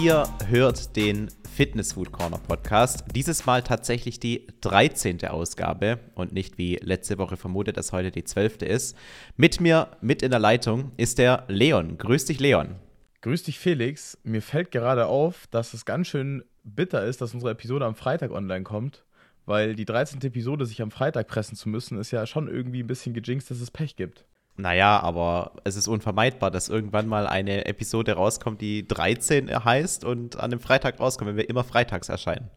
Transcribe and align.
Ihr 0.00 0.24
hört 0.46 0.96
den 0.96 1.28
Fitness 1.54 1.92
Food 1.92 2.12
Corner 2.12 2.38
Podcast. 2.38 3.04
Dieses 3.14 3.44
Mal 3.44 3.62
tatsächlich 3.62 4.18
die 4.18 4.46
13. 4.62 5.26
Ausgabe 5.26 5.98
und 6.14 6.32
nicht 6.32 6.56
wie 6.56 6.76
letzte 6.76 7.18
Woche 7.18 7.36
vermutet, 7.36 7.76
dass 7.76 7.92
heute 7.92 8.10
die 8.10 8.24
12. 8.24 8.62
ist. 8.62 8.96
Mit 9.36 9.60
mir, 9.60 9.88
mit 10.00 10.22
in 10.22 10.30
der 10.30 10.40
Leitung, 10.40 10.92
ist 10.96 11.18
der 11.18 11.44
Leon. 11.48 11.98
Grüß 11.98 12.24
dich, 12.24 12.40
Leon. 12.40 12.76
Grüß 13.20 13.42
dich, 13.42 13.58
Felix. 13.58 14.16
Mir 14.24 14.40
fällt 14.40 14.70
gerade 14.70 15.08
auf, 15.08 15.46
dass 15.48 15.74
es 15.74 15.84
ganz 15.84 16.08
schön 16.08 16.42
bitter 16.64 17.04
ist, 17.04 17.20
dass 17.20 17.34
unsere 17.34 17.52
Episode 17.52 17.84
am 17.84 17.94
Freitag 17.94 18.30
online 18.30 18.64
kommt, 18.64 19.04
weil 19.44 19.74
die 19.74 19.84
13. 19.84 20.22
Episode 20.22 20.64
sich 20.64 20.80
am 20.80 20.90
Freitag 20.90 21.28
pressen 21.28 21.54
zu 21.54 21.68
müssen, 21.68 21.98
ist 21.98 22.12
ja 22.12 22.26
schon 22.26 22.48
irgendwie 22.48 22.82
ein 22.82 22.86
bisschen 22.86 23.12
gejinxt, 23.12 23.50
dass 23.50 23.60
es 23.60 23.70
Pech 23.70 23.96
gibt. 23.96 24.24
Naja, 24.62 25.00
aber 25.00 25.56
es 25.64 25.74
ist 25.74 25.88
unvermeidbar, 25.88 26.52
dass 26.52 26.68
irgendwann 26.68 27.08
mal 27.08 27.26
eine 27.26 27.66
Episode 27.66 28.12
rauskommt, 28.12 28.60
die 28.60 28.86
13 28.86 29.52
heißt 29.64 30.04
und 30.04 30.38
an 30.38 30.52
dem 30.52 30.60
Freitag 30.60 31.00
rauskommt, 31.00 31.30
wenn 31.30 31.36
wir 31.36 31.48
immer 31.48 31.64
freitags 31.64 32.08
erscheinen. 32.08 32.48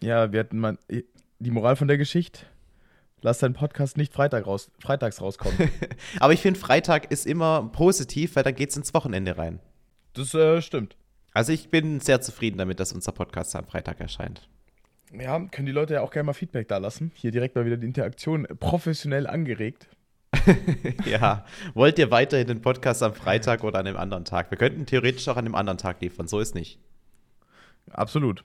Ja, 0.00 0.30
wir 0.30 0.40
hatten 0.40 0.58
mal 0.58 0.76
die 1.38 1.50
Moral 1.50 1.76
von 1.76 1.88
der 1.88 1.96
Geschichte. 1.96 2.40
Lass 3.22 3.38
deinen 3.38 3.54
Podcast 3.54 3.96
nicht 3.96 4.12
Freitag 4.12 4.46
raus, 4.46 4.70
freitags 4.78 5.22
rauskommen. 5.22 5.70
aber 6.20 6.34
ich 6.34 6.40
finde, 6.40 6.60
Freitag 6.60 7.10
ist 7.10 7.26
immer 7.26 7.66
positiv, 7.72 8.36
weil 8.36 8.42
dann 8.42 8.54
geht 8.54 8.68
es 8.68 8.76
ins 8.76 8.92
Wochenende 8.92 9.38
rein. 9.38 9.58
Das 10.12 10.34
äh, 10.34 10.60
stimmt. 10.60 10.96
Also 11.32 11.52
ich 11.52 11.70
bin 11.70 12.00
sehr 12.00 12.20
zufrieden 12.20 12.58
damit, 12.58 12.78
dass 12.78 12.92
unser 12.92 13.12
Podcast 13.12 13.56
am 13.56 13.64
Freitag 13.64 14.00
erscheint. 14.00 14.50
Ja, 15.18 15.38
können 15.46 15.64
die 15.64 15.72
Leute 15.72 15.94
ja 15.94 16.02
auch 16.02 16.10
gerne 16.10 16.26
mal 16.26 16.34
Feedback 16.34 16.68
da 16.68 16.76
lassen. 16.76 17.10
Hier 17.14 17.30
direkt 17.30 17.54
mal 17.54 17.64
wieder 17.64 17.78
die 17.78 17.86
Interaktion 17.86 18.46
professionell 18.60 19.26
angeregt. 19.26 19.88
ja, 21.04 21.44
wollt 21.74 21.98
ihr 21.98 22.10
weiterhin 22.10 22.46
den 22.46 22.62
Podcast 22.62 23.02
am 23.02 23.14
Freitag 23.14 23.64
oder 23.64 23.78
an 23.78 23.86
einem 23.86 23.96
anderen 23.96 24.24
Tag? 24.24 24.50
Wir 24.50 24.58
könnten 24.58 24.86
theoretisch 24.86 25.28
auch 25.28 25.36
an 25.36 25.44
einem 25.44 25.54
anderen 25.54 25.78
Tag 25.78 26.00
liefern, 26.00 26.28
so 26.28 26.40
ist 26.40 26.54
nicht. 26.54 26.78
Absolut. 27.90 28.44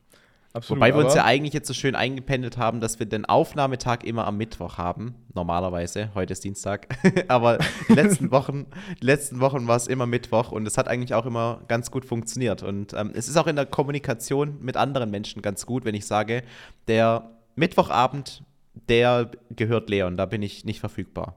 Absolut, 0.54 0.80
Wobei 0.80 0.96
wir 0.96 1.06
uns 1.06 1.14
ja 1.14 1.24
eigentlich 1.24 1.54
jetzt 1.54 1.68
so 1.68 1.74
schön 1.76 1.94
eingependelt 1.94 2.58
haben, 2.58 2.80
dass 2.82 2.98
wir 2.98 3.06
den 3.06 3.26
Aufnahmetag 3.26 4.04
immer 4.04 4.26
am 4.26 4.38
Mittwoch 4.38 4.80
haben. 4.80 5.14
Normalerweise. 5.36 6.10
Heute 6.16 6.34
ist 6.34 6.44
Dienstag. 6.44 6.88
Aber 7.28 7.60
die 7.88 7.94
letzten 7.94 8.32
Wochen, 8.32 8.66
die 9.00 9.06
letzten 9.06 9.40
Wochen 9.40 9.68
war 9.68 9.76
es 9.76 9.88
immer 9.88 10.08
Mittwoch 10.08 10.52
und 10.52 10.66
es 10.66 10.78
hat 10.78 10.88
eigentlich 10.88 11.14
auch 11.14 11.28
immer 11.28 11.62
ganz 11.68 11.92
gut 11.92 12.06
funktioniert. 12.06 12.64
Und 12.64 12.94
ähm, 12.94 13.12
es 13.14 13.28
ist 13.28 13.38
auch 13.38 13.46
in 13.46 13.56
der 13.56 13.68
Kommunikation 13.68 14.58
mit 14.60 14.78
anderen 14.78 15.12
Menschen 15.12 15.44
ganz 15.44 15.68
gut, 15.68 15.86
wenn 15.86 15.94
ich 15.94 16.08
sage, 16.08 16.42
der 16.88 17.30
Mittwochabend, 17.56 18.44
der 18.90 19.30
gehört 19.52 19.90
Leon, 19.90 20.18
da 20.18 20.26
bin 20.26 20.42
ich 20.42 20.66
nicht 20.66 20.80
verfügbar. 20.80 21.36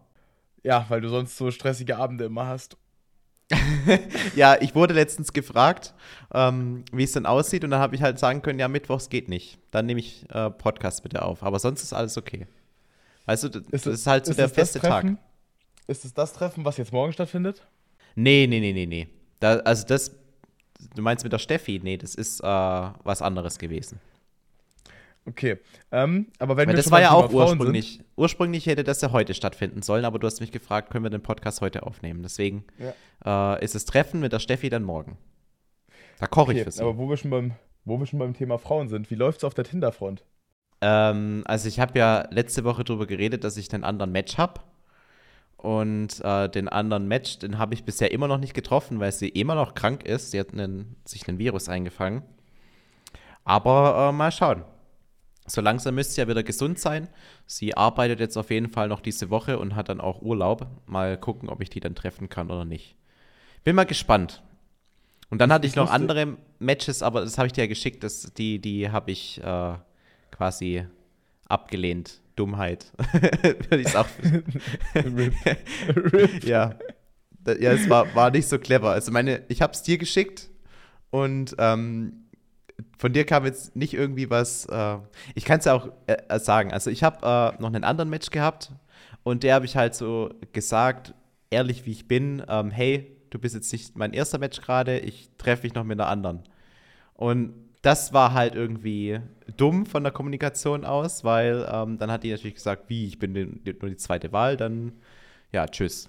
Ja, 0.63 0.87
weil 0.89 1.01
du 1.01 1.09
sonst 1.09 1.37
so 1.37 1.51
stressige 1.51 1.97
Abende 1.97 2.25
immer 2.25 2.47
hast. 2.47 2.77
ja, 4.37 4.57
ich 4.61 4.75
wurde 4.75 4.95
letztens 4.95 5.33
gefragt, 5.33 5.93
ähm, 6.33 6.85
wie 6.93 7.03
es 7.03 7.13
denn 7.13 7.27
aussieht, 7.27 7.65
und 7.65 7.71
dann 7.71 7.81
habe 7.81 7.97
ich 7.97 8.03
halt 8.03 8.19
sagen 8.19 8.43
können, 8.43 8.59
ja, 8.61 8.69
Mittwochs 8.69 9.09
geht 9.09 9.29
nicht. 9.29 9.59
Dann 9.71 9.87
nehme 9.87 10.01
ich 10.01 10.25
äh, 10.31 10.51
Podcast 10.51 11.03
bitte 11.03 11.23
auf. 11.23 11.43
Aber 11.43 11.59
sonst 11.59 11.83
ist 11.83 11.93
alles 11.93 12.17
okay. 12.17 12.47
Weißt 13.27 13.45
du, 13.45 13.49
das 13.49 13.63
ist, 13.71 13.87
ist 13.87 14.07
halt 14.07 14.27
so 14.27 14.35
der 14.35 14.49
feste 14.49 14.81
Tag. 14.81 15.07
Ist 15.87 16.05
es 16.05 16.15
das 16.15 16.33
Treffen, 16.33 16.65
was 16.65 16.77
jetzt 16.77 16.93
morgen 16.93 17.13
stattfindet? 17.13 17.67
Nee, 18.15 18.47
nee, 18.49 18.61
nee, 18.61 18.73
nee, 18.73 18.87
nee. 18.87 19.09
Da, 19.41 19.57
also 19.59 19.87
das, 19.87 20.13
du 20.95 21.03
meinst 21.03 21.25
mit 21.25 21.33
der 21.33 21.39
Steffi? 21.39 21.81
Nee, 21.83 21.97
das 21.97 22.15
ist 22.15 22.41
äh, 22.41 22.45
was 22.45 23.23
anderes 23.23 23.59
gewesen. 23.59 23.99
Okay, 25.31 25.59
ähm, 25.93 26.27
aber 26.41 26.57
wenn 26.57 26.67
Weil 26.67 26.75
wir 26.75 26.83
das 26.83 26.91
war 26.91 27.01
ja 27.01 27.13
auch 27.13 27.33
ursprünglich. 27.33 27.95
Sind. 27.95 28.05
Ursprünglich 28.17 28.67
hätte 28.67 28.83
das 28.83 29.01
ja 29.01 29.13
heute 29.13 29.33
stattfinden 29.35 29.81
sollen, 29.83 30.05
aber 30.05 30.19
du 30.19 30.27
hast 30.27 30.41
mich 30.41 30.51
gefragt, 30.51 30.91
können 30.91 31.05
wir 31.05 31.11
den 31.11 31.23
Podcast 31.23 31.61
heute 31.61 31.85
aufnehmen? 31.85 32.23
Deswegen 32.23 32.65
ja. 33.25 33.55
äh, 33.55 33.65
ist 33.65 33.77
das 33.77 33.85
Treffen 33.85 34.21
mit 34.21 34.33
der 34.33 34.41
Steffi 34.41 34.71
dann 34.71 34.83
morgen. 34.83 35.19
Da 36.19 36.27
koche 36.27 36.51
okay, 36.51 36.59
ich 36.59 36.65
für 36.65 36.71
sie. 36.73 36.83
Aber 36.83 36.99
wo 36.99 37.09
wir 37.09 37.17
schon 37.17 37.31
beim, 37.31 37.53
wo 37.85 37.99
wir 37.99 38.07
schon 38.07 38.19
beim 38.19 38.35
Thema 38.35 38.59
Frauen 38.59 38.89
sind, 38.89 39.11
wie 39.11 39.15
läuft 39.15 39.39
es 39.39 39.45
auf 39.45 39.55
der 39.55 39.65
Tinder-Front? 39.65 40.25
Ähm, 40.81 41.43
also 41.47 41.69
ich 41.69 41.79
habe 41.79 41.97
ja 41.97 42.27
letzte 42.31 42.65
Woche 42.65 42.83
darüber 42.83 43.07
geredet, 43.07 43.45
dass 43.45 43.57
ich 43.57 43.73
einen 43.73 43.85
anderen 43.85 44.11
Match 44.11 44.37
habe. 44.37 44.61
Und 45.59 46.25
äh, 46.25 46.49
den 46.49 46.69
anderen 46.69 47.07
Match, 47.07 47.39
den 47.39 47.59
habe 47.59 47.75
ich 47.75 47.85
bisher 47.85 48.11
immer 48.11 48.27
noch 48.27 48.39
nicht 48.39 48.55
getroffen, 48.55 48.99
weil 48.99 49.13
sie 49.13 49.29
immer 49.29 49.55
noch 49.55 49.75
krank 49.75 50.05
ist. 50.05 50.33
Sie 50.33 50.41
hat 50.41 50.53
einen, 50.53 50.97
sich 51.05 51.29
einen 51.29 51.39
Virus 51.39 51.69
eingefangen. 51.69 52.23
Aber 53.45 54.09
äh, 54.09 54.13
mal 54.13 54.33
schauen 54.33 54.65
so 55.51 55.61
langsam 55.61 55.95
müsste 55.97 56.15
sie 56.15 56.21
ja 56.21 56.29
wieder 56.29 56.43
gesund 56.43 56.79
sein. 56.79 57.09
Sie 57.47 57.77
arbeitet 57.77 58.21
jetzt 58.21 58.37
auf 58.37 58.51
jeden 58.51 58.69
Fall 58.69 58.89
noch 58.89 59.01
diese 59.01 59.31
Woche 59.31 59.59
und 59.59 59.75
hat 59.75 59.89
dann 59.89 60.01
auch 60.01 60.23
Urlaub. 60.23 60.67
Mal 60.87 61.19
gucken, 61.19 61.49
ob 61.49 61.61
ich 61.61 61.71
die 61.71 61.81
dann 61.81 61.95
treffen 61.95 62.29
kann 62.29 62.51
oder 62.51 62.65
nicht. 62.65 62.95
Bin 63.65 63.75
mal 63.77 63.85
gespannt. 63.85 64.43
Und 65.29 65.41
dann 65.41 65.53
hatte 65.53 65.67
ich 65.67 65.77
noch 65.77 65.91
andere 65.91 66.37
Matches, 66.59 67.03
aber 67.03 67.23
das 67.23 67.39
habe 67.39 67.47
ich 67.47 67.53
dir 67.53 67.63
ja 67.63 67.67
geschickt. 67.69 68.03
Das, 68.03 68.33
die 68.35 68.61
die 68.61 68.91
habe 68.91 69.11
ich 69.11 69.43
äh, 69.43 69.75
quasi 70.31 70.87
abgelehnt. 71.49 72.21
Dummheit. 72.37 72.93
Würde 73.13 73.81
ich 73.81 73.95
auch. 73.97 74.07
Rip. 74.95 75.35
Rip. 75.95 76.45
ja. 76.45 76.77
Ja, 77.47 77.73
es 77.73 77.89
war, 77.89 78.15
war 78.15 78.31
nicht 78.31 78.49
so 78.49 78.59
clever. 78.59 78.91
Also 78.91 79.13
meine, 79.13 79.45
ich 79.49 79.63
habe 79.63 79.73
es 79.73 79.83
dir 79.83 79.99
geschickt 79.99 80.49
und 81.11 81.55
ähm, 81.59 82.20
von 83.01 83.15
dir 83.15 83.25
kam 83.25 83.47
jetzt 83.47 83.75
nicht 83.75 83.95
irgendwie 83.95 84.29
was. 84.29 84.67
Äh, 84.67 84.99
ich 85.35 85.47
kann 85.47 85.59
es 85.59 85.65
ja 85.65 85.73
auch 85.73 85.89
äh, 86.07 86.39
sagen. 86.39 86.71
Also, 86.71 86.91
ich 86.91 87.03
habe 87.03 87.17
äh, 87.57 87.61
noch 87.63 87.69
einen 87.69 87.83
anderen 87.83 88.11
Match 88.11 88.29
gehabt 88.29 88.73
und 89.23 89.43
der 89.43 89.55
habe 89.55 89.65
ich 89.65 89.75
halt 89.75 89.95
so 89.95 90.29
gesagt, 90.53 91.15
ehrlich 91.49 91.87
wie 91.87 91.93
ich 91.93 92.09
bin: 92.09 92.45
ähm, 92.47 92.71
Hey, 92.71 93.17
du 93.31 93.39
bist 93.39 93.55
jetzt 93.55 93.73
nicht 93.73 93.97
mein 93.97 94.13
erster 94.13 94.39
Match 94.39 94.61
gerade, 94.61 94.99
ich 94.99 95.31
treffe 95.39 95.63
mich 95.63 95.73
noch 95.73 95.85
mit 95.85 95.99
einer 95.99 96.11
anderen. 96.11 96.43
Und 97.15 97.55
das 97.81 98.13
war 98.13 98.35
halt 98.35 98.55
irgendwie 98.55 99.21
dumm 99.57 99.87
von 99.87 100.03
der 100.03 100.13
Kommunikation 100.13 100.85
aus, 100.85 101.25
weil 101.25 101.67
ähm, 101.73 101.97
dann 101.97 102.13
hat 102.13 102.23
die 102.23 102.31
natürlich 102.31 102.57
gesagt: 102.57 102.91
Wie, 102.91 103.07
ich 103.07 103.19
bin 103.19 103.33
die, 103.33 103.47
nur 103.81 103.89
die 103.89 103.97
zweite 103.97 104.31
Wahl, 104.33 104.59
dann 104.59 104.93
ja, 105.53 105.67
tschüss. 105.67 106.07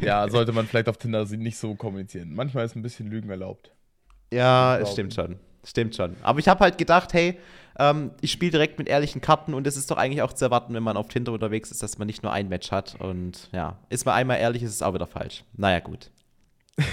Ja, 0.00 0.28
sollte 0.28 0.52
man 0.52 0.68
vielleicht 0.68 0.88
auf 0.88 0.96
Tinder 0.96 1.24
nicht 1.24 1.56
so 1.56 1.74
kommunizieren. 1.74 2.36
Manchmal 2.36 2.66
ist 2.66 2.76
ein 2.76 2.82
bisschen 2.82 3.08
Lügen 3.08 3.30
erlaubt. 3.30 3.72
Ja, 4.32 4.78
es 4.78 4.92
stimmt 4.92 5.12
schon. 5.12 5.40
Stimmt 5.64 5.96
schon. 5.96 6.16
Aber 6.22 6.38
ich 6.38 6.48
habe 6.48 6.60
halt 6.60 6.78
gedacht, 6.78 7.12
hey, 7.12 7.38
ähm, 7.78 8.12
ich 8.20 8.30
spiele 8.32 8.52
direkt 8.52 8.78
mit 8.78 8.88
ehrlichen 8.88 9.20
Karten 9.20 9.54
und 9.54 9.66
es 9.66 9.76
ist 9.76 9.90
doch 9.90 9.96
eigentlich 9.96 10.22
auch 10.22 10.32
zu 10.32 10.44
erwarten, 10.44 10.74
wenn 10.74 10.82
man 10.82 10.96
auf 10.96 11.08
Tinder 11.08 11.32
unterwegs 11.32 11.70
ist, 11.70 11.82
dass 11.82 11.98
man 11.98 12.06
nicht 12.06 12.22
nur 12.22 12.32
ein 12.32 12.48
Match 12.48 12.70
hat. 12.70 12.96
Und 13.00 13.48
ja, 13.52 13.78
ist 13.88 14.04
man 14.04 14.14
einmal 14.14 14.38
ehrlich, 14.38 14.62
ist 14.62 14.72
es 14.72 14.82
auch 14.82 14.94
wieder 14.94 15.06
falsch. 15.06 15.44
Naja, 15.56 15.80
gut. 15.80 16.10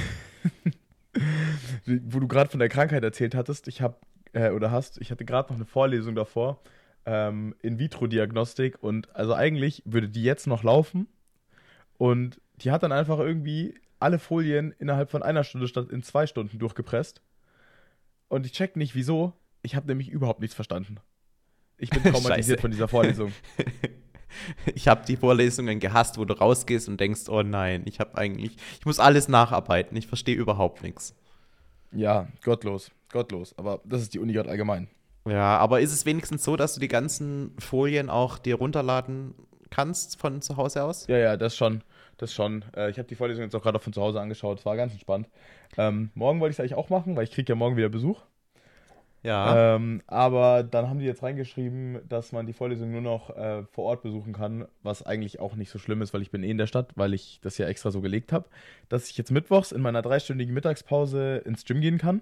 Wo 1.86 2.20
du 2.20 2.28
gerade 2.28 2.50
von 2.50 2.60
der 2.60 2.70
Krankheit 2.70 3.04
erzählt 3.04 3.36
hattest, 3.36 3.68
ich 3.68 3.82
habe, 3.82 3.96
äh, 4.34 4.52
oder 4.52 4.72
hast, 4.72 5.00
ich 5.02 5.12
hatte 5.12 5.26
gerade 5.26 5.52
noch 5.52 5.58
eine 5.58 5.66
Vorlesung 5.66 6.16
davor, 6.16 6.62
ähm, 7.06 7.56
In-vitro-Diagnostik 7.62 8.82
und 8.82 9.14
also 9.16 9.34
eigentlich 9.34 9.84
würde 9.86 10.08
die 10.08 10.24
jetzt 10.24 10.48
noch 10.48 10.64
laufen 10.64 11.08
und 11.98 12.40
die 12.58 12.72
hat 12.72 12.84
dann 12.84 12.92
einfach 12.92 13.20
irgendwie 13.20 13.76
alle 14.00 14.20
Folien 14.20 14.74
innerhalb 14.80 15.12
von 15.12 15.24
einer 15.24 15.44
Stunde 15.44 15.68
statt 15.68 15.90
in 15.90 16.04
zwei 16.04 16.28
Stunden 16.28 16.60
durchgepresst. 16.60 17.22
Und 18.32 18.46
ich 18.46 18.54
check 18.54 18.78
nicht, 18.78 18.96
wieso. 18.96 19.34
Ich 19.62 19.76
habe 19.76 19.88
nämlich 19.88 20.08
überhaupt 20.08 20.40
nichts 20.40 20.56
verstanden. 20.56 21.02
Ich 21.78 21.90
bin 21.90 22.02
traumatisiert 22.02 22.62
von 22.62 22.72
dieser 22.72 22.88
Vorlesung. 22.88 23.34
ich 24.74 24.88
habe 24.88 25.06
die 25.06 25.18
Vorlesungen 25.18 25.82
gehasst, 25.82 26.18
wo 26.18 26.24
du 26.24 26.34
rausgehst 26.34 26.88
und 26.88 26.98
denkst, 26.98 27.28
oh 27.28 27.44
nein, 27.44 27.82
ich 27.86 28.00
habe 28.00 28.18
eigentlich, 28.18 28.56
ich 28.80 28.86
muss 28.86 29.00
alles 29.00 29.28
nacharbeiten. 29.28 29.98
Ich 29.98 30.08
verstehe 30.08 30.36
überhaupt 30.36 30.82
nichts. 30.82 31.14
Ja, 31.92 32.30
gottlos, 32.42 32.90
gottlos. 33.12 33.54
Aber 33.58 33.82
das 33.84 34.02
ist 34.02 34.14
die 34.14 34.20
Uni 34.20 34.32
gerade 34.32 34.50
allgemein. 34.50 34.88
Ja, 35.28 35.58
aber 35.58 35.82
ist 35.82 35.92
es 35.92 36.06
wenigstens 36.06 36.46
so, 36.46 36.56
dass 36.56 36.76
du 36.76 36.80
die 36.80 36.88
ganzen 36.88 37.54
Folien 37.60 38.10
auch 38.10 38.38
dir 38.38 38.56
runterladen 38.56 39.36
kannst 39.70 40.18
von 40.18 40.42
zu 40.42 40.56
Hause 40.56 40.86
aus? 40.86 41.06
Ja, 41.08 41.18
ja, 41.18 41.36
das 41.36 41.58
schon. 41.58 41.84
Das 42.22 42.36
schon. 42.36 42.64
Äh, 42.76 42.92
ich 42.92 43.00
habe 43.00 43.08
die 43.08 43.16
Vorlesung 43.16 43.44
jetzt 43.44 43.56
auch 43.56 43.64
gerade 43.64 43.80
von 43.80 43.94
zu 43.94 44.02
Hause 44.02 44.22
angeschaut. 44.22 44.60
Es 44.60 44.66
war 44.66 44.78
ganz 44.78 44.94
entspannt. 44.94 45.28
Ähm, 45.76 46.12
morgen 46.14 46.40
wollte 46.40 46.52
ich 46.52 46.56
es 46.58 46.60
eigentlich 46.60 46.76
auch 46.76 46.92
machen, 46.92 47.16
weil 47.16 47.24
ich 47.24 47.32
kriege 47.32 47.52
ja 47.52 47.56
morgen 47.56 47.78
wieder 47.78 47.90
Besuch. 47.90 48.22
Ja. 49.24 49.76
Ähm, 49.76 50.04
aber 50.06 50.62
dann 50.62 50.88
haben 50.88 51.00
die 51.00 51.06
jetzt 51.06 51.24
reingeschrieben, 51.24 52.00
dass 52.08 52.32
man 52.32 52.46
die 52.46 52.54
Vorlesung 52.54 52.92
nur 52.92 53.02
noch 53.02 53.36
äh, 53.36 53.64
vor 53.72 53.86
Ort 53.86 54.04
besuchen 54.04 54.34
kann, 54.34 54.68
was 54.84 55.04
eigentlich 55.04 55.40
auch 55.40 55.56
nicht 55.56 55.72
so 55.72 55.80
schlimm 55.80 56.04
ist, 56.04 56.14
weil 56.14 56.22
ich 56.22 56.30
bin 56.30 56.44
eh 56.44 56.52
in 56.52 56.60
der 56.60 56.68
Stadt, 56.68 56.92
weil 56.96 57.16
ich 57.16 57.40
das 57.42 57.58
ja 57.58 57.68
extra 57.68 57.90
so 57.90 58.02
gelegt 58.02 58.32
habe, 58.32 58.48
dass 58.88 59.10
ich 59.10 59.18
jetzt 59.18 59.32
mittwochs 59.32 59.72
in 59.72 59.82
meiner 59.82 60.04
dreistündigen 60.04 60.54
Mittagspause 60.54 61.38
ins 61.38 61.66
Gym 61.66 61.82
gehen 61.82 61.98
kann 61.98 62.22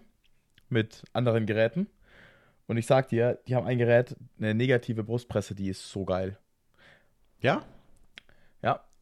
mit 0.69 1.03
anderen 1.11 1.45
Geräten. 1.45 1.87
Und 2.67 2.77
ich 2.77 2.85
sag 2.85 3.09
dir, 3.09 3.39
die 3.47 3.55
haben 3.55 3.67
ein 3.67 3.79
Gerät, 3.79 4.15
eine 4.37 4.53
negative 4.53 5.03
Brustpresse, 5.03 5.55
die 5.55 5.67
ist 5.67 5.89
so 5.89 6.05
geil. 6.05 6.37
Ja? 7.41 7.63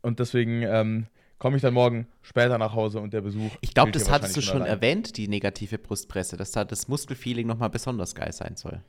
Und 0.02 0.20
deswegen 0.20 0.64
ähm, 0.64 1.08
komme 1.40 1.58
ich 1.58 1.62
dann 1.62 1.74
morgen 1.74 2.08
später 2.22 2.58
nach 2.58 2.74
Hause 2.74 3.00
und 3.00 3.14
der 3.14 3.22
Besuch. 3.22 3.52
Ich 3.62 3.74
glaube, 3.74 3.92
das 3.92 4.10
hattest 4.10 4.38
du 4.38 4.42
schon 4.42 4.62
allein. 4.62 4.76
erwähnt, 4.76 5.18
die 5.18 5.28
negative 5.28 5.78
Brustpresse, 5.78 6.38
dass 6.38 6.52
da 6.52 6.66
das 6.66 6.88
Muskelfeeling 6.88 7.48
nochmal 7.48 7.70
besonders 7.70 8.16
geil 8.16 8.32
sein 8.32 8.56
soll. 8.56 8.82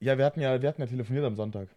Ja, 0.00 0.16
wir 0.16 0.24
hatten 0.24 0.40
ja, 0.40 0.60
wir 0.60 0.68
hatten 0.68 0.80
ja 0.80 0.86
telefoniert 0.86 1.24
am 1.24 1.36
Sonntag. 1.36 1.68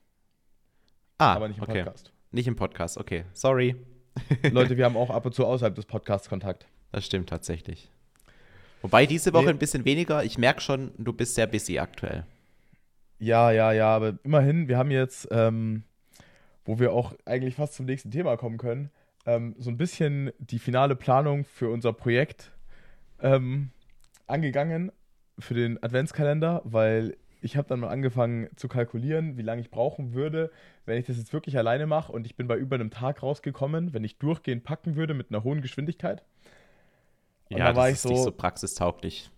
Ah, 1.17 1.33
aber 1.33 1.47
nicht 1.47 1.57
im 1.57 1.63
okay. 1.63 1.83
Podcast. 1.83 2.11
Nicht 2.31 2.47
im 2.47 2.55
Podcast, 2.55 2.97
okay. 2.97 3.25
Sorry. 3.33 3.75
Leute, 4.51 4.77
wir 4.77 4.85
haben 4.85 4.97
auch 4.97 5.09
ab 5.09 5.25
und 5.25 5.33
zu 5.33 5.45
außerhalb 5.45 5.75
des 5.75 5.85
Podcasts 5.85 6.29
Kontakt. 6.29 6.67
Das 6.91 7.05
stimmt 7.05 7.29
tatsächlich. 7.29 7.89
Wobei 8.81 9.05
diese 9.05 9.33
Woche 9.33 9.45
nee. 9.45 9.51
ein 9.51 9.57
bisschen 9.57 9.85
weniger. 9.85 10.23
Ich 10.23 10.37
merke 10.37 10.61
schon, 10.61 10.91
du 10.97 11.13
bist 11.13 11.35
sehr 11.35 11.47
busy 11.47 11.79
aktuell. 11.79 12.25
Ja, 13.17 13.51
ja, 13.51 13.71
ja, 13.71 13.87
aber 13.87 14.17
immerhin, 14.23 14.67
wir 14.67 14.77
haben 14.77 14.91
jetzt, 14.91 15.27
ähm, 15.31 15.83
wo 16.65 16.79
wir 16.79 16.93
auch 16.93 17.13
eigentlich 17.25 17.55
fast 17.55 17.73
zum 17.73 17.85
nächsten 17.85 18.11
Thema 18.11 18.37
kommen 18.37 18.57
können, 18.57 18.89
ähm, 19.25 19.55
so 19.57 19.69
ein 19.69 19.77
bisschen 19.77 20.31
die 20.39 20.59
finale 20.59 20.95
Planung 20.95 21.45
für 21.45 21.69
unser 21.69 21.93
Projekt 21.93 22.51
ähm, 23.21 23.69
angegangen, 24.27 24.91
für 25.39 25.53
den 25.53 25.81
Adventskalender, 25.81 26.61
weil 26.65 27.17
ich 27.41 27.57
habe 27.57 27.67
dann 27.67 27.81
mal 27.81 27.89
angefangen 27.89 28.49
zu 28.55 28.67
kalkulieren, 28.67 29.37
wie 29.37 29.41
lange 29.41 29.61
ich 29.61 29.69
brauchen 29.69 30.13
würde, 30.13 30.51
wenn 30.85 30.97
ich 30.97 31.05
das 31.05 31.17
jetzt 31.17 31.33
wirklich 31.33 31.57
alleine 31.57 31.87
mache 31.87 32.11
und 32.11 32.25
ich 32.25 32.35
bin 32.35 32.47
bei 32.47 32.55
über 32.55 32.75
einem 32.75 32.89
Tag 32.89 33.21
rausgekommen, 33.21 33.93
wenn 33.93 34.03
ich 34.03 34.17
durchgehend 34.17 34.63
packen 34.63 34.95
würde 34.95 35.13
mit 35.13 35.29
einer 35.29 35.43
hohen 35.43 35.61
Geschwindigkeit. 35.61 36.23
Und 37.49 37.57
ja, 37.57 37.71
da 37.71 37.73
das 37.73 37.93
ist 37.93 38.01
so, 38.03 38.09
nicht 38.09 38.23
so 38.23 38.31
praxistauglich. 38.31 39.29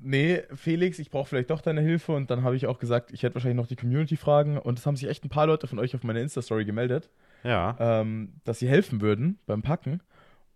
Nee, 0.00 0.42
Felix, 0.54 0.98
ich 0.98 1.10
brauche 1.10 1.28
vielleicht 1.28 1.50
doch 1.50 1.60
deine 1.60 1.80
Hilfe 1.80 2.12
und 2.12 2.30
dann 2.30 2.42
habe 2.42 2.56
ich 2.56 2.66
auch 2.66 2.78
gesagt, 2.78 3.12
ich 3.12 3.22
hätte 3.22 3.34
wahrscheinlich 3.34 3.56
noch 3.56 3.66
die 3.66 3.76
Community-Fragen 3.76 4.58
und 4.58 4.78
es 4.78 4.86
haben 4.86 4.96
sich 4.96 5.08
echt 5.08 5.24
ein 5.24 5.28
paar 5.28 5.46
Leute 5.46 5.66
von 5.66 5.78
euch 5.78 5.94
auf 5.94 6.04
meine 6.04 6.20
Insta-Story 6.20 6.64
gemeldet, 6.64 7.10
ja. 7.44 7.76
ähm, 7.78 8.34
dass 8.44 8.58
sie 8.58 8.68
helfen 8.68 9.00
würden 9.00 9.38
beim 9.46 9.62
Packen 9.62 10.00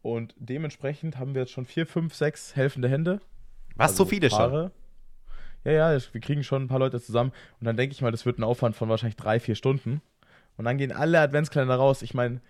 und 0.02 0.34
dementsprechend 0.38 1.18
haben 1.18 1.34
wir 1.34 1.42
jetzt 1.42 1.52
schon 1.52 1.64
vier, 1.64 1.86
fünf, 1.86 2.14
sechs 2.14 2.56
helfende 2.56 2.88
Hände. 2.88 3.20
Was, 3.76 3.92
also 3.92 4.04
so 4.04 4.10
viele 4.10 4.28
Paare. 4.28 4.72
schon? 5.64 5.72
ja, 5.72 5.92
ja, 5.92 6.00
wir 6.12 6.20
kriegen 6.20 6.42
schon 6.42 6.64
ein 6.64 6.68
paar 6.68 6.80
Leute 6.80 7.00
zusammen. 7.00 7.32
Und 7.60 7.66
dann 7.66 7.76
denke 7.76 7.94
ich 7.94 8.02
mal, 8.02 8.10
das 8.10 8.26
wird 8.26 8.38
ein 8.38 8.44
Aufwand 8.44 8.76
von 8.76 8.88
wahrscheinlich 8.88 9.16
drei, 9.16 9.38
vier 9.38 9.54
Stunden. 9.54 10.02
Und 10.56 10.64
dann 10.64 10.76
gehen 10.76 10.92
alle 10.92 11.20
Adventskalender 11.20 11.76
raus. 11.76 12.02
Ich 12.02 12.14
meine, 12.14 12.40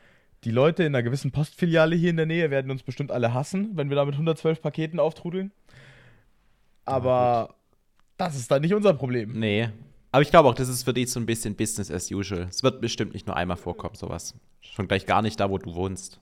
die 0.44 0.50
Leute 0.50 0.82
in 0.82 0.94
einer 0.94 1.02
gewissen 1.02 1.30
Postfiliale 1.30 1.94
hier 1.94 2.10
in 2.10 2.16
der 2.16 2.26
Nähe 2.26 2.50
werden 2.50 2.70
uns 2.70 2.82
bestimmt 2.82 3.12
alle 3.12 3.34
hassen, 3.34 3.72
wenn 3.74 3.90
wir 3.90 3.96
da 3.96 4.04
mit 4.04 4.14
112 4.14 4.60
Paketen 4.60 4.98
auftrudeln. 4.98 5.52
Aber 6.84 7.48
ja, 7.48 7.54
das 8.16 8.36
ist 8.36 8.50
dann 8.50 8.62
nicht 8.62 8.74
unser 8.74 8.94
Problem. 8.94 9.38
Nee. 9.38 9.68
Aber 10.10 10.22
ich 10.22 10.30
glaube 10.30 10.48
auch, 10.48 10.54
das 10.54 10.68
ist 10.68 10.82
für 10.82 10.92
dich 10.92 11.10
so 11.10 11.18
ein 11.18 11.26
bisschen 11.26 11.56
Business 11.56 11.90
as 11.90 12.10
usual. 12.10 12.46
Es 12.50 12.62
wird 12.62 12.80
bestimmt 12.80 13.14
nicht 13.14 13.26
nur 13.26 13.36
einmal 13.36 13.56
vorkommen, 13.56 13.94
sowas. 13.94 14.34
Schon 14.60 14.86
gleich 14.86 15.06
gar 15.06 15.22
nicht 15.22 15.40
da, 15.40 15.50
wo 15.50 15.58
du 15.58 15.74
wohnst. 15.74 16.20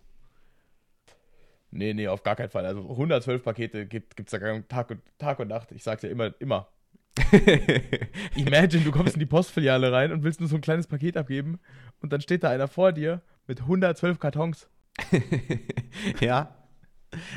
Nee, 1.72 1.94
nee, 1.94 2.08
auf 2.08 2.22
gar 2.22 2.36
keinen 2.36 2.50
Fall. 2.50 2.66
Also 2.66 2.80
112 2.88 3.42
Pakete 3.42 3.86
gibt 3.86 4.18
es 4.18 4.30
da 4.30 4.60
Tag 4.62 4.90
und, 4.90 5.02
Tag 5.18 5.38
und 5.38 5.48
Nacht. 5.48 5.72
Ich 5.72 5.82
sag's 5.82 6.02
ja 6.02 6.08
immer, 6.08 6.32
immer. 6.40 6.68
Imagine, 8.36 8.84
du 8.84 8.92
kommst 8.92 9.14
in 9.14 9.20
die 9.20 9.26
Postfiliale 9.26 9.92
rein 9.92 10.12
und 10.12 10.22
willst 10.22 10.40
nur 10.40 10.48
so 10.48 10.56
ein 10.56 10.60
kleines 10.60 10.86
Paket 10.86 11.16
abgeben 11.16 11.58
und 12.00 12.12
dann 12.12 12.20
steht 12.20 12.44
da 12.44 12.50
einer 12.50 12.68
vor 12.68 12.92
dir 12.92 13.22
mit 13.46 13.60
112 13.60 14.18
Kartons. 14.18 14.68
ja. 16.20 16.59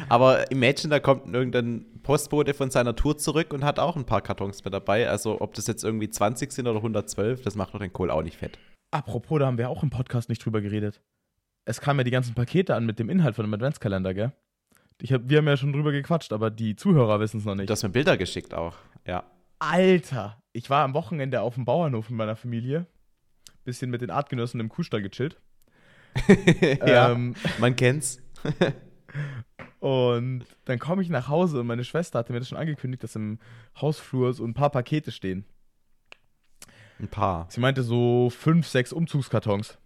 Aber 0.10 0.52
imagine, 0.52 0.90
da 0.90 1.00
kommt 1.00 1.34
irgendein 1.34 1.86
Postbote 2.04 2.54
von 2.54 2.70
seiner 2.70 2.96
Tour 2.96 3.18
zurück 3.18 3.54
und 3.54 3.64
hat 3.64 3.80
auch 3.80 3.96
ein 3.96 4.06
paar 4.06 4.22
Kartons 4.22 4.64
mit 4.64 4.74
dabei. 4.74 5.10
Also, 5.10 5.42
ob 5.42 5.54
das 5.54 5.68
jetzt 5.68 5.84
irgendwie 5.84 6.10
20 6.10 6.52
sind 6.52 6.68
oder 6.68 6.78
112, 6.78 7.42
das 7.42 7.56
macht 7.56 7.74
doch 7.74 7.80
den 7.80 7.94
Kohl 7.94 8.12
auch 8.12 8.24
nicht 8.24 8.38
fett. 8.38 8.60
Apropos, 8.92 9.40
da 9.40 9.48
haben 9.48 9.58
wir 9.58 9.70
auch 9.70 9.84
im 9.84 9.90
Podcast 9.90 10.30
nicht 10.30 10.46
drüber 10.46 10.62
geredet. 10.62 11.02
Es 11.66 11.82
kamen 11.82 12.00
ja 12.00 12.04
die 12.04 12.12
ganzen 12.12 12.36
Pakete 12.36 12.76
an 12.76 12.86
mit 12.86 13.00
dem 13.00 13.10
Inhalt 13.10 13.36
von 13.36 13.46
dem 13.46 13.54
Adventskalender, 13.54 14.14
gell? 14.14 14.34
Hab, 15.10 15.28
wir 15.28 15.40
haben 15.40 15.48
ja 15.48 15.58
schon 15.58 15.74
drüber 15.74 15.92
gequatscht, 15.92 16.32
aber 16.32 16.52
die 16.52 16.76
Zuhörer 16.76 17.20
wissen 17.20 17.40
es 17.40 17.46
noch 17.46 17.56
nicht. 17.56 17.70
Du 17.70 17.72
hast 17.72 17.84
mir 17.84 17.90
Bilder 17.90 18.18
geschickt 18.18 18.54
auch, 18.54 18.76
ja. 19.06 19.24
Alter, 19.60 20.42
ich 20.52 20.70
war 20.70 20.84
am 20.84 20.94
Wochenende 20.94 21.42
auf 21.42 21.56
dem 21.56 21.66
Bauernhof 21.66 22.10
mit 22.10 22.18
meiner 22.18 22.36
Familie. 22.36 22.86
Bisschen 23.64 23.90
mit 23.90 24.02
den 24.02 24.12
Artgenossen 24.12 24.60
im 24.60 24.70
Kuhstall 24.70 25.02
gechillt. 25.02 25.38
ja, 26.86 27.12
ähm, 27.12 27.34
man 27.60 27.76
kennt's. 27.76 28.22
und 29.84 30.46
dann 30.64 30.80
komme 30.80 31.02
ich 31.02 31.10
nach 31.10 31.28
Hause 31.28 31.60
und 31.60 31.68
meine 31.68 31.84
Schwester 31.84 32.20
hatte 32.20 32.32
mir 32.32 32.40
das 32.40 32.48
schon 32.48 32.58
angekündigt, 32.58 33.04
dass 33.04 33.18
im 33.18 33.38
Hausflur 33.82 34.32
so 34.34 34.46
ein 34.46 34.54
paar 34.54 34.70
Pakete 34.70 35.12
stehen. 35.12 35.44
Ein 37.00 37.10
paar. 37.10 37.48
Sie 37.50 37.60
meinte 37.60 37.84
so 37.84 38.30
fünf, 38.30 38.66
sechs 38.66 38.94
Umzugskartons. 38.94 39.78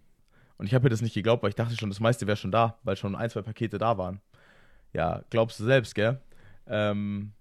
Und 0.60 0.68
ich 0.68 0.76
habe 0.76 0.84
mir 0.84 0.92
das 0.92 1.02
nicht 1.02 1.16
geglaubt, 1.16 1.42
weil 1.42 1.50
ich 1.50 1.56
dachte 1.56 1.76
schon, 1.76 1.90
das 1.90 2.00
meiste 2.00 2.28
wäre 2.28 2.38
schon 2.38 2.52
da, 2.52 2.78
weil 2.84 2.96
schon 2.96 3.16
ein, 3.16 3.32
zwei 3.32 3.42
Pakete 3.42 3.80
da 3.80 3.98
waren. 3.98 4.22
Ja, 4.94 5.24
glaubst 5.32 5.60
du 5.60 5.64
selbst, 5.64 5.96
gell? 5.96 6.22
Ähm, 6.68 7.32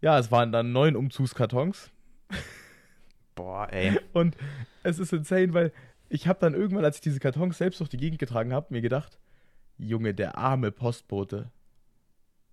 ja, 0.00 0.18
es 0.18 0.32
waren 0.32 0.50
dann 0.50 0.72
neun 0.72 0.96
Umzugskartons. 0.96 1.92
Boah, 3.36 3.68
ey. 3.70 4.00
Und 4.12 4.36
es 4.82 4.98
ist 4.98 5.12
insane, 5.12 5.54
weil 5.54 5.72
ich 6.08 6.26
habe 6.26 6.40
dann 6.40 6.54
irgendwann, 6.54 6.84
als 6.84 6.96
ich 6.96 7.02
diese 7.02 7.20
Kartons 7.20 7.58
selbst 7.58 7.78
durch 7.78 7.90
die 7.90 7.96
Gegend 7.96 8.18
getragen 8.18 8.52
habe, 8.52 8.74
mir 8.74 8.82
gedacht, 8.82 9.20
Junge, 9.78 10.14
der 10.14 10.38
arme 10.38 10.70
Postbote. 10.70 11.50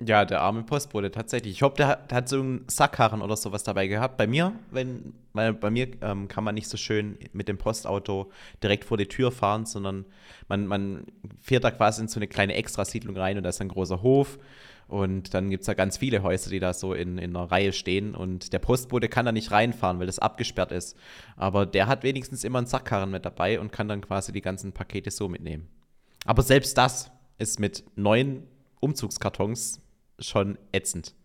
Ja, 0.04 0.26
der 0.26 0.42
arme 0.42 0.64
Postbote, 0.64 1.12
tatsächlich. 1.12 1.54
Ich 1.54 1.62
hoffe, 1.62 1.76
der, 1.78 1.96
der, 1.96 2.18
hat 2.18 2.30
so 2.30 2.40
einen 2.40 2.66
Sackkarren 2.68 3.22
oder 3.22 3.38
sowas 3.38 3.64
dabei 3.64 3.86
gehabt. 3.86 4.18
Bei 4.18 4.26
mir, 4.26 4.54
wenn, 4.72 5.14
weil 5.34 5.54
bei 5.54 5.70
mir 5.70 5.90
ähm, 6.02 6.28
kann 6.28 6.44
man 6.44 6.56
nicht 6.56 6.68
so 6.68 6.78
schön 6.78 7.20
mit 7.34 7.48
dem 7.48 7.60
Postauto 7.60 8.32
direkt 8.64 8.86
vor 8.86 8.98
die 8.98 9.08
Tür 9.08 9.32
fahren, 9.32 9.68
sondern 9.68 10.06
man, 10.48 10.66
man 10.66 11.06
fährt 11.40 11.64
da 11.64 11.70
quasi 11.70 12.02
in 12.02 12.08
so 12.08 12.20
eine 12.20 12.28
kleine 12.28 12.56
Extrasiedlung 12.56 13.16
rein 13.16 13.38
und 13.38 13.44
da 13.44 13.50
ist 13.50 13.62
ein 13.62 13.68
großer 13.68 14.02
Hof 14.02 14.40
und 14.92 15.34
dann 15.34 15.50
gibt 15.50 15.62
es 15.62 15.68
da 15.68 15.74
ganz 15.74 15.98
viele 15.98 16.22
Häuser, 16.22 16.50
die 16.50 16.60
da 16.60 16.74
so 16.74 16.94
in, 16.94 17.18
in 17.18 17.34
einer 17.34 17.50
Reihe 17.50 17.72
stehen. 17.72 18.14
Und 18.14 18.52
der 18.52 18.60
Postbote 18.60 19.08
kann 19.08 19.26
da 19.26 19.32
nicht 19.32 19.50
reinfahren, 19.50 20.00
weil 20.00 20.06
das 20.06 20.20
abgesperrt 20.20 20.74
ist. 20.74 20.98
Aber 21.38 21.66
der 21.66 21.88
hat 21.88 22.04
wenigstens 22.04 22.44
immer 22.44 22.58
einen 22.58 22.68
Sackkarren 22.68 23.10
mit 23.10 23.24
dabei 23.24 23.62
und 23.62 23.72
kann 23.72 23.88
dann 23.88 24.02
quasi 24.02 24.34
die 24.34 24.42
ganzen 24.42 24.74
Pakete 24.74 25.10
so 25.10 25.30
mitnehmen. 25.30 25.70
Aber 26.26 26.42
selbst 26.42 26.78
das 26.78 27.12
ist 27.38 27.60
mit 27.60 27.84
neun 27.96 28.48
Umzugskartons 28.80 29.82
schon 30.20 30.58
ätzend. 30.72 31.16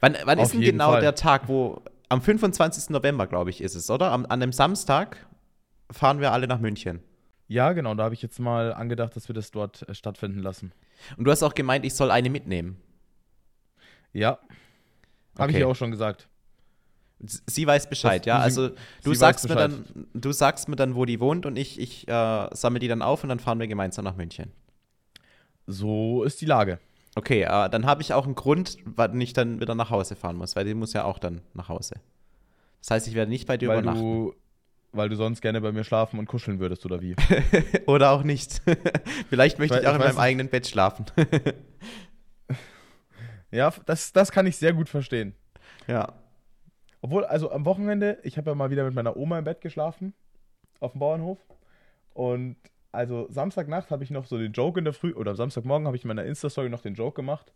Wann, 0.00 0.16
wann 0.24 0.38
ist 0.38 0.54
denn 0.54 0.60
genau 0.60 0.92
Fall. 0.92 1.00
der 1.00 1.14
Tag, 1.14 1.48
wo. 1.48 1.82
Am 2.08 2.22
25. 2.22 2.90
November, 2.90 3.26
glaube 3.26 3.50
ich, 3.50 3.60
ist 3.60 3.74
es, 3.74 3.90
oder? 3.90 4.12
Am, 4.12 4.26
an 4.26 4.38
dem 4.38 4.52
Samstag 4.52 5.26
fahren 5.90 6.20
wir 6.20 6.32
alle 6.32 6.46
nach 6.46 6.60
München. 6.60 7.02
Ja, 7.48 7.72
genau. 7.72 7.94
Da 7.94 8.04
habe 8.04 8.14
ich 8.14 8.22
jetzt 8.22 8.38
mal 8.38 8.72
angedacht, 8.72 9.16
dass 9.16 9.28
wir 9.28 9.34
das 9.34 9.50
dort 9.50 9.88
äh, 9.88 9.94
stattfinden 9.94 10.40
lassen. 10.40 10.72
Und 11.16 11.24
du 11.24 11.30
hast 11.30 11.42
auch 11.42 11.54
gemeint, 11.54 11.84
ich 11.84 11.94
soll 11.94 12.10
eine 12.10 12.30
mitnehmen. 12.30 12.80
Ja. 14.12 14.38
Habe 15.38 15.50
okay. 15.50 15.52
ich 15.52 15.58
ja 15.58 15.66
auch 15.66 15.76
schon 15.76 15.90
gesagt. 15.90 16.28
Sie 17.18 17.66
weiß 17.66 17.88
Bescheid, 17.88 18.22
das, 18.22 18.26
ja. 18.26 18.38
Also 18.38 18.70
du 19.02 19.14
sagst 19.14 19.48
mir 19.48 19.56
dann, 19.56 19.84
du 20.12 20.32
sagst 20.32 20.68
mir 20.68 20.76
dann, 20.76 20.94
wo 20.94 21.06
die 21.06 21.18
wohnt 21.18 21.46
und 21.46 21.56
ich, 21.56 21.80
ich 21.80 22.06
äh, 22.08 22.48
sammle 22.52 22.78
die 22.78 22.88
dann 22.88 23.00
auf 23.00 23.22
und 23.22 23.30
dann 23.30 23.40
fahren 23.40 23.58
wir 23.58 23.66
gemeinsam 23.66 24.04
nach 24.04 24.16
München. 24.16 24.52
So 25.66 26.24
ist 26.24 26.40
die 26.40 26.46
Lage. 26.46 26.78
Okay, 27.14 27.42
äh, 27.42 27.70
dann 27.70 27.86
habe 27.86 28.02
ich 28.02 28.12
auch 28.12 28.26
einen 28.26 28.34
Grund, 28.34 28.76
wann 28.84 29.18
ich 29.20 29.32
dann 29.32 29.60
wieder 29.60 29.74
nach 29.74 29.88
Hause 29.88 30.14
fahren 30.14 30.36
muss, 30.36 30.54
weil 30.54 30.66
die 30.66 30.74
muss 30.74 30.92
ja 30.92 31.04
auch 31.04 31.18
dann 31.18 31.40
nach 31.54 31.70
Hause. 31.70 31.94
Das 32.80 32.90
heißt, 32.90 33.08
ich 33.08 33.14
werde 33.14 33.30
nicht 33.30 33.46
bei 33.46 33.56
dir 33.56 33.68
weil 33.68 33.78
übernachten. 33.78 34.02
Du, 34.02 34.34
weil 34.92 35.08
du 35.08 35.16
sonst 35.16 35.40
gerne 35.40 35.60
bei 35.62 35.72
mir 35.72 35.82
schlafen 35.82 36.18
und 36.18 36.26
kuscheln 36.26 36.60
würdest, 36.60 36.84
oder 36.84 37.00
wie? 37.00 37.16
oder 37.86 38.10
auch 38.10 38.22
nicht. 38.22 38.60
Vielleicht 39.30 39.58
möchte 39.58 39.76
ich, 39.76 39.82
ich 39.82 39.88
auch 39.88 39.94
in 39.94 40.00
meinem 40.00 40.10
nicht. 40.10 40.18
eigenen 40.18 40.48
Bett 40.48 40.66
schlafen. 40.66 41.06
ja, 43.50 43.72
das, 43.86 44.12
das 44.12 44.30
kann 44.30 44.46
ich 44.46 44.58
sehr 44.58 44.74
gut 44.74 44.90
verstehen. 44.90 45.34
Ja. 45.88 46.12
Obwohl, 47.00 47.24
also 47.24 47.50
am 47.50 47.64
Wochenende, 47.64 48.18
ich 48.22 48.36
habe 48.36 48.50
ja 48.50 48.54
mal 48.54 48.70
wieder 48.70 48.84
mit 48.84 48.94
meiner 48.94 49.16
Oma 49.16 49.38
im 49.38 49.44
Bett 49.44 49.60
geschlafen, 49.60 50.14
auf 50.80 50.92
dem 50.92 51.00
Bauernhof. 51.00 51.38
Und 52.14 52.56
also 52.92 53.26
Samstagnacht 53.30 53.90
habe 53.90 54.04
ich 54.04 54.10
noch 54.10 54.26
so 54.26 54.38
den 54.38 54.52
Joke 54.52 54.78
in 54.78 54.84
der 54.84 54.94
Früh, 54.94 55.12
oder 55.12 55.34
Samstagmorgen 55.34 55.86
habe 55.86 55.96
ich 55.96 56.04
in 56.04 56.08
meiner 56.08 56.24
Insta-Story 56.24 56.70
noch 56.70 56.80
den 56.80 56.94
Joke 56.94 57.16
gemacht. 57.16 57.52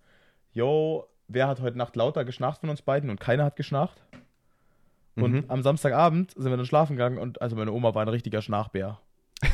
Yo, 0.52 1.06
wer 1.28 1.48
hat 1.48 1.60
heute 1.60 1.78
Nacht 1.78 1.96
lauter 1.96 2.24
geschnarcht 2.24 2.60
von 2.60 2.70
uns 2.70 2.82
beiden 2.82 3.08
und 3.10 3.18
keiner 3.20 3.44
hat 3.44 3.56
geschnarcht? 3.56 4.02
Und 5.16 5.32
mhm. 5.32 5.44
am 5.48 5.62
Samstagabend 5.62 6.32
sind 6.32 6.50
wir 6.50 6.56
dann 6.56 6.66
schlafen 6.66 6.96
gegangen 6.96 7.18
und 7.18 7.42
also 7.42 7.56
meine 7.56 7.72
Oma 7.72 7.94
war 7.94 8.02
ein 8.02 8.08
richtiger 8.08 8.42
Schnarchbär. 8.42 9.00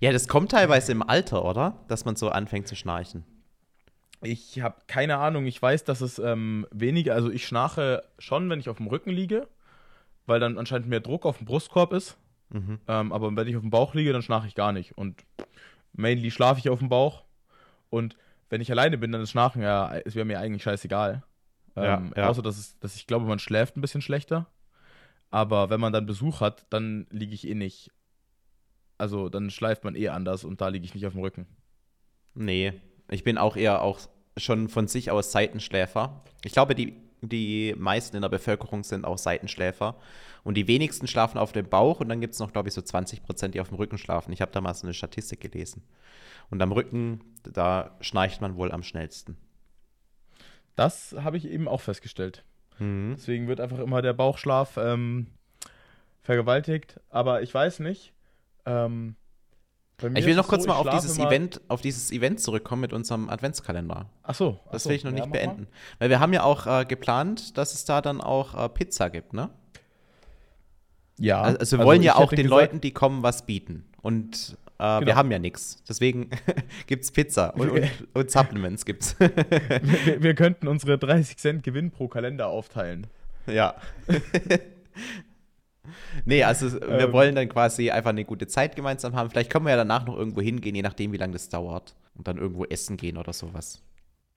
ja, 0.00 0.12
das 0.12 0.28
kommt 0.28 0.52
teilweise 0.52 0.92
im 0.92 1.02
Alter, 1.02 1.44
oder? 1.44 1.74
Dass 1.88 2.04
man 2.04 2.16
so 2.16 2.28
anfängt 2.30 2.68
zu 2.68 2.76
schnarchen. 2.76 3.24
Ich 4.22 4.60
habe 4.60 4.76
keine 4.86 5.18
Ahnung. 5.18 5.46
Ich 5.46 5.60
weiß, 5.60 5.84
dass 5.84 6.00
es 6.00 6.18
ähm, 6.18 6.66
weniger, 6.70 7.14
also 7.14 7.30
ich 7.30 7.46
schnarche 7.46 8.02
schon, 8.18 8.50
wenn 8.50 8.60
ich 8.60 8.68
auf 8.68 8.76
dem 8.76 8.86
Rücken 8.86 9.10
liege 9.10 9.48
weil 10.30 10.38
dann 10.38 10.58
anscheinend 10.58 10.88
mehr 10.88 11.00
Druck 11.00 11.26
auf 11.26 11.38
dem 11.38 11.44
Brustkorb 11.44 11.92
ist. 11.92 12.16
Mhm. 12.50 12.78
Ähm, 12.86 13.12
aber 13.12 13.34
wenn 13.34 13.48
ich 13.48 13.56
auf 13.56 13.62
dem 13.62 13.70
Bauch 13.70 13.94
liege, 13.94 14.12
dann 14.12 14.22
schnarche 14.22 14.46
ich 14.46 14.54
gar 14.54 14.72
nicht. 14.72 14.96
Und 14.96 15.24
mainly 15.92 16.30
schlafe 16.30 16.60
ich 16.60 16.68
auf 16.68 16.78
dem 16.78 16.88
Bauch. 16.88 17.24
Und 17.90 18.16
wenn 18.48 18.60
ich 18.60 18.70
alleine 18.70 18.96
bin, 18.96 19.10
dann 19.10 19.20
ist 19.20 19.32
Schnarchen 19.32 19.60
ja, 19.60 19.92
es 20.04 20.14
wäre 20.14 20.24
mir 20.24 20.38
eigentlich 20.38 20.62
scheißegal. 20.62 21.24
Ähm, 21.74 22.12
ja, 22.14 22.22
ja. 22.22 22.28
Außer, 22.28 22.42
dass, 22.42 22.58
es, 22.58 22.78
dass 22.78 22.94
ich 22.94 23.08
glaube, 23.08 23.26
man 23.26 23.40
schläft 23.40 23.76
ein 23.76 23.80
bisschen 23.80 24.02
schlechter. 24.02 24.46
Aber 25.30 25.68
wenn 25.68 25.80
man 25.80 25.92
dann 25.92 26.06
Besuch 26.06 26.40
hat, 26.40 26.64
dann 26.70 27.08
liege 27.10 27.34
ich 27.34 27.46
eh 27.46 27.54
nicht. 27.54 27.90
Also 28.98 29.28
dann 29.28 29.50
schleift 29.50 29.82
man 29.82 29.96
eh 29.96 30.10
anders 30.10 30.44
und 30.44 30.60
da 30.60 30.68
liege 30.68 30.84
ich 30.84 30.94
nicht 30.94 31.06
auf 31.06 31.14
dem 31.14 31.22
Rücken. 31.22 31.48
Nee, 32.34 32.80
ich 33.10 33.24
bin 33.24 33.38
auch 33.38 33.56
eher 33.56 33.82
auch 33.82 34.00
schon 34.36 34.68
von 34.68 34.88
sich 34.88 35.10
aus 35.10 35.32
Seitenschläfer. 35.32 36.22
Ich 36.44 36.52
glaube, 36.52 36.74
die 36.74 36.96
die 37.22 37.74
meisten 37.76 38.16
in 38.16 38.22
der 38.22 38.28
Bevölkerung 38.28 38.84
sind 38.84 39.04
auch 39.04 39.18
Seitenschläfer. 39.18 39.96
Und 40.42 40.54
die 40.54 40.68
wenigsten 40.68 41.06
schlafen 41.06 41.38
auf 41.38 41.52
dem 41.52 41.68
Bauch 41.68 42.00
und 42.00 42.08
dann 42.08 42.20
gibt 42.20 42.34
es 42.34 42.40
noch, 42.40 42.52
glaube 42.52 42.68
ich, 42.68 42.74
so 42.74 42.80
20 42.80 43.22
Prozent, 43.22 43.54
die 43.54 43.60
auf 43.60 43.68
dem 43.68 43.76
Rücken 43.76 43.98
schlafen. 43.98 44.32
Ich 44.32 44.40
habe 44.40 44.52
da 44.52 44.60
mal 44.60 44.72
so 44.72 44.86
eine 44.86 44.94
Statistik 44.94 45.40
gelesen. 45.40 45.82
Und 46.50 46.62
am 46.62 46.72
Rücken, 46.72 47.20
da 47.42 47.96
schnarcht 48.00 48.40
man 48.40 48.56
wohl 48.56 48.72
am 48.72 48.82
schnellsten. 48.82 49.36
Das 50.76 51.14
habe 51.18 51.36
ich 51.36 51.46
eben 51.46 51.68
auch 51.68 51.82
festgestellt. 51.82 52.42
Mhm. 52.78 53.14
Deswegen 53.16 53.48
wird 53.48 53.60
einfach 53.60 53.78
immer 53.78 54.00
der 54.00 54.14
Bauchschlaf 54.14 54.78
ähm, 54.78 55.26
vergewaltigt. 56.22 57.00
Aber 57.10 57.42
ich 57.42 57.52
weiß 57.52 57.80
nicht. 57.80 58.14
Ähm, 58.64 59.16
ich 60.14 60.26
will 60.26 60.34
noch 60.34 60.48
kurz 60.48 60.62
so, 60.64 60.68
mal 60.68 60.76
auf 60.76 60.88
dieses 60.90 61.18
mal 61.18 61.28
Event, 61.28 61.60
auf 61.68 61.80
dieses 61.80 62.12
Event 62.12 62.40
zurückkommen 62.40 62.82
mit 62.82 62.92
unserem 62.92 63.28
Adventskalender. 63.28 64.06
Ach 64.22 64.34
so. 64.34 64.58
Ach 64.66 64.72
das 64.72 64.88
will 64.88 64.96
ich 64.96 65.04
noch 65.04 65.12
ja, 65.12 65.20
nicht 65.20 65.32
beenden. 65.32 65.66
Weil 65.98 66.10
wir 66.10 66.20
haben 66.20 66.32
ja 66.32 66.42
auch 66.42 66.66
äh, 66.66 66.84
geplant, 66.84 67.56
dass 67.58 67.74
es 67.74 67.84
da 67.84 68.00
dann 68.00 68.20
auch 68.20 68.54
äh, 68.54 68.68
Pizza 68.68 69.10
gibt, 69.10 69.32
ne? 69.32 69.50
Ja. 71.18 71.42
Also, 71.42 71.58
also 71.58 71.78
wir 71.78 71.84
wollen 71.84 72.02
ja 72.02 72.16
auch 72.16 72.30
den 72.30 72.44
gesagt, 72.44 72.50
Leuten, 72.50 72.80
die 72.80 72.92
kommen, 72.92 73.22
was 73.22 73.44
bieten. 73.44 73.84
Und 74.00 74.56
äh, 74.78 74.82
genau. 74.82 75.06
wir 75.06 75.16
haben 75.16 75.30
ja 75.30 75.38
nichts. 75.38 75.82
Deswegen 75.86 76.30
gibt 76.86 77.04
es 77.04 77.12
Pizza 77.12 77.54
und, 77.54 77.68
und, 77.68 77.90
und 78.14 78.30
Supplements 78.30 78.86
gibt's. 78.86 79.14
wir, 79.18 80.22
wir 80.22 80.34
könnten 80.34 80.66
unsere 80.68 80.96
30 80.98 81.36
Cent 81.36 81.62
Gewinn 81.62 81.90
pro 81.90 82.08
Kalender 82.08 82.48
aufteilen. 82.48 83.06
Ja. 83.46 83.74
Nee, 86.24 86.42
also 86.44 86.72
wir 86.72 87.00
ähm, 87.00 87.12
wollen 87.12 87.34
dann 87.34 87.48
quasi 87.48 87.90
einfach 87.90 88.10
eine 88.10 88.24
gute 88.24 88.46
Zeit 88.46 88.76
gemeinsam 88.76 89.14
haben. 89.14 89.30
Vielleicht 89.30 89.50
können 89.50 89.64
wir 89.64 89.70
ja 89.70 89.76
danach 89.76 90.04
noch 90.06 90.16
irgendwo 90.16 90.40
hingehen, 90.40 90.74
je 90.74 90.82
nachdem, 90.82 91.12
wie 91.12 91.16
lange 91.16 91.32
das 91.34 91.48
dauert. 91.48 91.94
Und 92.14 92.28
dann 92.28 92.38
irgendwo 92.38 92.64
essen 92.64 92.96
gehen 92.96 93.16
oder 93.16 93.32
sowas. 93.32 93.82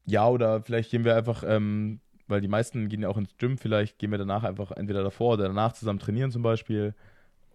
Ja, 0.05 0.27
oder 0.27 0.62
vielleicht 0.62 0.91
gehen 0.91 1.03
wir 1.03 1.15
einfach 1.15 1.43
ähm, 1.45 2.00
weil 2.27 2.41
die 2.41 2.48
meisten 2.48 2.89
gehen 2.89 3.01
ja 3.01 3.10
auch 3.10 3.17
ins 3.17 3.38
Gym, 3.38 3.57
vielleicht 3.57 4.00
gehen 4.00 4.12
wir 4.12 4.17
danach 4.17 4.43
einfach 4.43 4.72
entweder 4.72 5.03
davor 5.03 5.33
oder 5.33 5.48
danach 5.48 5.74
zusammen 5.74 6.00
trainieren 6.00 6.31
zum 6.31 6.41
Beispiel 6.41 6.93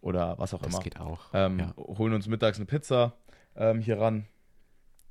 oder 0.01 0.39
was 0.39 0.55
auch 0.55 0.59
das 0.59 0.69
immer. 0.69 0.79
Das 0.79 0.85
geht 0.85 1.01
auch. 1.01 1.21
Ähm, 1.33 1.59
ja. 1.59 1.75
Holen 1.77 2.13
uns 2.13 2.29
mittags 2.29 2.59
eine 2.59 2.67
Pizza 2.67 3.15
ähm, 3.57 3.81
hier 3.81 3.99
ran. 3.99 4.27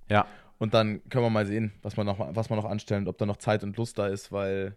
Ja. 0.09 0.25
Und 0.59 0.73
dann 0.73 1.01
können 1.09 1.25
wir 1.25 1.29
mal 1.29 1.45
sehen, 1.45 1.73
was 1.81 1.97
wir 1.97 2.03
noch, 2.03 2.17
was 2.35 2.49
wir 2.49 2.55
noch 2.55 2.65
anstellen, 2.65 3.07
ob 3.07 3.17
da 3.17 3.25
noch 3.25 3.37
Zeit 3.37 3.63
und 3.63 3.77
Lust 3.77 3.99
da 3.99 4.07
ist, 4.07 4.31
weil 4.31 4.75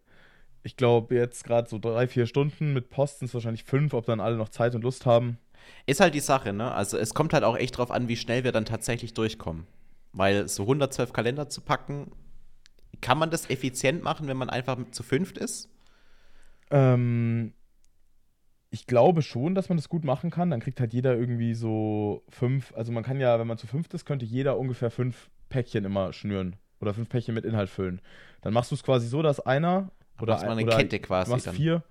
ich 0.62 0.76
glaube, 0.76 1.14
jetzt 1.14 1.44
gerade 1.44 1.68
so 1.68 1.78
drei, 1.78 2.06
vier 2.06 2.26
Stunden 2.26 2.72
mit 2.72 2.90
Post 2.90 3.20
sind 3.20 3.28
es 3.28 3.34
wahrscheinlich 3.34 3.64
fünf, 3.64 3.94
ob 3.94 4.06
dann 4.06 4.20
alle 4.20 4.36
noch 4.36 4.50
Zeit 4.50 4.74
und 4.74 4.82
Lust 4.82 5.06
haben. 5.06 5.38
Ist 5.86 6.00
halt 6.00 6.14
die 6.14 6.20
Sache, 6.20 6.52
ne? 6.52 6.72
Also 6.72 6.98
es 6.98 7.14
kommt 7.14 7.32
halt 7.32 7.44
auch 7.44 7.56
echt 7.56 7.78
drauf 7.78 7.90
an, 7.90 8.08
wie 8.08 8.16
schnell 8.16 8.44
wir 8.44 8.52
dann 8.52 8.64
tatsächlich 8.64 9.14
durchkommen. 9.14 9.66
Weil 10.12 10.48
so 10.48 10.62
112 10.64 11.12
Kalender 11.12 11.48
zu 11.48 11.60
packen, 11.60 12.10
kann 13.00 13.18
man 13.18 13.30
das 13.30 13.48
effizient 13.48 14.02
machen, 14.02 14.26
wenn 14.26 14.36
man 14.36 14.50
einfach 14.50 14.78
zu 14.90 15.02
fünft 15.02 15.38
ist? 15.38 15.70
Ähm, 16.70 17.52
ich 18.70 18.86
glaube 18.86 19.22
schon, 19.22 19.54
dass 19.54 19.68
man 19.68 19.78
das 19.78 19.88
gut 19.88 20.04
machen 20.04 20.30
kann. 20.30 20.50
Dann 20.50 20.60
kriegt 20.60 20.80
halt 20.80 20.92
jeder 20.92 21.16
irgendwie 21.16 21.54
so 21.54 22.22
fünf. 22.28 22.72
Also 22.76 22.92
man 22.92 23.04
kann 23.04 23.20
ja, 23.20 23.38
wenn 23.38 23.46
man 23.46 23.58
zu 23.58 23.66
fünft 23.66 23.94
ist, 23.94 24.04
könnte 24.04 24.24
jeder 24.24 24.58
ungefähr 24.58 24.90
fünf 24.90 25.30
Päckchen 25.48 25.84
immer 25.84 26.12
schnüren. 26.12 26.56
Oder 26.80 26.94
fünf 26.94 27.08
Päckchen 27.08 27.34
mit 27.34 27.44
Inhalt 27.44 27.68
füllen. 27.68 28.00
Dann 28.42 28.52
machst 28.52 28.70
du 28.70 28.74
es 28.74 28.82
quasi 28.82 29.06
so, 29.06 29.22
dass 29.22 29.40
einer 29.40 29.90
oder, 30.20 30.34
machst 30.34 30.46
eine 30.46 30.62
oder 30.62 30.76
Kette 30.76 30.98
quasi. 30.98 31.26
Du 31.26 31.34
machst 31.34 31.46
dann. 31.46 31.54
vier. 31.54 31.82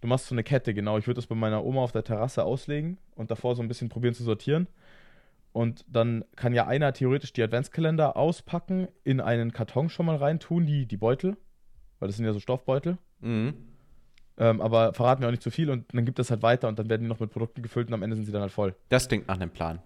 Du 0.00 0.08
machst 0.08 0.26
so 0.26 0.34
eine 0.34 0.42
Kette, 0.42 0.74
genau. 0.74 0.98
Ich 0.98 1.06
würde 1.06 1.16
das 1.16 1.26
bei 1.26 1.34
meiner 1.34 1.64
Oma 1.64 1.82
auf 1.82 1.92
der 1.92 2.04
Terrasse 2.04 2.44
auslegen 2.44 2.98
und 3.14 3.30
davor 3.30 3.56
so 3.56 3.62
ein 3.62 3.68
bisschen 3.68 3.88
probieren 3.88 4.14
zu 4.14 4.22
sortieren. 4.22 4.68
Und 5.52 5.84
dann 5.88 6.24
kann 6.36 6.52
ja 6.52 6.66
einer 6.66 6.92
theoretisch 6.92 7.32
die 7.32 7.42
Adventskalender 7.42 8.16
auspacken, 8.16 8.88
in 9.04 9.20
einen 9.20 9.52
Karton 9.52 9.88
schon 9.88 10.06
mal 10.06 10.16
reintun, 10.16 10.66
die, 10.66 10.86
die 10.86 10.96
Beutel. 10.96 11.36
Weil 12.00 12.08
das 12.08 12.16
sind 12.16 12.26
ja 12.26 12.32
so 12.32 12.40
Stoffbeutel. 12.40 12.98
Mhm. 13.20 13.54
Ähm, 14.36 14.60
aber 14.60 14.92
verraten 14.92 15.22
wir 15.22 15.28
auch 15.28 15.32
nicht 15.32 15.44
zu 15.44 15.50
viel 15.50 15.70
und 15.70 15.94
dann 15.94 16.04
gibt 16.04 16.18
es 16.18 16.30
halt 16.30 16.42
weiter 16.42 16.66
und 16.66 16.78
dann 16.78 16.90
werden 16.90 17.02
die 17.02 17.08
noch 17.08 17.20
mit 17.20 17.30
Produkten 17.30 17.62
gefüllt 17.62 17.86
und 17.88 17.94
am 17.94 18.02
Ende 18.02 18.16
sind 18.16 18.24
sie 18.24 18.32
dann 18.32 18.42
halt 18.42 18.50
voll. 18.50 18.74
Das 18.88 19.06
klingt 19.06 19.28
nach 19.28 19.36
einem 19.36 19.50
Plan. 19.50 19.80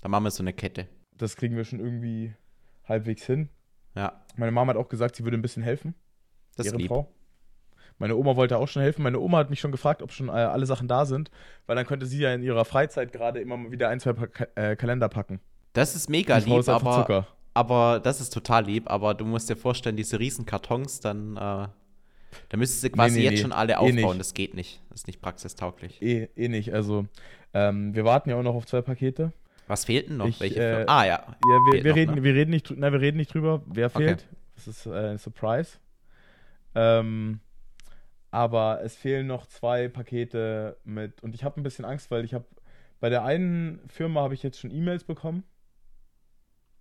Dann 0.00 0.10
machen 0.10 0.24
wir 0.24 0.30
so 0.30 0.42
eine 0.42 0.54
Kette. 0.54 0.88
Das 1.16 1.36
kriegen 1.36 1.54
wir 1.54 1.64
schon 1.64 1.80
irgendwie 1.80 2.34
halbwegs 2.88 3.26
hin. 3.26 3.50
Ja. 3.94 4.24
Meine 4.36 4.52
Mama 4.52 4.70
hat 4.70 4.78
auch 4.78 4.88
gesagt, 4.88 5.16
sie 5.16 5.24
würde 5.24 5.36
ein 5.36 5.42
bisschen 5.42 5.62
helfen. 5.62 5.94
Das 6.56 6.66
ist 6.66 6.76
lieb. 6.76 6.88
Frau. 6.88 7.08
Meine 7.98 8.16
Oma 8.16 8.36
wollte 8.36 8.58
auch 8.58 8.68
schon 8.68 8.82
helfen. 8.82 9.02
Meine 9.02 9.20
Oma 9.20 9.38
hat 9.38 9.50
mich 9.50 9.60
schon 9.60 9.70
gefragt, 9.70 10.02
ob 10.02 10.12
schon 10.12 10.28
äh, 10.28 10.32
alle 10.32 10.66
Sachen 10.66 10.88
da 10.88 11.06
sind, 11.06 11.30
weil 11.66 11.76
dann 11.76 11.86
könnte 11.86 12.06
sie 12.06 12.18
ja 12.18 12.34
in 12.34 12.42
ihrer 12.42 12.64
Freizeit 12.64 13.12
gerade 13.12 13.40
immer 13.40 13.56
mal 13.56 13.70
wieder 13.70 13.88
ein, 13.88 14.00
zwei 14.00 14.14
pa 14.14 14.26
äh, 14.56 14.76
Kalender 14.76 15.08
packen. 15.08 15.40
Das 15.74 15.94
ist 15.94 16.10
mega 16.10 16.36
lieb, 16.38 16.58
ist 16.58 16.68
aber, 16.68 17.26
aber 17.52 18.00
das 18.00 18.20
ist 18.20 18.32
total 18.32 18.64
lieb, 18.66 18.90
aber 18.90 19.14
du 19.14 19.24
musst 19.24 19.48
dir 19.48 19.56
vorstellen, 19.56 19.96
diese 19.96 20.18
riesen 20.18 20.44
Kartons, 20.44 21.00
dann, 21.00 21.36
äh, 21.36 21.40
da 22.48 22.56
müsstest 22.56 22.84
du 22.84 22.90
quasi 22.90 23.14
nee, 23.14 23.18
nee, 23.18 23.24
jetzt 23.24 23.34
nee. 23.34 23.42
schon 23.42 23.52
alle 23.52 23.74
eh 23.74 23.76
aufbauen. 23.76 24.16
Eh 24.16 24.18
das 24.18 24.34
geht 24.34 24.54
nicht. 24.54 24.80
Das 24.90 25.00
ist 25.00 25.06
nicht 25.06 25.20
praxistauglich. 25.20 26.02
Eh, 26.02 26.28
eh 26.36 26.48
nicht. 26.48 26.74
Also, 26.74 27.06
ähm, 27.52 27.94
wir 27.94 28.04
warten 28.04 28.30
ja 28.30 28.36
auch 28.36 28.42
noch 28.42 28.54
auf 28.54 28.66
zwei 28.66 28.82
Pakete. 28.82 29.32
Was 29.66 29.84
fehlt 29.84 30.10
denn 30.10 30.18
noch? 30.18 30.26
Ich, 30.26 30.40
Welche 30.40 30.60
äh, 30.60 30.84
ah, 30.86 31.04
ja. 31.04 31.24
Ja, 31.26 31.36
wir, 31.42 31.84
wir 31.84 31.90
noch, 31.90 31.96
reden, 31.96 32.14
ne? 32.16 32.22
wir, 32.22 32.34
reden 32.34 32.50
nicht, 32.50 32.72
na, 32.76 32.92
wir 32.92 33.00
reden 33.00 33.16
nicht 33.16 33.32
drüber, 33.32 33.62
wer 33.66 33.88
fehlt. 33.88 34.26
Okay. 34.26 34.36
Das 34.56 34.66
ist 34.66 34.86
äh, 34.86 35.10
ein 35.12 35.18
Surprise. 35.18 35.78
Ähm, 36.74 37.40
aber 38.30 38.80
es 38.82 38.96
fehlen 38.96 39.26
noch 39.26 39.46
zwei 39.46 39.88
Pakete 39.88 40.76
mit. 40.84 41.22
Und 41.22 41.34
ich 41.34 41.44
habe 41.44 41.60
ein 41.60 41.62
bisschen 41.62 41.84
Angst, 41.84 42.10
weil 42.10 42.24
ich 42.24 42.34
habe 42.34 42.44
bei 43.00 43.08
der 43.08 43.24
einen 43.24 43.80
Firma 43.88 44.22
habe 44.22 44.34
ich 44.34 44.42
jetzt 44.42 44.58
schon 44.58 44.70
E-Mails 44.70 45.04
bekommen, 45.04 45.44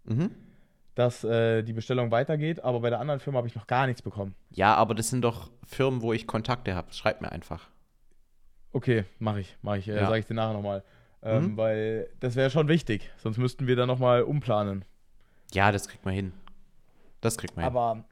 mhm. 0.06 0.32
dass 0.96 1.24
äh, 1.24 1.64
die 1.64 1.74
Bestellung 1.74 2.12
weitergeht, 2.12 2.64
aber 2.64 2.80
bei 2.80 2.90
der 2.90 3.00
anderen 3.00 3.20
Firma 3.20 3.38
habe 3.38 3.48
ich 3.48 3.56
noch 3.56 3.68
gar 3.68 3.88
nichts 3.88 4.02
bekommen. 4.02 4.34
Ja, 4.52 4.74
aber 4.76 4.96
das 4.96 5.10
sind 5.10 5.22
doch 5.22 5.52
Firmen, 5.66 6.02
wo 6.02 6.14
ich 6.14 6.26
Kontakte 6.26 6.76
habe. 6.76 6.94
Schreib 6.94 7.22
mir 7.22 7.32
einfach. 7.32 7.70
Okay, 8.72 9.06
mache 9.20 9.42
ich, 9.42 9.58
mache 9.62 9.78
ich. 9.78 9.88
Äh, 9.88 9.98
ja. 9.98 10.08
Sage 10.08 10.20
ich 10.20 10.26
dir 10.26 10.34
nachher 10.34 10.54
nochmal. 10.54 10.84
Ähm, 11.22 11.52
mhm. 11.52 11.58
Weil 11.58 12.10
das 12.20 12.36
wäre 12.36 12.50
schon 12.50 12.68
wichtig, 12.68 13.12
sonst 13.18 13.38
müssten 13.38 13.68
wir 13.68 13.76
da 13.76 13.86
nochmal 13.86 14.24
umplanen. 14.24 14.86
Ja, 15.54 15.72
das 15.72 15.88
kriegt 15.88 16.04
man 16.04 16.14
hin. 16.14 16.34
Das 17.22 17.38
kriegt 17.38 17.56
man 17.56 17.66
hin. 17.66 17.76
Aber 17.76 18.06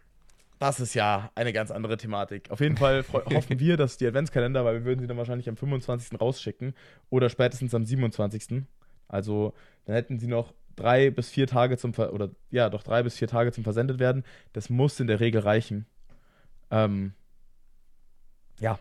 das 0.61 0.79
ist 0.79 0.93
ja 0.93 1.31
eine 1.33 1.53
ganz 1.53 1.71
andere 1.71 1.97
Thematik. 1.97 2.51
Auf 2.51 2.59
jeden 2.59 2.77
Fall 2.77 3.03
hoffen 3.33 3.59
wir, 3.59 3.77
dass 3.77 3.97
die 3.97 4.05
Adventskalender, 4.05 4.63
weil 4.63 4.75
wir 4.75 4.85
würden 4.85 4.99
sie 4.99 5.07
dann 5.07 5.17
wahrscheinlich 5.17 5.49
am 5.49 5.57
25. 5.57 6.21
rausschicken 6.21 6.75
oder 7.09 7.29
spätestens 7.29 7.73
am 7.73 7.83
27. 7.83 8.63
Also 9.07 9.55
dann 9.85 9.95
hätten 9.95 10.19
sie 10.19 10.27
noch 10.27 10.53
drei 10.75 11.09
bis 11.09 11.31
vier 11.31 11.47
Tage 11.47 11.77
zum 11.77 11.95
Ver 11.95 12.13
oder 12.13 12.29
ja 12.51 12.69
doch 12.69 12.83
drei 12.83 13.01
bis 13.01 13.17
vier 13.17 13.27
Tage 13.27 13.51
zum 13.51 13.63
versendet 13.63 13.97
werden. 13.97 14.23
Das 14.53 14.69
muss 14.69 14.99
in 14.99 15.07
der 15.07 15.19
Regel 15.19 15.41
reichen. 15.41 15.87
Ähm, 16.69 17.13
ja, 18.59 18.77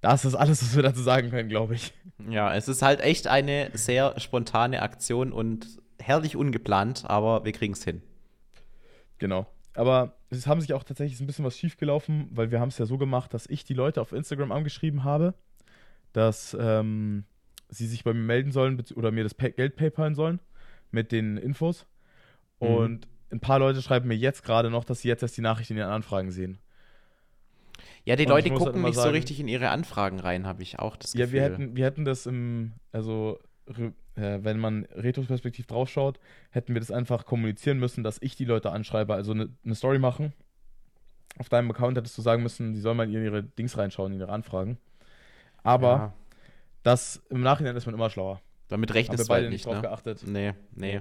das 0.00 0.24
ist 0.24 0.34
alles, 0.34 0.62
was 0.62 0.74
wir 0.74 0.82
dazu 0.82 1.02
sagen 1.02 1.28
können, 1.28 1.50
glaube 1.50 1.74
ich. 1.74 1.92
Ja, 2.30 2.54
es 2.54 2.68
ist 2.68 2.80
halt 2.80 3.02
echt 3.02 3.26
eine 3.26 3.70
sehr 3.74 4.18
spontane 4.18 4.80
Aktion 4.80 5.30
und 5.30 5.66
herrlich 5.98 6.36
ungeplant, 6.36 7.04
aber 7.04 7.44
wir 7.44 7.52
kriegen 7.52 7.74
es 7.74 7.84
hin. 7.84 8.00
Genau. 9.18 9.46
Aber 9.74 10.16
es 10.30 10.46
haben 10.46 10.60
sich 10.60 10.72
auch 10.74 10.84
tatsächlich 10.84 11.20
ein 11.20 11.26
bisschen 11.26 11.44
was 11.44 11.56
schiefgelaufen, 11.56 12.28
weil 12.30 12.50
wir 12.50 12.60
haben 12.60 12.68
es 12.68 12.78
ja 12.78 12.86
so 12.86 12.98
gemacht, 12.98 13.32
dass 13.32 13.46
ich 13.46 13.64
die 13.64 13.74
Leute 13.74 14.00
auf 14.00 14.12
Instagram 14.12 14.52
angeschrieben 14.52 15.04
habe, 15.04 15.34
dass 16.12 16.56
ähm, 16.58 17.24
sie 17.68 17.86
sich 17.86 18.04
bei 18.04 18.12
mir 18.12 18.20
melden 18.20 18.52
sollen 18.52 18.82
oder 18.94 19.10
mir 19.10 19.24
das 19.24 19.36
Geld 19.36 19.76
paypalen 19.76 20.14
sollen 20.14 20.40
mit 20.90 21.10
den 21.10 21.38
Infos. 21.38 21.86
Mhm. 22.60 22.68
Und 22.68 23.08
ein 23.30 23.40
paar 23.40 23.58
Leute 23.58 23.80
schreiben 23.80 24.08
mir 24.08 24.16
jetzt 24.16 24.42
gerade 24.42 24.70
noch, 24.70 24.84
dass 24.84 25.00
sie 25.00 25.08
jetzt 25.08 25.22
erst 25.22 25.36
die 25.36 25.42
Nachricht 25.42 25.70
in 25.70 25.78
ihren 25.78 25.90
Anfragen 25.90 26.30
sehen. 26.30 26.58
Ja, 28.04 28.16
die 28.16 28.24
Und 28.24 28.30
Leute 28.30 28.50
halt 28.50 28.58
gucken 28.58 28.74
halt 28.74 28.84
nicht 28.84 28.94
sagen, 28.96 29.08
so 29.08 29.12
richtig 29.12 29.40
in 29.40 29.48
ihre 29.48 29.70
Anfragen 29.70 30.20
rein, 30.20 30.46
habe 30.46 30.62
ich 30.62 30.78
auch 30.78 30.96
das 30.96 31.12
Gefühl. 31.12 31.26
Ja, 31.26 31.32
wir 31.32 31.42
hätten, 31.42 31.76
wir 31.76 31.84
hätten 31.84 32.04
das 32.04 32.26
im, 32.26 32.72
also 32.90 33.38
äh, 34.16 34.38
wenn 34.42 34.58
man 34.58 34.84
retrospektiv 34.92 35.66
draufschaut, 35.66 36.18
hätten 36.50 36.74
wir 36.74 36.80
das 36.80 36.90
einfach 36.90 37.24
kommunizieren 37.24 37.78
müssen, 37.78 38.04
dass 38.04 38.20
ich 38.20 38.36
die 38.36 38.44
Leute 38.44 38.70
anschreibe, 38.70 39.14
also 39.14 39.32
eine 39.32 39.48
ne 39.62 39.74
Story 39.74 39.98
machen. 39.98 40.32
Auf 41.38 41.48
deinem 41.48 41.70
Account 41.70 41.96
hättest 41.96 42.18
du 42.18 42.22
sagen 42.22 42.42
müssen, 42.42 42.74
die 42.74 42.80
sollen 42.80 42.96
mal 42.96 43.12
in 43.12 43.24
ihre 43.24 43.42
Dings 43.42 43.78
reinschauen, 43.78 44.12
in 44.12 44.20
ihre 44.20 44.32
Anfragen. 44.32 44.78
Aber 45.62 45.88
ja. 45.88 46.14
das 46.82 47.22
im 47.30 47.40
Nachhinein 47.40 47.74
ist 47.76 47.86
man 47.86 47.94
immer 47.94 48.10
schlauer. 48.10 48.40
Damit 48.68 48.92
rechnest 48.94 49.28
du 49.28 49.32
halt 49.32 49.50
nicht, 49.50 49.66
drauf 49.66 49.76
ne? 49.76 49.82
geachtet. 49.82 50.26
Nee, 50.26 50.52
nee. 50.74 51.00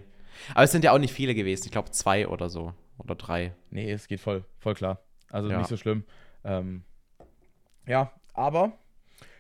Aber 0.54 0.64
es 0.64 0.72
sind 0.72 0.84
ja 0.84 0.94
auch 0.94 1.00
nicht 1.00 1.14
viele 1.14 1.36
gewesen. 1.36 1.66
Ich 1.66 1.72
glaube 1.72 1.92
zwei 1.92 2.28
oder 2.28 2.50
so. 2.50 2.74
Oder 2.98 3.16
drei. 3.16 3.54
Nee, 3.70 3.92
es 3.92 4.08
geht 4.08 4.20
voll, 4.20 4.46
voll 4.60 4.74
klar. 4.74 5.00
Also 5.30 5.50
ja. 5.50 5.58
nicht 5.58 5.68
so 5.68 5.78
schlimm. 5.78 6.04
Ähm, 6.44 6.84
ja, 7.88 8.12
aber 8.34 8.74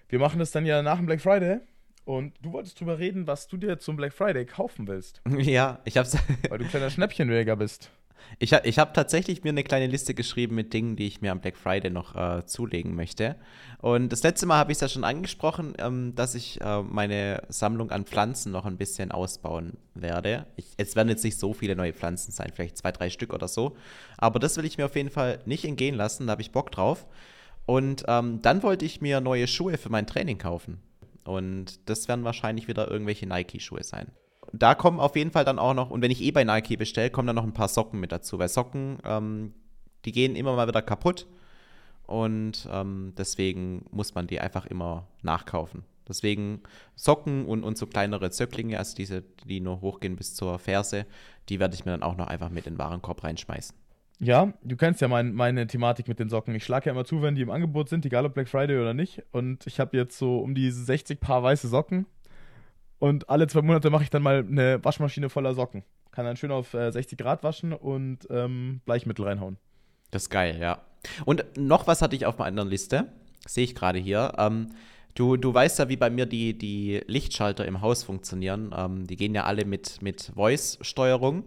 wir 0.09 0.19
machen 0.19 0.39
das 0.39 0.51
dann 0.51 0.65
ja 0.65 0.81
nach 0.81 0.97
dem 0.97 1.05
Black 1.05 1.21
Friday. 1.21 1.59
Und 2.05 2.33
du 2.41 2.51
wolltest 2.51 2.79
drüber 2.79 2.99
reden, 2.99 3.27
was 3.27 3.47
du 3.47 3.57
dir 3.57 3.77
zum 3.79 3.95
Black 3.95 4.13
Friday 4.13 4.45
kaufen 4.45 4.87
willst. 4.87 5.21
Ja, 5.37 5.79
ich 5.85 5.97
hab's. 5.97 6.17
Weil 6.49 6.59
du 6.59 6.65
kleiner 6.65 6.89
Schnäppchenjäger 6.89 7.55
bist. 7.55 7.91
Ich, 8.39 8.53
ich 8.53 8.79
habe 8.79 8.93
tatsächlich 8.93 9.43
mir 9.43 9.49
eine 9.49 9.63
kleine 9.63 9.87
Liste 9.87 10.13
geschrieben 10.13 10.55
mit 10.55 10.73
Dingen, 10.73 10.95
die 10.95 11.07
ich 11.07 11.21
mir 11.21 11.31
am 11.31 11.41
Black 11.41 11.57
Friday 11.57 11.91
noch 11.91 12.15
äh, 12.15 12.45
zulegen 12.45 12.95
möchte. 12.95 13.35
Und 13.79 14.09
das 14.09 14.23
letzte 14.23 14.45
Mal 14.45 14.57
habe 14.57 14.71
ich 14.71 14.77
es 14.77 14.81
ja 14.81 14.89
schon 14.89 15.03
angesprochen, 15.03 15.73
ähm, 15.79 16.13
dass 16.15 16.35
ich 16.35 16.61
äh, 16.61 16.81
meine 16.81 17.43
Sammlung 17.49 17.91
an 17.91 18.05
Pflanzen 18.05 18.51
noch 18.51 18.65
ein 18.65 18.77
bisschen 18.77 19.11
ausbauen 19.11 19.77
werde. 19.95 20.45
Ich, 20.55 20.67
es 20.77 20.95
werden 20.95 21.09
jetzt 21.09 21.23
nicht 21.23 21.39
so 21.39 21.53
viele 21.53 21.75
neue 21.75 21.93
Pflanzen 21.93 22.31
sein, 22.31 22.51
vielleicht 22.53 22.77
zwei, 22.77 22.91
drei 22.91 23.09
Stück 23.09 23.33
oder 23.33 23.47
so. 23.47 23.75
Aber 24.17 24.39
das 24.39 24.57
will 24.57 24.65
ich 24.65 24.77
mir 24.77 24.85
auf 24.85 24.95
jeden 24.95 25.09
Fall 25.09 25.39
nicht 25.45 25.65
entgehen 25.65 25.95
lassen, 25.95 26.27
da 26.27 26.31
habe 26.31 26.41
ich 26.41 26.51
Bock 26.51 26.71
drauf. 26.71 27.05
Und 27.65 28.05
ähm, 28.07 28.41
dann 28.41 28.63
wollte 28.63 28.85
ich 28.85 29.01
mir 29.01 29.21
neue 29.21 29.47
Schuhe 29.47 29.77
für 29.77 29.89
mein 29.89 30.07
Training 30.07 30.37
kaufen. 30.37 30.81
Und 31.23 31.89
das 31.89 32.07
werden 32.07 32.23
wahrscheinlich 32.23 32.67
wieder 32.67 32.89
irgendwelche 32.89 33.27
Nike-Schuhe 33.27 33.83
sein. 33.83 34.11
Da 34.53 34.75
kommen 34.75 34.99
auf 34.99 35.15
jeden 35.15 35.31
Fall 35.31 35.45
dann 35.45 35.59
auch 35.59 35.73
noch, 35.73 35.91
und 35.91 36.01
wenn 36.01 36.11
ich 36.11 36.21
eh 36.21 36.31
bei 36.31 36.43
Nike 36.43 36.77
bestelle, 36.77 37.09
kommen 37.09 37.27
dann 37.27 37.35
noch 37.35 37.43
ein 37.43 37.53
paar 37.53 37.67
Socken 37.67 37.99
mit 37.99 38.11
dazu, 38.11 38.39
weil 38.39 38.49
Socken, 38.49 38.97
ähm, 39.05 39.53
die 40.05 40.11
gehen 40.11 40.35
immer 40.35 40.55
mal 40.55 40.67
wieder 40.67 40.81
kaputt. 40.81 41.27
Und 42.07 42.67
ähm, 42.69 43.13
deswegen 43.17 43.85
muss 43.91 44.15
man 44.15 44.27
die 44.27 44.41
einfach 44.41 44.65
immer 44.65 45.07
nachkaufen. 45.21 45.85
Deswegen 46.07 46.61
Socken 46.95 47.45
und, 47.45 47.63
und 47.63 47.77
so 47.77 47.87
kleinere 47.87 48.31
Zöcklinge, 48.31 48.77
also 48.77 48.95
diese, 48.95 49.23
die 49.45 49.61
nur 49.61 49.79
hochgehen 49.79 50.17
bis 50.17 50.33
zur 50.35 50.59
Ferse, 50.59 51.05
die 51.47 51.59
werde 51.59 51.75
ich 51.75 51.85
mir 51.85 51.91
dann 51.91 52.03
auch 52.03 52.17
noch 52.17 52.27
einfach 52.27 52.49
mit 52.49 52.67
in 52.67 52.73
den 52.73 52.79
Warenkorb 52.79 53.23
reinschmeißen. 53.23 53.75
Ja, 54.23 54.53
du 54.63 54.75
kennst 54.75 55.01
ja 55.01 55.07
mein, 55.07 55.33
meine 55.33 55.65
Thematik 55.65 56.07
mit 56.07 56.19
den 56.19 56.29
Socken. 56.29 56.53
Ich 56.53 56.63
schlage 56.63 56.85
ja 56.85 56.91
immer 56.91 57.05
zu, 57.05 57.23
wenn 57.23 57.33
die 57.33 57.41
im 57.41 57.49
Angebot 57.49 57.89
sind, 57.89 58.05
egal 58.05 58.23
ob 58.25 58.35
Black 58.35 58.47
Friday 58.47 58.77
oder 58.77 58.93
nicht. 58.93 59.23
Und 59.31 59.65
ich 59.65 59.79
habe 59.79 59.97
jetzt 59.97 60.15
so 60.15 60.37
um 60.37 60.53
die 60.53 60.69
60 60.69 61.19
Paar 61.19 61.41
weiße 61.41 61.67
Socken. 61.67 62.05
Und 62.99 63.31
alle 63.31 63.47
zwei 63.47 63.63
Monate 63.63 63.89
mache 63.89 64.03
ich 64.03 64.11
dann 64.11 64.21
mal 64.21 64.45
eine 64.47 64.83
Waschmaschine 64.85 65.29
voller 65.29 65.55
Socken. 65.55 65.83
Kann 66.11 66.25
dann 66.25 66.37
schön 66.37 66.51
auf 66.51 66.75
äh, 66.75 66.91
60 66.91 67.17
Grad 67.17 67.43
waschen 67.43 67.73
und 67.73 68.27
ähm, 68.29 68.81
Bleichmittel 68.85 69.25
reinhauen. 69.25 69.57
Das 70.11 70.23
ist 70.23 70.29
geil, 70.29 70.57
ja. 70.61 70.83
Und 71.25 71.43
noch 71.57 71.87
was 71.87 72.03
hatte 72.03 72.15
ich 72.15 72.27
auf 72.27 72.37
meiner 72.37 72.49
anderen 72.49 72.69
Liste. 72.69 73.07
Sehe 73.47 73.63
ich 73.63 73.73
gerade 73.73 73.97
hier. 73.97 74.33
Ähm, 74.37 74.67
Du, 75.13 75.35
du 75.35 75.53
weißt 75.53 75.79
ja, 75.79 75.89
wie 75.89 75.97
bei 75.97 76.09
mir 76.09 76.25
die, 76.25 76.57
die 76.57 77.01
Lichtschalter 77.05 77.65
im 77.65 77.81
Haus 77.81 78.03
funktionieren. 78.03 78.73
Ähm, 78.75 79.07
die 79.07 79.17
gehen 79.17 79.35
ja 79.35 79.43
alle 79.43 79.65
mit, 79.65 80.01
mit 80.01 80.31
Voice-Steuerung. 80.35 81.43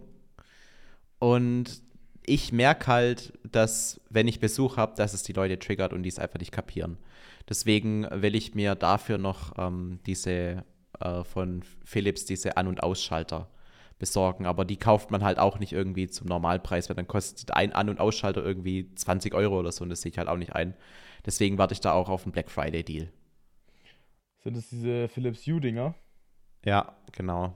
Und 1.17 1.81
ich 2.25 2.51
merke 2.51 2.87
halt, 2.87 3.33
dass, 3.43 4.01
wenn 4.09 4.27
ich 4.27 4.39
Besuch 4.39 4.77
habe, 4.77 4.95
dass 4.95 5.13
es 5.13 5.23
die 5.23 5.33
Leute 5.33 5.59
triggert 5.59 5.93
und 5.93 6.03
die 6.03 6.09
es 6.09 6.19
einfach 6.19 6.39
nicht 6.39 6.51
kapieren. 6.51 6.97
Deswegen 7.47 8.07
will 8.11 8.35
ich 8.35 8.55
mir 8.55 8.75
dafür 8.75 9.17
noch 9.17 9.53
ähm, 9.57 9.99
diese 10.05 10.63
äh, 10.99 11.23
von 11.23 11.63
Philips, 11.83 12.25
diese 12.25 12.57
An- 12.57 12.67
und 12.67 12.83
Ausschalter 12.83 13.49
besorgen. 13.99 14.45
Aber 14.45 14.65
die 14.65 14.77
kauft 14.77 15.11
man 15.11 15.23
halt 15.23 15.39
auch 15.39 15.59
nicht 15.59 15.73
irgendwie 15.73 16.07
zum 16.07 16.27
Normalpreis, 16.27 16.89
weil 16.89 16.95
dann 16.95 17.07
kostet 17.07 17.51
ein 17.51 17.73
An- 17.73 17.89
und 17.89 17.99
Ausschalter 17.99 18.43
irgendwie 18.43 18.93
20 18.95 19.33
Euro 19.33 19.59
oder 19.59 19.71
so 19.71 19.83
und 19.83 19.89
das 19.89 20.01
sehe 20.01 20.11
ich 20.11 20.17
halt 20.17 20.27
auch 20.27 20.37
nicht 20.37 20.53
ein. 20.53 20.73
Deswegen 21.25 21.57
warte 21.57 21.73
ich 21.73 21.81
da 21.81 21.93
auch 21.93 22.09
auf 22.09 22.23
einen 22.23 22.31
Black 22.31 22.51
Friday 22.51 22.83
Deal. 22.83 23.11
Sind 24.43 24.57
es 24.57 24.69
diese 24.69 25.07
Philips 25.07 25.45
Hue-Dinger? 25.47 25.95
Ja, 26.65 26.95
genau. 27.11 27.55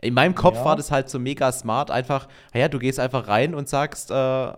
In 0.00 0.14
meinem 0.14 0.34
Kopf 0.34 0.56
ja. 0.56 0.64
war 0.64 0.76
das 0.76 0.90
halt 0.90 1.08
so 1.08 1.18
mega 1.18 1.50
smart. 1.52 1.90
Einfach, 1.90 2.28
ja, 2.54 2.68
du 2.68 2.78
gehst 2.78 3.00
einfach 3.00 3.28
rein 3.28 3.54
und 3.54 3.68
sagst, 3.68 4.10
äh, 4.10 4.52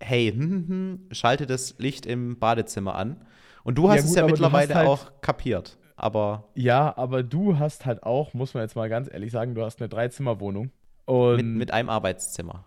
hey, 0.00 0.32
hm, 0.32 0.40
hm, 0.40 0.68
hm, 0.68 1.08
schalte 1.12 1.46
das 1.46 1.76
Licht 1.78 2.06
im 2.06 2.38
Badezimmer 2.38 2.94
an. 2.94 3.24
Und 3.62 3.76
du 3.76 3.90
hast 3.90 3.96
ja, 3.96 4.02
gut, 4.02 4.10
es 4.10 4.16
ja 4.16 4.26
mittlerweile 4.26 4.74
halt, 4.74 4.88
auch 4.88 5.12
kapiert. 5.20 5.76
Aber. 5.96 6.48
Ja, 6.54 6.96
aber 6.96 7.22
du 7.22 7.58
hast 7.58 7.84
halt 7.84 8.02
auch, 8.02 8.32
muss 8.32 8.54
man 8.54 8.62
jetzt 8.62 8.74
mal 8.74 8.88
ganz 8.88 9.08
ehrlich 9.12 9.30
sagen, 9.30 9.54
du 9.54 9.64
hast 9.64 9.80
eine 9.80 9.88
Dreizimmerwohnung. 9.88 10.70
Mit, 11.06 11.44
mit 11.44 11.70
einem 11.72 11.88
Arbeitszimmer. 11.88 12.64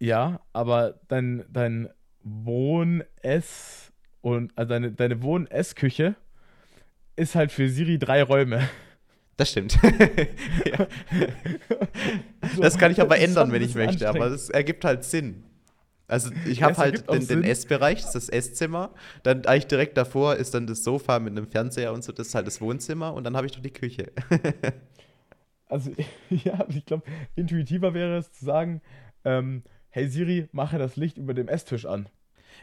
Ja, 0.00 0.40
aber 0.52 0.94
dein, 1.08 1.44
dein 1.50 1.88
Wohn-Ess- 2.24 3.92
und 4.22 4.52
also 4.56 4.68
deine, 4.70 4.92
deine 4.92 5.22
Wohn-Essküche 5.22 6.16
ist 7.16 7.34
halt 7.34 7.52
für 7.52 7.68
Siri 7.68 7.98
drei 7.98 8.22
Räume. 8.22 8.68
Das 9.40 9.52
stimmt. 9.52 9.78
ja. 10.66 10.86
Das 12.60 12.76
kann 12.76 12.92
ich 12.92 13.00
aber 13.00 13.18
ändern, 13.18 13.50
wenn 13.52 13.62
ich 13.62 13.74
möchte, 13.74 14.06
aber 14.06 14.26
es 14.26 14.50
ergibt 14.50 14.84
halt 14.84 15.02
Sinn. 15.02 15.44
Also 16.06 16.30
ich 16.44 16.62
habe 16.62 16.76
halt 16.76 17.10
den, 17.10 17.26
den 17.26 17.42
Essbereich, 17.42 18.02
das 18.02 18.14
ist 18.14 18.28
das 18.28 18.28
Esszimmer. 18.28 18.90
Dann 19.22 19.46
eigentlich 19.46 19.68
direkt 19.68 19.96
davor 19.96 20.36
ist 20.36 20.52
dann 20.52 20.66
das 20.66 20.84
Sofa 20.84 21.20
mit 21.20 21.30
einem 21.30 21.46
Fernseher 21.46 21.94
und 21.94 22.04
so, 22.04 22.12
das 22.12 22.26
ist 22.26 22.34
halt 22.34 22.46
das 22.46 22.60
Wohnzimmer 22.60 23.14
und 23.14 23.24
dann 23.24 23.34
habe 23.34 23.46
ich 23.46 23.52
doch 23.52 23.62
die 23.62 23.72
Küche. 23.72 24.12
also 25.70 25.90
ja, 26.28 26.66
ich 26.68 26.84
glaube, 26.84 27.04
intuitiver 27.34 27.94
wäre 27.94 28.18
es 28.18 28.30
zu 28.32 28.44
sagen, 28.44 28.82
ähm, 29.24 29.62
hey 29.88 30.06
Siri, 30.06 30.50
mache 30.52 30.76
das 30.76 30.96
Licht 30.96 31.16
über 31.16 31.32
dem 31.32 31.48
Esstisch 31.48 31.86
an. 31.86 32.10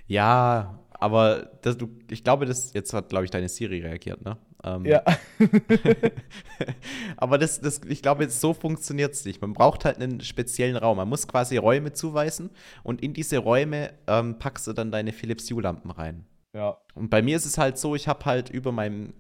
Ja, 0.05 0.77
aber 0.99 1.51
das, 1.61 1.77
du, 1.77 1.89
ich 2.09 2.23
glaube, 2.23 2.45
das 2.45 2.73
jetzt 2.73 2.93
hat, 2.93 3.09
glaube 3.09 3.25
ich, 3.25 3.31
deine 3.31 3.49
Siri 3.49 3.81
reagiert, 3.81 4.23
ne? 4.23 4.37
Ähm, 4.63 4.85
ja. 4.85 5.03
aber 7.17 7.37
das, 7.37 7.61
das, 7.61 7.81
ich 7.87 8.01
glaube, 8.01 8.23
jetzt 8.23 8.41
so 8.41 8.53
funktioniert 8.53 9.13
es 9.13 9.23
nicht. 9.25 9.41
Man 9.41 9.53
braucht 9.53 9.85
halt 9.85 10.01
einen 10.01 10.21
speziellen 10.21 10.75
Raum. 10.75 10.97
Man 10.97 11.07
muss 11.07 11.27
quasi 11.27 11.57
Räume 11.57 11.93
zuweisen 11.93 12.49
und 12.83 13.01
in 13.01 13.13
diese 13.13 13.37
Räume 13.37 13.93
ähm, 14.07 14.39
packst 14.39 14.65
du 14.67 14.73
dann 14.73 14.91
deine 14.91 15.13
Philips 15.13 15.49
Hue-Lampen 15.51 15.91
rein. 15.91 16.25
Ja. 16.53 16.77
Und 16.95 17.09
bei 17.09 17.21
mir 17.21 17.37
ist 17.37 17.45
es 17.45 17.57
halt 17.57 17.77
so, 17.77 17.95
ich 17.95 18.07
habe 18.07 18.25
halt 18.25 18.49
über 18.49 18.71
meinem 18.71 19.13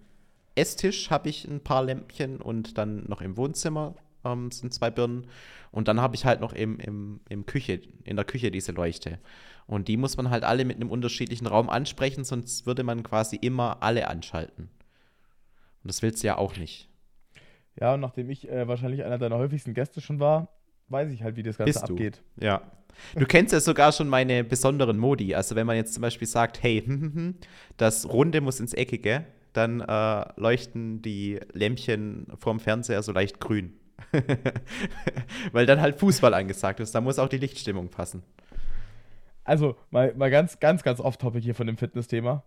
Esstisch 0.55 1.11
habe 1.11 1.29
ich 1.29 1.47
ein 1.47 1.59
paar 1.59 1.83
Lämpchen 1.83 2.41
und 2.41 2.79
dann 2.79 3.03
noch 3.07 3.21
im 3.21 3.37
Wohnzimmer 3.37 3.93
ähm, 4.25 4.49
sind 4.51 4.73
zwei 4.73 4.89
Birnen. 4.89 5.27
Und 5.71 5.87
dann 5.87 6.01
habe 6.01 6.15
ich 6.15 6.25
halt 6.25 6.41
noch 6.41 6.53
im, 6.53 6.79
im, 6.79 7.19
im 7.29 7.45
Küche, 7.45 7.81
in 8.03 8.15
der 8.15 8.25
Küche 8.25 8.49
diese 8.49 8.71
Leuchte. 8.71 9.19
Und 9.67 9.89
die 9.89 9.97
muss 9.97 10.15
man 10.17 10.29
halt 10.29 10.43
alle 10.43 10.65
mit 10.65 10.77
einem 10.77 10.89
unterschiedlichen 10.89 11.45
Raum 11.45 11.69
ansprechen, 11.69 12.23
sonst 12.23 12.65
würde 12.65 12.83
man 12.83 13.03
quasi 13.03 13.35
immer 13.35 13.83
alle 13.83 14.07
anschalten. 14.07 14.69
Und 15.83 15.87
das 15.89 16.01
willst 16.01 16.23
du 16.23 16.27
ja 16.27 16.37
auch 16.37 16.55
nicht. 16.55 16.89
Ja, 17.79 17.93
und 17.93 17.99
nachdem 17.99 18.29
ich 18.29 18.49
äh, 18.49 18.67
wahrscheinlich 18.67 19.03
einer 19.03 19.17
deiner 19.17 19.37
häufigsten 19.37 19.73
Gäste 19.73 20.01
schon 20.01 20.19
war, 20.19 20.47
weiß 20.87 21.11
ich 21.11 21.21
halt, 21.21 21.35
wie 21.35 21.43
das 21.43 21.57
Ganze 21.57 21.73
Bist 21.73 21.83
abgeht. 21.83 22.23
Du? 22.37 22.45
Ja. 22.45 22.61
Du 23.15 23.25
kennst 23.25 23.53
ja 23.53 23.59
sogar 23.59 23.91
schon 23.91 24.07
meine 24.07 24.43
besonderen 24.43 24.97
Modi. 24.97 25.35
Also 25.35 25.55
wenn 25.55 25.67
man 25.67 25.75
jetzt 25.75 25.93
zum 25.93 26.01
Beispiel 26.01 26.27
sagt, 26.27 26.63
hey, 26.63 26.83
das 27.77 28.09
Runde 28.09 28.41
muss 28.41 28.59
ins 28.59 28.73
Eckige, 28.73 29.25
dann 29.53 29.81
äh, 29.81 30.25
leuchten 30.39 31.01
die 31.01 31.39
Lämpchen 31.53 32.27
vorm 32.39 32.59
Fernseher 32.59 33.03
so 33.03 33.11
leicht 33.11 33.39
grün. 33.39 33.73
Weil 35.51 35.65
dann 35.65 35.81
halt 35.81 35.99
Fußball 35.99 36.33
angesagt 36.33 36.79
ist. 36.79 36.95
Da 36.95 37.01
muss 37.01 37.19
auch 37.19 37.29
die 37.29 37.37
Lichtstimmung 37.37 37.89
passen. 37.89 38.23
Also, 39.47 39.77
mal, 39.91 40.13
mal 40.15 40.29
ganz, 40.29 40.59
ganz, 40.59 40.83
ganz 40.83 40.99
off-topic 40.99 41.41
hier 41.41 41.55
von 41.55 41.67
dem 41.67 41.77
Fitness-Thema. 41.77 42.43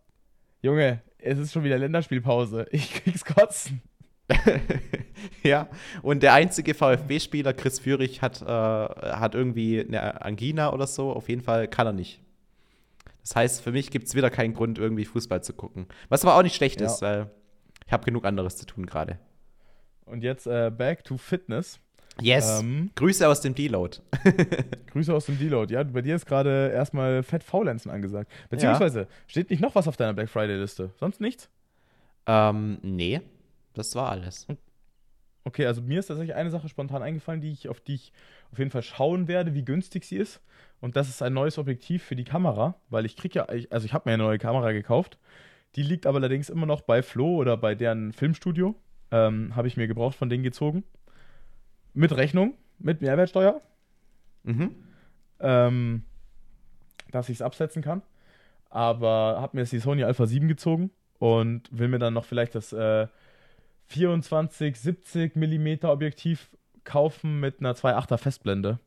Junge, 0.60 1.00
es 1.16 1.38
ist 1.38 1.50
schon 1.50 1.64
wieder 1.64 1.78
Länderspielpause. 1.78 2.66
Ich 2.70 2.92
krieg's 2.92 3.24
kotzen. 3.24 3.80
ja, 5.42 5.68
und 6.02 6.22
der 6.22 6.34
einzige 6.34 6.74
VfB-Spieler, 6.74 7.54
Chris 7.54 7.78
Führig, 7.78 8.20
hat, 8.20 8.42
äh, 8.42 8.44
hat 8.44 9.34
irgendwie 9.34 9.80
eine 9.80 10.20
Angina 10.20 10.74
oder 10.74 10.86
so. 10.86 11.10
Auf 11.10 11.30
jeden 11.30 11.40
Fall 11.40 11.68
kann 11.68 11.86
er 11.86 11.94
nicht. 11.94 12.20
Das 13.22 13.34
heißt, 13.34 13.62
für 13.62 13.72
mich 13.72 13.90
gibt 13.90 14.06
es 14.06 14.14
wieder 14.14 14.28
keinen 14.28 14.52
Grund, 14.52 14.78
irgendwie 14.78 15.06
Fußball 15.06 15.42
zu 15.42 15.54
gucken. 15.54 15.86
Was 16.10 16.22
aber 16.22 16.36
auch 16.36 16.42
nicht 16.42 16.54
schlecht 16.54 16.82
ja. 16.82 16.86
ist, 16.86 17.00
weil 17.00 17.30
ich 17.86 17.92
habe 17.94 18.04
genug 18.04 18.26
anderes 18.26 18.58
zu 18.58 18.66
tun 18.66 18.84
gerade. 18.84 19.18
Und 20.04 20.22
jetzt 20.22 20.46
äh, 20.46 20.70
back 20.70 21.02
to 21.04 21.16
Fitness. 21.16 21.80
Yes. 22.22 22.60
Ähm, 22.60 22.90
Grüße 22.94 23.26
aus 23.26 23.40
dem 23.40 23.54
Deload. 23.54 23.98
Grüße 24.92 25.14
aus 25.14 25.26
dem 25.26 25.38
Deload. 25.38 25.72
Ja, 25.72 25.82
bei 25.82 26.02
dir 26.02 26.16
ist 26.16 26.26
gerade 26.26 26.70
erstmal 26.72 27.22
Fett 27.22 27.42
Faulenzen 27.42 27.90
angesagt. 27.90 28.30
Beziehungsweise, 28.48 29.00
ja. 29.00 29.06
steht 29.26 29.50
nicht 29.50 29.60
noch 29.60 29.74
was 29.74 29.88
auf 29.88 29.96
deiner 29.96 30.14
Black 30.14 30.28
Friday-Liste? 30.28 30.90
Sonst 30.98 31.20
nichts? 31.20 31.48
Ähm, 32.26 32.78
nee. 32.82 33.20
Das 33.74 33.94
war 33.94 34.10
alles. 34.10 34.46
Okay, 35.44 35.66
also 35.66 35.80
mir 35.80 36.00
ist 36.00 36.06
tatsächlich 36.06 36.34
eine 36.34 36.50
Sache 36.50 36.68
spontan 36.68 37.02
eingefallen, 37.02 37.40
die 37.40 37.52
ich, 37.52 37.68
auf 37.68 37.80
die 37.80 37.94
ich 37.94 38.12
auf 38.52 38.58
jeden 38.58 38.70
Fall 38.70 38.82
schauen 38.82 39.28
werde, 39.28 39.54
wie 39.54 39.64
günstig 39.64 40.04
sie 40.04 40.16
ist. 40.16 40.40
Und 40.80 40.96
das 40.96 41.08
ist 41.08 41.22
ein 41.22 41.32
neues 41.32 41.58
Objektiv 41.58 42.02
für 42.02 42.16
die 42.16 42.24
Kamera, 42.24 42.74
weil 42.88 43.06
ich 43.06 43.16
kriege 43.16 43.38
ja, 43.38 43.46
also 43.70 43.84
ich 43.84 43.92
habe 43.92 44.08
mir 44.08 44.14
eine 44.14 44.22
neue 44.22 44.38
Kamera 44.38 44.72
gekauft. 44.72 45.18
Die 45.76 45.82
liegt 45.82 46.06
aber 46.06 46.18
allerdings 46.18 46.50
immer 46.50 46.66
noch 46.66 46.80
bei 46.80 47.02
Flo 47.02 47.36
oder 47.36 47.56
bei 47.56 47.74
deren 47.74 48.12
Filmstudio. 48.12 48.74
Ähm, 49.12 49.54
habe 49.56 49.68
ich 49.68 49.76
mir 49.76 49.88
gebraucht 49.88 50.16
von 50.16 50.28
denen 50.28 50.42
gezogen. 50.42 50.84
Mit 51.94 52.16
Rechnung, 52.16 52.54
mit 52.78 53.02
Mehrwertsteuer. 53.02 53.60
Mhm. 54.44 54.74
Ähm, 55.40 56.04
dass 57.10 57.28
ich 57.28 57.38
es 57.38 57.42
absetzen 57.42 57.82
kann. 57.82 58.02
Aber 58.68 59.38
habe 59.40 59.56
mir 59.56 59.62
jetzt 59.62 59.72
die 59.72 59.80
Sony 59.80 60.04
Alpha 60.04 60.26
7 60.26 60.46
gezogen 60.48 60.90
und 61.18 61.62
will 61.70 61.88
mir 61.88 61.98
dann 61.98 62.14
noch 62.14 62.24
vielleicht 62.24 62.54
das 62.54 62.72
äh, 62.72 63.08
24, 63.86 64.78
70 64.78 65.36
mm 65.36 65.84
Objektiv 65.84 66.50
kaufen 66.84 67.40
mit 67.40 67.60
einer 67.60 67.74
2.8er 67.74 68.16
Festblende. 68.16 68.78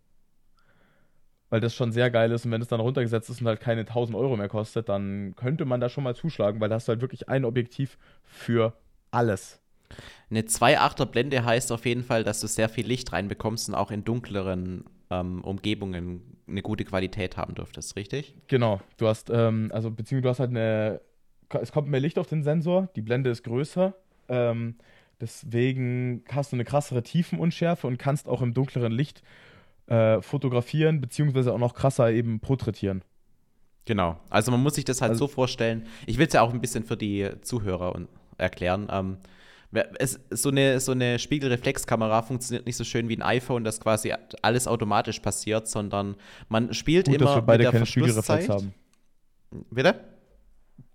Weil 1.49 1.59
das 1.59 1.75
schon 1.75 1.91
sehr 1.91 2.09
geil 2.09 2.31
ist 2.31 2.45
und 2.45 2.51
wenn 2.51 2.61
es 2.61 2.67
dann 2.69 2.79
runtergesetzt 2.79 3.29
ist 3.29 3.41
und 3.41 3.47
halt 3.47 3.59
keine 3.59 3.81
1000 3.81 4.17
Euro 4.17 4.37
mehr 4.37 4.47
kostet, 4.47 4.89
dann 4.89 5.35
könnte 5.35 5.65
man 5.65 5.81
da 5.81 5.89
schon 5.89 6.03
mal 6.03 6.15
zuschlagen, 6.15 6.59
weil 6.61 6.69
da 6.69 6.75
hast 6.75 6.87
du 6.87 6.91
halt 6.91 7.01
wirklich 7.01 7.29
ein 7.29 7.45
Objektiv 7.45 7.97
für 8.23 8.73
alles. 9.11 9.62
Eine 10.29 10.41
2,8er 10.41 11.05
Blende 11.05 11.45
heißt 11.45 11.71
auf 11.71 11.85
jeden 11.85 12.03
Fall, 12.03 12.23
dass 12.23 12.41
du 12.41 12.47
sehr 12.47 12.69
viel 12.69 12.85
Licht 12.85 13.11
reinbekommst 13.13 13.69
und 13.69 13.75
auch 13.75 13.91
in 13.91 14.03
dunkleren 14.03 14.85
ähm, 15.09 15.43
Umgebungen 15.43 16.21
eine 16.47 16.61
gute 16.61 16.85
Qualität 16.85 17.37
haben 17.37 17.55
dürftest, 17.55 17.95
richtig? 17.95 18.35
Genau. 18.47 18.81
Du 18.97 19.07
hast, 19.07 19.29
ähm, 19.29 19.71
also 19.73 19.91
beziehungsweise 19.91 20.21
du 20.21 20.29
hast 20.29 20.39
halt 20.39 20.49
eine, 20.49 21.01
es 21.61 21.71
kommt 21.71 21.87
mehr 21.87 21.99
Licht 21.99 22.17
auf 22.17 22.27
den 22.27 22.43
Sensor, 22.43 22.89
die 22.95 23.01
Blende 23.01 23.29
ist 23.29 23.43
größer. 23.43 23.93
Ähm, 24.29 24.75
deswegen 25.21 26.23
hast 26.29 26.51
du 26.51 26.55
eine 26.55 26.65
krassere 26.65 27.03
Tiefenunschärfe 27.03 27.87
und 27.87 27.97
kannst 27.97 28.27
auch 28.27 28.41
im 28.41 28.53
dunkleren 28.53 28.91
Licht 28.91 29.23
äh, 29.87 30.21
fotografieren, 30.21 31.01
beziehungsweise 31.01 31.53
auch 31.53 31.59
noch 31.59 31.73
krasser 31.73 32.11
eben 32.11 32.39
porträtieren. 32.39 33.03
Genau. 33.85 34.17
Also 34.29 34.51
man 34.51 34.61
muss 34.61 34.75
sich 34.75 34.85
das 34.85 35.01
halt 35.01 35.11
also, 35.11 35.27
so 35.27 35.33
vorstellen. 35.33 35.85
Ich 36.05 36.17
will 36.17 36.27
es 36.27 36.33
ja 36.33 36.41
auch 36.41 36.53
ein 36.53 36.61
bisschen 36.61 36.83
für 36.83 36.95
die 36.95 37.29
Zuhörer 37.41 37.99
erklären. 38.37 38.87
Ähm, 38.89 39.17
es, 39.99 40.19
so, 40.29 40.49
eine, 40.49 40.79
so 40.79 40.91
eine 40.91 41.19
Spiegelreflexkamera 41.19 42.21
funktioniert 42.21 42.65
nicht 42.65 42.75
so 42.75 42.83
schön 42.83 43.09
wie 43.09 43.17
ein 43.17 43.21
iPhone, 43.21 43.63
das 43.63 43.79
quasi 43.79 44.13
alles 44.41 44.67
automatisch 44.67 45.19
passiert, 45.19 45.67
sondern 45.67 46.15
man 46.49 46.73
spielt 46.73 47.07
Gut, 47.07 47.15
immer 47.15 47.25
dass 47.25 47.35
wir 47.35 47.41
beide 47.41 47.63
mit 47.63 47.65
der 47.65 47.71
keine 47.71 47.85
Spiegelreflex 47.85 48.49
haben. 48.49 48.73
Bitte? 49.69 49.95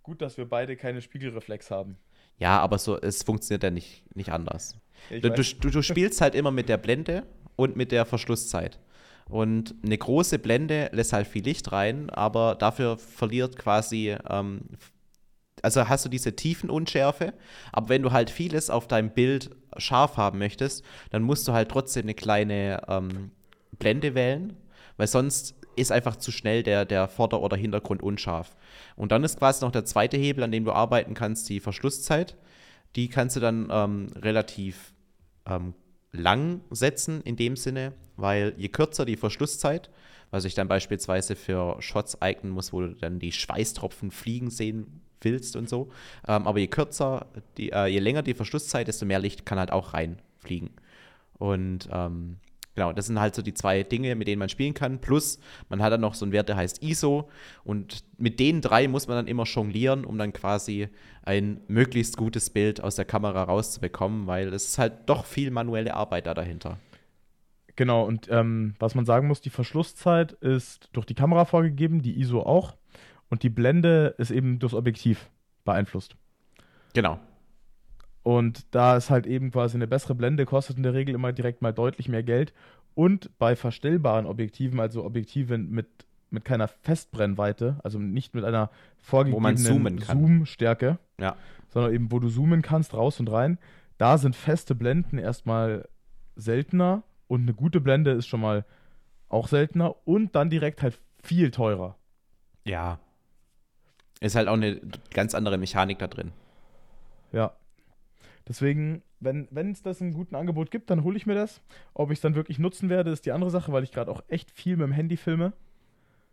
Gut, 0.02 0.22
dass 0.22 0.36
wir 0.36 0.46
beide 0.46 0.76
keine 0.76 1.02
Spiegelreflex 1.02 1.70
haben. 1.70 1.96
Ja, 2.38 2.60
aber 2.60 2.78
so, 2.78 2.98
es 3.00 3.22
funktioniert 3.22 3.64
ja 3.64 3.70
nicht, 3.70 4.04
nicht 4.14 4.30
anders. 4.30 4.76
Du, 5.10 5.30
du, 5.30 5.70
du, 5.70 5.82
spielst 5.82 6.20
halt 6.20 6.34
immer 6.34 6.50
mit 6.50 6.68
der 6.68 6.76
Blende 6.76 7.24
und 7.56 7.76
mit 7.76 7.92
der 7.92 8.04
Verschlusszeit. 8.04 8.78
Und 9.28 9.74
eine 9.84 9.98
große 9.98 10.38
Blende 10.38 10.88
lässt 10.92 11.12
halt 11.12 11.26
viel 11.26 11.44
Licht 11.44 11.70
rein, 11.72 12.08
aber 12.10 12.54
dafür 12.54 12.96
verliert 12.96 13.56
quasi 13.56 14.16
ähm, 14.30 14.62
also 15.62 15.88
hast 15.88 16.04
du 16.04 16.08
diese 16.08 16.34
Tiefenunschärfe, 16.34 17.34
aber 17.72 17.88
wenn 17.88 18.02
du 18.02 18.12
halt 18.12 18.30
vieles 18.30 18.70
auf 18.70 18.88
deinem 18.88 19.10
Bild 19.10 19.50
scharf 19.76 20.16
haben 20.16 20.38
möchtest, 20.38 20.84
dann 21.10 21.22
musst 21.22 21.46
du 21.48 21.52
halt 21.52 21.70
trotzdem 21.70 22.04
eine 22.04 22.14
kleine 22.14 22.82
ähm, 22.88 23.30
Blende 23.78 24.14
wählen, 24.14 24.56
weil 24.96 25.06
sonst 25.06 25.54
ist 25.76 25.92
einfach 25.92 26.16
zu 26.16 26.32
schnell 26.32 26.62
der, 26.62 26.84
der 26.84 27.08
Vorder- 27.08 27.40
oder 27.40 27.56
Hintergrund 27.56 28.02
unscharf. 28.02 28.56
Und 28.96 29.12
dann 29.12 29.24
ist 29.24 29.38
quasi 29.38 29.64
noch 29.64 29.70
der 29.70 29.84
zweite 29.84 30.16
Hebel, 30.16 30.42
an 30.44 30.52
dem 30.52 30.64
du 30.64 30.72
arbeiten 30.72 31.14
kannst, 31.14 31.48
die 31.48 31.60
Verschlusszeit. 31.60 32.36
Die 32.96 33.08
kannst 33.08 33.36
du 33.36 33.40
dann 33.40 33.68
ähm, 33.70 34.08
relativ 34.16 34.92
ähm, 35.46 35.74
lang 36.10 36.62
setzen 36.70 37.22
in 37.22 37.36
dem 37.36 37.56
Sinne, 37.56 37.92
weil 38.16 38.54
je 38.56 38.68
kürzer 38.68 39.04
die 39.04 39.16
Verschlusszeit, 39.16 39.90
was 40.30 40.44
ich 40.44 40.54
dann 40.54 40.68
beispielsweise 40.68 41.36
für 41.36 41.80
Shots 41.80 42.20
eignen 42.20 42.52
muss, 42.52 42.72
wo 42.72 42.80
du 42.80 42.94
dann 42.94 43.18
die 43.18 43.32
Schweißtropfen 43.32 44.10
fliegen 44.10 44.50
sehen 44.50 44.97
willst 45.22 45.56
und 45.56 45.68
so. 45.68 45.90
Ähm, 46.26 46.46
aber 46.46 46.58
je 46.58 46.68
kürzer, 46.68 47.26
die, 47.56 47.72
äh, 47.72 47.86
je 47.86 47.98
länger 47.98 48.22
die 48.22 48.34
Verschlusszeit, 48.34 48.88
desto 48.88 49.06
mehr 49.06 49.18
Licht 49.18 49.46
kann 49.46 49.58
halt 49.58 49.72
auch 49.72 49.94
reinfliegen. 49.94 50.70
Und 51.38 51.88
ähm, 51.92 52.36
genau, 52.74 52.92
das 52.92 53.06
sind 53.06 53.20
halt 53.20 53.34
so 53.34 53.42
die 53.42 53.54
zwei 53.54 53.82
Dinge, 53.82 54.14
mit 54.14 54.28
denen 54.28 54.38
man 54.38 54.48
spielen 54.48 54.74
kann. 54.74 55.00
Plus, 55.00 55.38
man 55.68 55.82
hat 55.82 55.92
dann 55.92 56.00
noch 56.00 56.14
so 56.14 56.24
einen 56.24 56.32
Wert, 56.32 56.48
der 56.48 56.56
heißt 56.56 56.82
ISO. 56.82 57.28
Und 57.64 58.04
mit 58.18 58.40
den 58.40 58.60
drei 58.60 58.88
muss 58.88 59.08
man 59.08 59.16
dann 59.16 59.26
immer 59.26 59.44
jonglieren, 59.44 60.04
um 60.04 60.18
dann 60.18 60.32
quasi 60.32 60.88
ein 61.22 61.60
möglichst 61.68 62.16
gutes 62.16 62.50
Bild 62.50 62.82
aus 62.82 62.96
der 62.96 63.04
Kamera 63.04 63.44
rauszubekommen, 63.44 64.26
weil 64.26 64.52
es 64.52 64.66
ist 64.66 64.78
halt 64.78 64.94
doch 65.06 65.24
viel 65.26 65.50
manuelle 65.50 65.94
Arbeit 65.94 66.26
da 66.26 66.34
dahinter. 66.34 66.78
Genau, 67.78 68.04
und 68.04 68.28
ähm, 68.28 68.74
was 68.80 68.96
man 68.96 69.04
sagen 69.04 69.28
muss, 69.28 69.40
die 69.40 69.50
Verschlusszeit 69.50 70.32
ist 70.32 70.88
durch 70.94 71.06
die 71.06 71.14
Kamera 71.14 71.44
vorgegeben, 71.44 72.02
die 72.02 72.18
ISO 72.18 72.40
auch. 72.40 72.74
Und 73.30 73.42
die 73.42 73.50
Blende 73.50 74.14
ist 74.18 74.30
eben 74.30 74.58
durchs 74.58 74.74
Objektiv 74.74 75.30
beeinflusst. 75.64 76.16
Genau. 76.94 77.18
Und 78.22 78.66
da 78.74 78.96
ist 78.96 79.10
halt 79.10 79.26
eben 79.26 79.50
quasi 79.50 79.76
eine 79.76 79.86
bessere 79.86 80.14
Blende, 80.14 80.44
kostet 80.44 80.76
in 80.76 80.82
der 80.82 80.94
Regel 80.94 81.14
immer 81.14 81.32
direkt 81.32 81.62
mal 81.62 81.72
deutlich 81.72 82.08
mehr 82.08 82.22
Geld. 82.22 82.52
Und 82.94 83.30
bei 83.38 83.54
verstellbaren 83.56 84.26
Objektiven, 84.26 84.80
also 84.80 85.04
Objektiven 85.04 85.70
mit, 85.70 85.86
mit 86.30 86.44
keiner 86.44 86.68
Festbrennweite, 86.68 87.78
also 87.84 87.98
nicht 87.98 88.34
mit 88.34 88.44
einer 88.44 88.70
vorgegebenen 88.98 89.98
Zoom-Stärke, 89.98 90.98
ja. 91.20 91.36
sondern 91.68 91.94
eben, 91.94 92.10
wo 92.10 92.18
du 92.18 92.28
zoomen 92.28 92.60
kannst, 92.60 92.94
raus 92.94 93.20
und 93.20 93.30
rein, 93.30 93.58
da 93.98 94.18
sind 94.18 94.34
feste 94.36 94.74
Blenden 94.74 95.18
erstmal 95.18 95.88
seltener 96.34 97.02
und 97.28 97.42
eine 97.42 97.54
gute 97.54 97.80
Blende 97.80 98.10
ist 98.10 98.26
schon 98.26 98.40
mal 98.40 98.64
auch 99.28 99.48
seltener 99.48 99.94
und 100.06 100.34
dann 100.34 100.50
direkt 100.50 100.82
halt 100.82 101.00
viel 101.22 101.50
teurer. 101.50 101.96
Ja, 102.64 102.98
ist 104.20 104.34
halt 104.34 104.48
auch 104.48 104.54
eine 104.54 104.80
ganz 105.12 105.34
andere 105.34 105.58
Mechanik 105.58 105.98
da 105.98 106.06
drin. 106.06 106.32
Ja. 107.32 107.52
Deswegen, 108.46 109.02
wenn 109.20 109.48
es 109.70 109.82
das 109.82 110.00
ein 110.00 110.14
guten 110.14 110.34
Angebot 110.34 110.70
gibt, 110.70 110.88
dann 110.90 111.04
hole 111.04 111.16
ich 111.16 111.26
mir 111.26 111.34
das. 111.34 111.60
Ob 111.92 112.10
ich 112.10 112.18
es 112.18 112.22
dann 112.22 112.34
wirklich 112.34 112.58
nutzen 112.58 112.88
werde, 112.88 113.10
ist 113.10 113.26
die 113.26 113.32
andere 113.32 113.50
Sache, 113.50 113.72
weil 113.72 113.84
ich 113.84 113.92
gerade 113.92 114.10
auch 114.10 114.22
echt 114.28 114.50
viel 114.50 114.76
mit 114.76 114.86
dem 114.86 114.92
Handy 114.92 115.18
filme. 115.18 115.52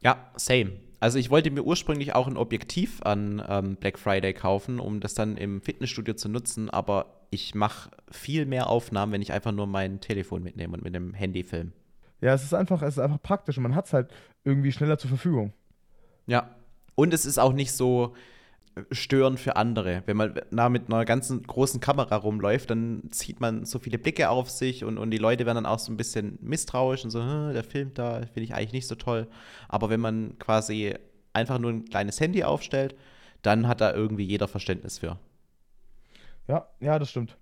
Ja, 0.01 0.31
same. 0.35 0.71
Also 0.99 1.19
ich 1.19 1.29
wollte 1.29 1.51
mir 1.51 1.63
ursprünglich 1.63 2.15
auch 2.15 2.27
ein 2.27 2.37
Objektiv 2.37 3.01
an 3.03 3.43
ähm, 3.47 3.75
Black 3.75 3.99
Friday 3.99 4.33
kaufen, 4.33 4.79
um 4.79 5.01
das 5.01 5.13
dann 5.13 5.35
im 5.35 5.61
Fitnessstudio 5.61 6.13
zu 6.13 6.29
nutzen, 6.29 6.69
aber 6.69 7.27
ich 7.31 7.53
mache 7.53 7.91
viel 8.09 8.45
mehr 8.45 8.69
Aufnahmen, 8.69 9.11
wenn 9.11 9.21
ich 9.21 9.33
einfach 9.33 9.51
nur 9.51 9.67
mein 9.67 9.99
Telefon 9.99 10.41
mitnehme 10.41 10.73
und 10.73 10.83
mit 10.83 10.95
dem 10.95 11.13
Handy 11.13 11.43
filme. 11.43 11.73
Ja, 12.21 12.33
es 12.33 12.43
ist 12.43 12.53
einfach, 12.53 12.81
es 12.81 12.95
ist 12.95 13.03
einfach 13.03 13.21
praktisch 13.21 13.57
und 13.57 13.63
man 13.63 13.75
hat 13.75 13.87
es 13.87 13.93
halt 13.93 14.11
irgendwie 14.43 14.71
schneller 14.71 14.97
zur 14.97 15.09
Verfügung. 15.09 15.53
Ja, 16.27 16.55
und 16.95 17.13
es 17.13 17.25
ist 17.25 17.37
auch 17.37 17.53
nicht 17.53 17.71
so 17.73 18.13
störend 18.91 19.39
für 19.39 19.55
andere. 19.55 20.03
Wenn 20.05 20.17
man 20.17 20.33
na, 20.51 20.69
mit 20.69 20.91
einer 20.91 21.05
ganzen 21.05 21.43
großen 21.43 21.79
Kamera 21.79 22.15
rumläuft, 22.15 22.69
dann 22.69 23.03
zieht 23.11 23.39
man 23.39 23.65
so 23.65 23.79
viele 23.79 23.97
Blicke 23.97 24.29
auf 24.29 24.49
sich 24.49 24.83
und, 24.83 24.97
und 24.97 25.11
die 25.11 25.17
Leute 25.17 25.45
werden 25.45 25.55
dann 25.55 25.65
auch 25.65 25.79
so 25.79 25.91
ein 25.91 25.97
bisschen 25.97 26.37
misstrauisch 26.41 27.03
und 27.05 27.11
so, 27.11 27.19
der 27.19 27.63
filmt 27.63 27.97
da, 27.97 28.21
finde 28.21 28.41
ich 28.41 28.53
eigentlich 28.53 28.73
nicht 28.73 28.87
so 28.87 28.95
toll. 28.95 29.27
Aber 29.69 29.89
wenn 29.89 30.01
man 30.01 30.37
quasi 30.39 30.93
einfach 31.31 31.59
nur 31.59 31.71
ein 31.71 31.85
kleines 31.85 32.19
Handy 32.19 32.43
aufstellt, 32.43 32.95
dann 33.41 33.67
hat 33.67 33.79
da 33.79 33.93
irgendwie 33.93 34.25
jeder 34.25 34.47
Verständnis 34.47 34.99
für. 34.99 35.19
Ja, 36.47 36.67
ja, 36.79 36.99
das 36.99 37.09
stimmt. 37.09 37.37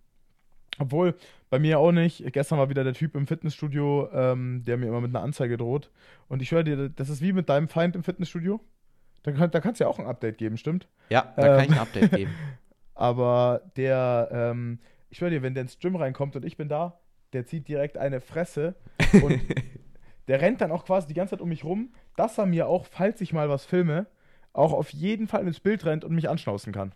Obwohl, 0.80 1.16
bei 1.50 1.60
mir 1.60 1.80
auch 1.80 1.92
nicht. 1.92 2.24
Gestern 2.34 2.58
war 2.58 2.70
wieder 2.70 2.84
der 2.84 2.94
Typ 2.94 3.16
im 3.16 3.28
Fitnessstudio, 3.28 4.10
ähm, 4.12 4.64
der 4.66 4.78
mir 4.78 4.88
immer 4.88 5.02
mit 5.02 5.16
einer 5.16 5.24
Anzeige 5.24 5.58
droht. 5.58 5.92
Und 6.28 6.42
ich 6.42 6.52
höre 6.52 6.64
dir, 6.64 6.90
das 6.90 7.10
ist 7.10 7.22
wie 7.22 7.34
mit 7.34 7.50
deinem 7.50 7.68
Feind 7.68 7.96
im 7.96 8.04
Fitnessstudio. 8.04 8.60
Da, 9.24 9.32
da 9.32 9.60
kannst 9.60 9.80
du 9.80 9.86
ja 9.86 9.90
auch 9.90 10.00
ein 10.00 10.06
Update 10.06 10.38
geben, 10.38 10.58
stimmt? 10.58 10.88
Ja, 11.10 11.34
da 11.36 11.48
ähm, 11.48 11.56
kann 11.56 11.66
ich 11.66 11.72
ein 11.72 11.76
ähm, 11.76 11.82
Update 11.82 12.12
geben. 12.12 12.36
aber 12.96 13.62
der, 13.76 14.30
ähm, 14.32 14.80
ich 15.10 15.18
schwöre 15.18 15.32
dir, 15.32 15.42
wenn 15.42 15.54
der 15.54 15.64
ins 15.64 15.80
Gym 15.80 15.96
reinkommt 15.96 16.36
und 16.36 16.46
ich 16.46 16.58
bin 16.58 16.68
da, 16.68 17.00
der 17.32 17.46
zieht 17.46 17.68
direkt 17.68 17.98
eine 17.98 18.22
Fresse 18.22 18.76
und 19.22 19.42
der 20.28 20.42
rennt 20.42 20.62
dann 20.62 20.72
auch 20.72 20.86
quasi 20.86 21.08
die 21.08 21.14
ganze 21.14 21.32
Zeit 21.32 21.42
um 21.42 21.50
mich 21.50 21.64
rum, 21.64 21.94
dass 22.16 22.38
er 22.38 22.46
mir 22.46 22.68
auch, 22.68 22.86
falls 22.86 23.22
ich 23.22 23.34
mal 23.34 23.50
was 23.50 23.66
filme, 23.66 24.08
auch 24.52 24.74
auf 24.74 24.92
jeden 24.92 25.28
Fall 25.28 25.48
ins 25.48 25.60
Bild 25.60 25.86
rennt 25.86 26.06
und 26.06 26.14
mich 26.14 26.30
anschnauzen 26.30 26.74
kann. 26.74 26.94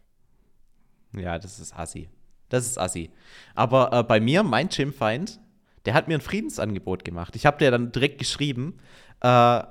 Ja, 1.16 1.40
das 1.40 1.60
ist 1.60 1.78
assi. 1.78 2.10
Das 2.50 2.66
ist 2.66 2.78
assi. 2.78 3.10
Aber 3.56 3.92
äh, 3.92 4.04
bei 4.04 4.20
mir, 4.20 4.44
mein 4.44 4.70
Gymfeind, 4.70 5.40
der 5.86 5.94
hat 5.94 6.08
mir 6.08 6.16
ein 6.16 6.22
Friedensangebot 6.22 7.04
gemacht. 7.04 7.36
Ich 7.36 7.46
habe 7.46 7.58
dir 7.58 7.72
dann 7.72 7.92
direkt 7.92 8.20
geschrieben, 8.20 8.78
äh, 9.22 9.64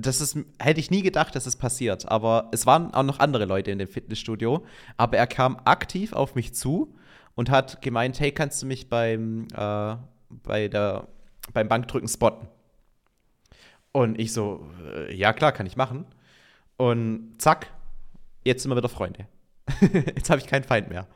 das 0.00 0.20
ist, 0.20 0.38
hätte 0.58 0.80
ich 0.80 0.90
nie 0.90 1.02
gedacht, 1.02 1.34
dass 1.34 1.46
es 1.46 1.56
passiert. 1.56 2.08
Aber 2.08 2.48
es 2.52 2.66
waren 2.66 2.92
auch 2.94 3.02
noch 3.02 3.18
andere 3.18 3.44
Leute 3.44 3.70
in 3.70 3.78
dem 3.78 3.88
Fitnessstudio. 3.88 4.64
Aber 4.96 5.16
er 5.16 5.26
kam 5.26 5.58
aktiv 5.64 6.12
auf 6.12 6.34
mich 6.34 6.54
zu 6.54 6.94
und 7.34 7.50
hat 7.50 7.82
gemeint, 7.82 8.18
hey, 8.20 8.32
kannst 8.32 8.62
du 8.62 8.66
mich 8.66 8.88
beim, 8.88 9.48
äh, 9.54 9.96
bei 10.30 10.68
der, 10.68 11.08
beim 11.52 11.68
Bankdrücken 11.68 12.08
spotten? 12.08 12.48
Und 13.92 14.18
ich 14.18 14.32
so, 14.32 14.68
äh, 14.94 15.14
ja 15.14 15.32
klar, 15.32 15.52
kann 15.52 15.66
ich 15.66 15.76
machen. 15.76 16.06
Und 16.76 17.34
zack, 17.38 17.72
jetzt 18.44 18.62
sind 18.62 18.70
wir 18.70 18.76
wieder 18.76 18.88
Freunde. 18.88 19.26
jetzt 19.80 20.30
habe 20.30 20.40
ich 20.40 20.46
keinen 20.46 20.64
Feind 20.64 20.88
mehr. 20.88 21.06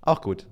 Auch 0.00 0.20
gut. 0.20 0.46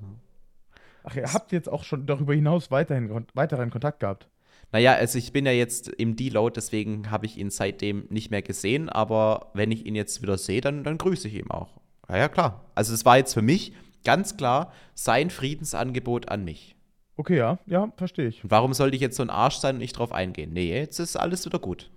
Ach, 1.04 1.14
ihr 1.14 1.32
habt 1.32 1.52
jetzt 1.52 1.68
auch 1.68 1.84
schon 1.84 2.06
darüber 2.06 2.34
hinaus 2.34 2.70
weiterhin 2.70 3.26
weiteren 3.34 3.70
Kontakt 3.70 4.00
gehabt. 4.00 4.28
Naja, 4.74 4.94
also 4.94 5.18
ich 5.18 5.32
bin 5.32 5.46
ja 5.46 5.52
jetzt 5.52 5.86
im 5.86 6.16
Deload, 6.16 6.54
deswegen 6.56 7.08
habe 7.12 7.26
ich 7.26 7.38
ihn 7.38 7.50
seitdem 7.50 8.08
nicht 8.10 8.32
mehr 8.32 8.42
gesehen, 8.42 8.88
aber 8.88 9.52
wenn 9.54 9.70
ich 9.70 9.86
ihn 9.86 9.94
jetzt 9.94 10.20
wieder 10.20 10.36
sehe, 10.36 10.60
dann, 10.60 10.82
dann 10.82 10.98
grüße 10.98 11.28
ich 11.28 11.34
ihn 11.34 11.48
auch. 11.48 11.80
Ja, 12.08 12.16
ja, 12.16 12.28
klar. 12.28 12.64
Also 12.74 12.92
es 12.92 13.04
war 13.04 13.16
jetzt 13.16 13.34
für 13.34 13.40
mich 13.40 13.72
ganz 14.04 14.36
klar 14.36 14.72
sein 14.94 15.30
Friedensangebot 15.30 16.28
an 16.28 16.42
mich. 16.42 16.74
Okay, 17.16 17.36
ja, 17.36 17.60
ja, 17.66 17.92
verstehe 17.96 18.26
ich. 18.26 18.42
Und 18.42 18.50
warum 18.50 18.74
sollte 18.74 18.96
ich 18.96 19.00
jetzt 19.00 19.16
so 19.16 19.22
ein 19.22 19.30
Arsch 19.30 19.58
sein 19.58 19.76
und 19.76 19.80
nicht 19.80 19.96
drauf 19.96 20.10
eingehen? 20.10 20.52
Nee, 20.52 20.76
jetzt 20.76 20.98
ist 20.98 21.14
alles 21.14 21.46
wieder 21.46 21.60
gut. 21.60 21.88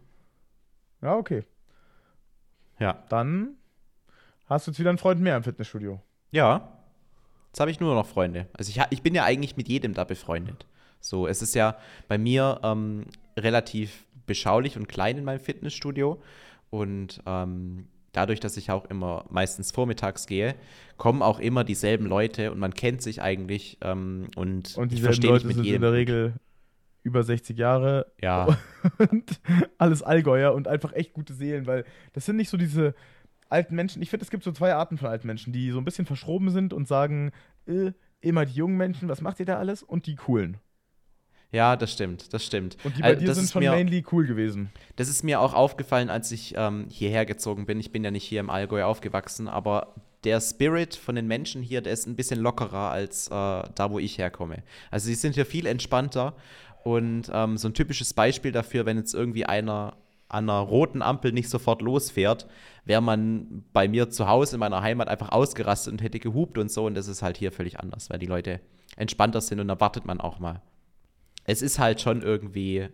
Ja, 1.01 1.15
okay. 1.15 1.45
Ja. 2.77 3.03
Dann 3.09 3.55
hast 4.45 4.67
du 4.67 4.71
jetzt 4.71 4.79
wieder 4.79 4.91
einen 4.91 4.99
Freund 4.99 5.19
mehr 5.19 5.35
im 5.35 5.41
Fitnessstudio. 5.41 5.99
Ja. 6.29 6.77
Jetzt 7.47 7.59
habe 7.59 7.71
ich 7.71 7.79
nur 7.79 7.95
noch 7.95 8.05
Freunde. 8.05 8.45
Also 8.53 8.69
ich, 8.69 8.79
ich 8.91 9.01
bin 9.01 9.15
ja 9.15 9.23
eigentlich 9.23 9.57
mit 9.57 9.67
jedem 9.67 9.95
da 9.95 10.03
befreundet. 10.03 10.67
So, 10.99 11.27
es 11.27 11.41
ist 11.41 11.55
ja 11.55 11.77
bei 12.07 12.17
mir 12.17 12.59
ähm, 12.63 13.05
relativ 13.37 14.05
beschaulich 14.25 14.77
und 14.77 14.87
klein 14.87 15.17
in 15.17 15.23
meinem 15.23 15.39
Fitnessstudio 15.39 16.21
und 16.69 17.21
ähm, 17.25 17.87
dadurch, 18.11 18.39
dass 18.39 18.57
ich 18.57 18.71
auch 18.71 18.85
immer 18.85 19.25
meistens 19.29 19.71
vormittags 19.71 20.25
gehe, 20.25 20.55
kommen 20.97 21.21
auch 21.21 21.39
immer 21.39 21.63
dieselben 21.63 22.05
Leute 22.07 22.51
und 22.51 22.59
man 22.59 22.73
kennt 22.73 23.01
sich 23.01 23.21
eigentlich 23.21 23.77
ähm, 23.81 24.27
und, 24.35 24.75
und 24.75 24.91
ich 24.91 25.01
verstehe 25.01 25.33
mich 25.33 25.43
mit 25.45 25.55
sind 25.55 25.65
jedem. 25.65 25.75
in 25.77 25.81
der 25.83 25.93
Regel 25.93 26.33
über 27.03 27.23
60 27.23 27.57
Jahre 27.57 28.11
ja. 28.21 28.57
und 28.97 29.39
alles 29.77 30.03
Allgäuer 30.03 30.53
und 30.53 30.67
einfach 30.67 30.93
echt 30.93 31.13
gute 31.13 31.33
Seelen, 31.33 31.65
weil 31.65 31.85
das 32.13 32.25
sind 32.25 32.35
nicht 32.35 32.49
so 32.49 32.57
diese 32.57 32.95
alten 33.49 33.75
Menschen. 33.75 34.01
Ich 34.01 34.09
finde, 34.09 34.25
es 34.25 34.29
gibt 34.29 34.43
so 34.43 34.51
zwei 34.51 34.73
Arten 34.73 34.97
von 34.97 35.07
alten 35.07 35.27
Menschen, 35.27 35.53
die 35.53 35.71
so 35.71 35.77
ein 35.77 35.85
bisschen 35.85 36.05
verschroben 36.05 36.49
sind 36.49 36.73
und 36.73 36.87
sagen, 36.87 37.31
äh, 37.65 37.91
immer 38.19 38.45
die 38.45 38.55
jungen 38.55 38.75
Menschen, 38.77 39.07
was 39.07 39.21
macht 39.21 39.39
ihr 39.39 39.45
da 39.45 39.57
alles? 39.57 39.83
Und 39.83 40.05
die 40.05 40.15
coolen. 40.15 40.57
Ja, 41.51 41.77
das 41.77 41.93
stimmt, 41.93 42.33
das 42.33 42.45
stimmt. 42.45 42.77
Und 42.83 42.97
die 42.97 43.01
bei 43.01 43.13
äh, 43.13 43.17
dir 43.17 43.33
sind 43.33 43.49
schon 43.49 43.61
mir, 43.61 43.71
mainly 43.71 44.03
cool 44.11 44.25
gewesen. 44.25 44.69
Das 44.97 45.07
ist 45.07 45.23
mir 45.23 45.39
auch 45.39 45.53
aufgefallen, 45.53 46.09
als 46.09 46.31
ich 46.31 46.53
ähm, 46.57 46.87
hierher 46.89 47.25
gezogen 47.25 47.65
bin. 47.65 47.79
Ich 47.79 47.91
bin 47.91 48.03
ja 48.03 48.11
nicht 48.11 48.25
hier 48.25 48.41
im 48.41 48.49
Allgäu 48.49 48.83
aufgewachsen, 48.83 49.47
aber 49.47 49.95
der 50.23 50.41
Spirit 50.41 50.95
von 50.95 51.15
den 51.15 51.27
Menschen 51.27 51.61
hier, 51.61 51.81
der 51.81 51.93
ist 51.93 52.05
ein 52.05 52.15
bisschen 52.15 52.39
lockerer 52.39 52.91
als 52.91 53.27
äh, 53.27 53.31
da, 53.31 53.87
wo 53.89 53.99
ich 53.99 54.17
herkomme. 54.17 54.63
Also 54.91 55.05
sie 55.05 55.15
sind 55.15 55.35
hier 55.35 55.45
viel 55.45 55.65
entspannter 55.65 56.35
und 56.83 57.29
ähm, 57.33 57.57
so 57.57 57.69
ein 57.69 57.73
typisches 57.73 58.13
Beispiel 58.13 58.51
dafür, 58.51 58.85
wenn 58.85 58.97
jetzt 58.97 59.13
irgendwie 59.13 59.45
einer 59.45 59.95
an 60.29 60.49
einer 60.49 60.59
roten 60.59 61.01
Ampel 61.01 61.31
nicht 61.31 61.49
sofort 61.49 61.81
losfährt, 61.81 62.47
wäre 62.83 63.01
man 63.01 63.63
bei 63.71 63.87
mir 63.87 64.09
zu 64.09 64.27
Hause 64.27 64.57
in 64.57 64.59
meiner 64.59 64.81
Heimat 64.81 65.07
einfach 65.07 65.29
ausgerastet 65.29 65.93
und 65.93 66.01
hätte 66.01 66.19
gehupt 66.19 66.57
und 66.57 66.69
so. 66.69 66.85
Und 66.85 66.95
das 66.95 67.07
ist 67.07 67.21
halt 67.21 67.37
hier 67.37 67.53
völlig 67.53 67.79
anders, 67.79 68.09
weil 68.09 68.19
die 68.19 68.25
Leute 68.25 68.59
entspannter 68.97 69.39
sind 69.39 69.61
und 69.61 69.69
da 69.69 69.79
wartet 69.79 70.05
man 70.05 70.19
auch 70.19 70.39
mal. 70.39 70.61
Es 71.47 71.63
ist 71.63 71.79
halt 71.79 72.01
schon 72.01 72.21
irgendwie 72.21 72.87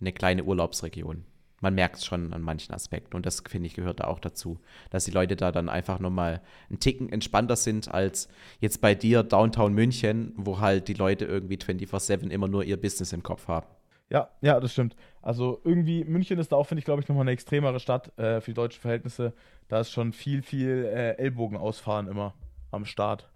eine 0.00 0.12
kleine 0.12 0.42
Urlaubsregion. 0.42 1.24
Man 1.60 1.74
merkt 1.74 1.96
es 1.96 2.06
schon 2.06 2.32
an 2.32 2.42
manchen 2.42 2.72
Aspekten 2.72 3.16
und 3.16 3.26
das, 3.26 3.42
finde 3.48 3.66
ich, 3.66 3.74
gehört 3.74 4.00
da 4.00 4.04
auch 4.04 4.20
dazu, 4.20 4.60
dass 4.90 5.04
die 5.04 5.10
Leute 5.10 5.36
da 5.36 5.52
dann 5.52 5.68
einfach 5.68 5.98
nochmal 5.98 6.40
einen 6.70 6.78
Ticken 6.78 7.12
entspannter 7.12 7.56
sind 7.56 7.92
als 7.92 8.28
jetzt 8.60 8.80
bei 8.80 8.94
dir 8.94 9.24
Downtown 9.24 9.74
München, 9.74 10.32
wo 10.36 10.60
halt 10.60 10.88
die 10.88 10.94
Leute 10.94 11.24
irgendwie 11.24 11.56
24-7 11.56 12.30
immer 12.30 12.48
nur 12.48 12.64
ihr 12.64 12.80
Business 12.80 13.12
im 13.12 13.22
Kopf 13.22 13.48
haben. 13.48 13.66
Ja, 14.08 14.30
ja, 14.40 14.58
das 14.58 14.72
stimmt. 14.72 14.96
Also 15.20 15.60
irgendwie, 15.64 16.04
München 16.04 16.38
ist 16.38 16.52
da 16.52 16.56
auch, 16.56 16.66
finde 16.66 16.78
ich, 16.78 16.84
glaube 16.84 17.02
ich, 17.02 17.08
nochmal 17.08 17.22
eine 17.22 17.32
extremere 17.32 17.80
Stadt 17.80 18.16
äh, 18.18 18.40
für 18.40 18.54
deutsche 18.54 18.80
Verhältnisse. 18.80 19.34
Da 19.68 19.80
ist 19.80 19.90
schon 19.90 20.12
viel, 20.12 20.42
viel 20.42 20.84
äh, 20.86 21.18
Ellbogen 21.18 21.58
ausfahren 21.58 22.08
immer 22.08 22.34
am 22.70 22.86
Start. 22.86 23.28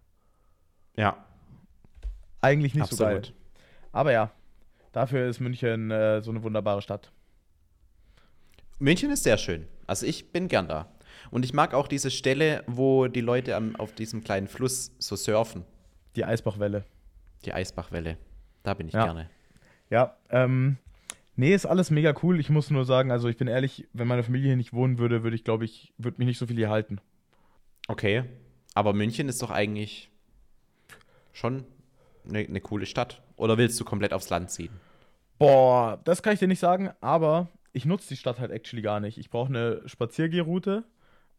Ja. 0.97 1.27
Eigentlich 2.41 2.75
nicht 2.75 2.85
Absolut. 2.85 3.27
so 3.27 3.33
geil. 3.33 3.41
Aber 3.93 4.13
ja, 4.13 4.31
dafür 4.92 5.28
ist 5.28 5.40
München 5.40 5.90
äh, 5.90 6.22
so 6.22 6.31
eine 6.31 6.42
wunderbare 6.42 6.83
Stadt. 6.83 7.11
München 8.78 9.11
ist 9.11 9.24
sehr 9.24 9.38
schön. 9.38 9.66
Also 9.87 10.07
ich 10.07 10.33
bin 10.33 10.48
gern 10.48 10.68
da. 10.68 10.88
Und 11.31 11.44
ich 11.44 11.52
mag 11.52 11.74
auch 11.74 11.88
diese 11.88 12.11
Stelle, 12.11 12.64
wo 12.66 13.07
die 13.07 13.20
Leute 13.20 13.57
am, 13.57 13.76
auf 13.76 13.94
diesem 13.94 14.24
kleinen 14.24 14.48
Fluss 14.48 14.92
so 14.98 15.16
surfen. 15.16 15.64
Die 16.16 16.24
Eisbachwelle. 16.24 16.85
Die 17.44 17.52
Eisbachwelle. 17.52 18.18
Da 18.62 18.74
bin 18.74 18.88
ich 18.88 18.94
ja. 18.94 19.05
gerne. 19.05 19.31
Ja, 19.90 20.16
ähm, 20.31 20.78
nee, 21.37 21.55
ist 21.55 21.66
alles 21.66 21.90
mega 21.90 22.14
cool. 22.22 22.40
Ich 22.40 22.50
muss 22.50 22.70
nur 22.70 22.85
sagen, 22.85 23.11
also 23.11 23.28
ich 23.28 23.37
bin 23.37 23.48
ehrlich, 23.48 23.87
wenn 23.92 24.09
meine 24.09 24.22
Familie 24.22 24.48
hier 24.48 24.57
nicht 24.57 24.72
wohnen 24.72 24.98
würde, 24.98 25.22
würde 25.22 25.37
ich, 25.37 25.44
glaube 25.44 25.64
ich, 25.64 25.92
würde 25.98 26.18
mich 26.18 26.26
nicht 26.26 26.38
so 26.38 26.46
viel 26.46 26.57
hier 26.57 26.70
halten. 26.70 27.00
Okay, 27.88 28.24
aber 28.74 28.92
München 28.92 29.28
ist 29.28 29.42
doch 29.42 29.50
eigentlich 29.50 30.11
schon 31.33 31.64
eine, 32.29 32.41
eine 32.41 32.61
coole 32.61 32.87
Stadt. 32.87 33.23
Oder 33.37 33.59
willst 33.59 33.79
du 33.81 33.85
komplett 33.85 34.13
aufs 34.13 34.31
Land 34.31 34.51
ziehen? 34.51 34.73
Boah, 35.39 36.01
das 36.05 36.23
kann 36.23 36.35
ich 36.35 36.39
dir 36.39 36.49
nicht 36.49 36.61
sagen, 36.61 36.91
aber 37.01 37.49
ich 37.73 37.85
nutze 37.85 38.09
die 38.09 38.17
Stadt 38.17 38.39
halt 38.39 38.51
actually 38.51 38.83
gar 38.83 39.01
nicht. 39.01 39.19
Ich 39.19 39.31
brauche 39.31 39.49
eine 39.49 39.83
Spaziergehroute, 39.87 40.85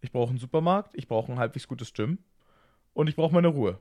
ich 0.02 0.12
brauche 0.12 0.30
einen 0.30 0.40
Supermarkt, 0.40 0.92
ich 0.94 1.08
brauche 1.08 1.32
ein 1.32 1.40
halbwegs 1.40 1.68
gutes 1.68 1.94
Gym 1.94 2.18
und 2.94 3.08
ich 3.08 3.16
brauche 3.16 3.34
meine 3.34 3.48
Ruhe. 3.48 3.80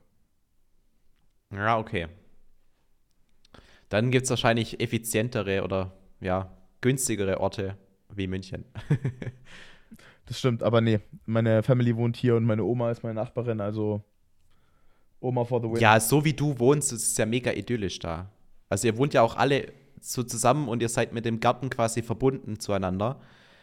Ja, 1.51 1.77
okay. 1.77 2.07
Dann 3.89 4.11
gibt 4.11 4.23
es 4.23 4.29
wahrscheinlich 4.29 4.79
effizientere 4.79 5.63
oder 5.63 5.91
ja, 6.19 6.51
günstigere 6.81 7.39
Orte 7.39 7.77
wie 8.09 8.27
München. 8.27 8.65
das 10.25 10.39
stimmt, 10.39 10.63
aber 10.63 10.81
nee, 10.81 10.99
meine 11.25 11.63
Family 11.63 11.95
wohnt 11.95 12.17
hier 12.17 12.35
und 12.35 12.45
meine 12.45 12.63
Oma 12.63 12.91
ist 12.91 13.03
meine 13.03 13.15
Nachbarin, 13.15 13.61
also 13.61 14.03
Oma 15.23 15.45
for 15.45 15.61
the 15.61 15.67
win. 15.69 15.77
Ja, 15.77 15.99
so 15.99 16.25
wie 16.25 16.33
du 16.33 16.59
wohnst, 16.59 16.91
ist 16.91 17.11
es 17.11 17.17
ja 17.17 17.25
mega 17.25 17.51
idyllisch 17.51 17.99
da. 17.99 18.29
Also 18.69 18.87
ihr 18.87 18.97
wohnt 18.97 19.13
ja 19.13 19.21
auch 19.21 19.35
alle 19.35 19.71
so 20.01 20.23
zusammen 20.23 20.67
und 20.67 20.81
ihr 20.81 20.89
seid 20.89 21.13
mit 21.13 21.25
dem 21.25 21.39
Garten 21.39 21.69
quasi 21.69 22.01
verbunden 22.01 22.59
zueinander. 22.59 23.19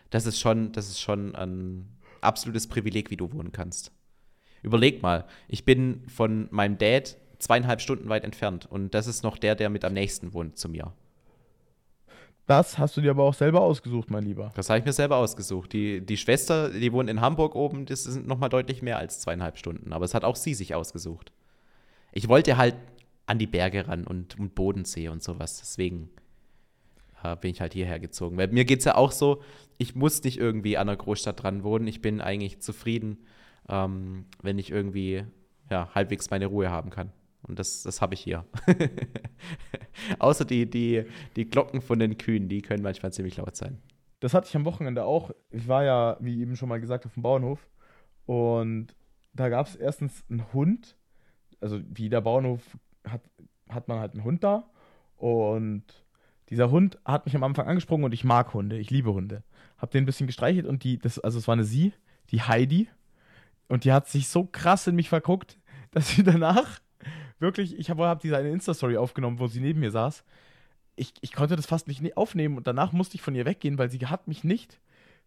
Das 0.09 0.27
ist 0.27 0.41
schon, 0.41 0.73
das 0.73 0.89
ist 0.89 1.01
schon 1.01 1.35
ein 1.35 1.89
absolutes 2.21 2.67
Privileg, 2.67 3.11
wie 3.11 3.17
du 3.17 3.33
wohnen 3.33 3.53
kannst. 3.53 3.93
Überleg 4.63 5.03
mal, 5.03 5.27
ich 5.49 5.65
bin 5.65 6.03
von 6.09 6.49
meinem 6.51 6.79
Dad 6.79 7.17
zweieinhalb 7.39 7.81
Stunden 7.81 8.09
weit 8.09 8.25
entfernt. 8.25 8.67
Und 8.71 8.95
das 8.95 9.07
ist 9.07 9.23
noch 9.23 9.39
der, 9.39 9.55
der 9.55 9.71
mit 9.71 9.85
am 9.85 9.93
nächsten 9.93 10.33
wohnt 10.33 10.59
zu 10.59 10.69
mir. 10.69 10.93
Das 12.47 12.79
hast 12.79 12.97
du 12.97 13.01
dir 13.01 13.13
aber 13.13 13.23
auch 13.23 13.35
selber 13.35 13.61
ausgesucht, 13.61 14.11
mein 14.11 14.25
Lieber. 14.25 14.53
Das 14.57 14.69
habe 14.69 14.81
ich 14.81 14.85
mir 14.85 14.93
selber 14.93 15.17
ausgesucht. 15.17 15.73
Die, 15.73 16.05
die 16.05 16.17
Schwester, 16.17 16.71
die 16.71 16.93
wohnt 16.93 17.09
in 17.09 17.21
Hamburg 17.21 17.55
oben, 17.55 17.87
das 17.87 18.05
sind 18.05 18.27
nochmal 18.27 18.49
deutlich 18.49 18.83
mehr 18.83 18.99
als 18.99 19.21
zweieinhalb 19.21 19.57
Stunden. 19.57 19.93
Aber 19.93 20.05
es 20.05 20.15
hat 20.15 20.25
auch 20.25 20.37
sie 20.37 20.55
sich 20.55 20.75
ausgesucht. 20.75 21.33
Ich 22.13 22.29
wollte 22.29 22.57
halt 22.57 22.77
an 23.27 23.39
die 23.39 23.47
Berge 23.47 23.87
ran 23.87 24.07
und, 24.07 24.39
und 24.39 24.55
Bodensee 24.55 25.09
und 25.09 25.23
sowas. 25.23 25.59
Deswegen 25.59 26.11
äh, 27.23 27.37
bin 27.37 27.53
ich 27.53 27.61
halt 27.61 27.73
hierher 27.73 27.99
gezogen. 27.99 28.37
Weil 28.37 28.49
mir 28.49 28.65
geht 28.65 28.81
es 28.81 28.85
ja 28.85 28.97
auch 28.97 29.13
so, 29.13 29.43
ich 29.79 29.95
muss 29.95 30.23
nicht 30.25 30.39
irgendwie 30.39 30.77
an 30.77 30.89
einer 30.89 30.97
Großstadt 30.97 31.43
dran 31.43 31.63
wohnen. 31.63 31.87
Ich 31.87 32.01
bin 32.03 32.21
eigentlich 32.21 32.61
zufrieden, 32.61 33.19
ähm, 33.69 34.27
wenn 34.43 34.59
ich 34.59 34.71
irgendwie 34.71 35.25
ja, 35.71 35.89
halbwegs 35.95 36.31
meine 36.31 36.47
Ruhe 36.47 36.71
haben 36.71 36.91
kann. 36.91 37.13
Und 37.43 37.59
das, 37.59 37.83
das 37.83 38.03
habe 38.03 38.15
ich 38.15 38.21
hier. 38.21 38.45
Außer 40.19 40.45
die, 40.45 40.69
die, 40.69 41.05
die 41.37 41.49
Glocken 41.49 41.81
von 41.81 41.99
den 41.99 42.19
Kühen, 42.19 42.49
die 42.49 42.63
können 42.63 42.83
manchmal 42.83 43.13
ziemlich 43.13 43.37
laut 43.37 43.57
sein. 43.57 43.79
Das 44.21 44.35
hatte 44.35 44.49
ich 44.49 44.57
am 44.57 44.67
Wochenende 44.67 45.05
auch. 45.05 45.31
Ich 45.51 45.67
war 45.67 45.85
ja, 45.85 46.17
wie 46.21 46.41
eben 46.41 46.57
schon 46.57 46.69
mal 46.69 46.81
gesagt, 46.81 47.07
auf 47.07 47.15
dem 47.15 47.23
Bauernhof. 47.23 47.67
Und 48.27 48.95
da 49.33 49.49
gab 49.49 49.67
es 49.67 49.77
erstens 49.77 50.25
einen 50.29 50.53
Hund. 50.53 50.97
Also 51.61 51.81
wie 51.91 52.05
jeder 52.05 52.21
Bauernhof 52.21 52.61
hat, 53.07 53.23
hat 53.69 53.89
man 53.89 53.99
halt 53.99 54.13
einen 54.13 54.25
Hund 54.25 54.45
da. 54.45 54.65
Und 55.17 55.85
dieser 56.49 56.71
Hund 56.71 56.99
hat 57.05 57.27
mich 57.27 57.37
am 57.37 57.45
Anfang 57.45 57.67
angesprungen 57.67 58.05
und 58.05 58.13
ich 58.13 58.25
mag 58.25 58.55
Hunde. 58.55 58.79
Ich 58.79 58.91
liebe 58.91 59.13
Hunde. 59.13 59.43
Hab 59.79 59.91
den 59.91 60.03
ein 60.03 60.07
bisschen 60.07 60.27
gestreichelt 60.27 60.67
und 60.67 60.85
die, 60.85 60.99
das, 60.99 61.19
also 61.19 61.39
es 61.39 61.47
war 61.47 61.55
eine 61.55 61.65
sie, 61.65 61.93
die 62.31 62.43
Heidi. 62.43 62.89
Und 63.69 63.85
die 63.85 63.93
hat 63.93 64.09
sich 64.09 64.29
so 64.29 64.45
krass 64.45 64.87
in 64.87 64.97
mich 64.97 65.09
verguckt, 65.09 65.59
dass 65.93 66.09
sie 66.09 66.23
danach 66.23 66.81
wirklich, 67.39 67.79
ich 67.79 67.91
habe 67.91 68.07
hab 68.07 68.21
diese 68.21 68.37
eine 68.37 68.51
Insta-Story 68.51 68.97
aufgenommen, 68.97 69.39
wo 69.39 69.47
sie 69.47 69.61
neben 69.61 69.81
mir 69.81 69.91
saß. 69.91 70.25
Ich, 70.97 71.15
ich 71.21 71.33
konnte 71.33 71.57
das 71.57 71.67
fast 71.67 71.89
nicht 71.89 72.03
ne-, 72.03 72.17
aufnehmen 72.17 72.57
und 72.57 72.67
danach 72.67 72.93
musste 72.93 73.15
ich 73.15 73.23
von 73.23 73.35
ihr 73.35 73.47
weggehen, 73.47 73.79
weil 73.79 73.91
sie 73.91 73.99
hat 74.07 74.29
mich 74.29 74.45
nicht 74.45 74.81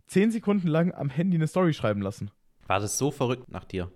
zehn 0.08 0.30
Sekunden 0.30 0.68
lang 0.68 0.94
am 0.94 1.10
Handy 1.10 1.38
eine 1.38 1.48
Story 1.48 1.74
schreiben 1.74 2.02
lassen. 2.02 2.30
War 2.68 2.80
das 2.80 2.98
so 2.98 3.12
verrückt 3.12 3.50
nach 3.50 3.66
dir? 3.66 3.92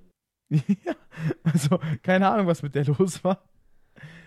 ja, 0.50 0.96
also 1.44 1.80
keine 2.04 2.30
Ahnung, 2.30 2.48
was 2.48 2.64
mit 2.64 2.76
der 2.76 2.86
los 2.86 3.24
war. 3.24 3.44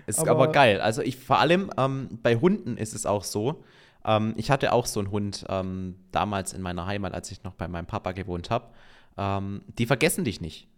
Ist 0.07 0.19
aber, 0.19 0.31
aber 0.31 0.49
geil. 0.49 0.81
Also 0.81 1.03
ich 1.03 1.17
vor 1.17 1.39
allem 1.39 1.71
ähm, 1.77 2.19
bei 2.23 2.37
Hunden 2.37 2.77
ist 2.77 2.95
es 2.95 3.07
auch 3.07 3.25
so. 3.25 3.63
Ähm, 4.05 4.35
ich 4.37 4.51
hatte 4.51 4.73
auch 4.73 4.87
so 4.87 5.01
einen 5.01 5.11
Hund 5.11 5.45
ähm, 5.49 5.97
damals 6.11 6.53
in 6.53 6.63
meiner 6.63 6.87
Heimat, 6.87 7.15
als 7.15 7.31
ich 7.31 7.43
noch 7.45 7.55
bei 7.55 7.69
meinem 7.69 7.87
Papa 7.87 8.13
gewohnt 8.13 8.51
habe. 8.51 8.69
Ähm, 9.17 9.63
die 9.79 9.87
vergessen 9.87 10.25
dich 10.25 10.41
nicht. 10.41 10.69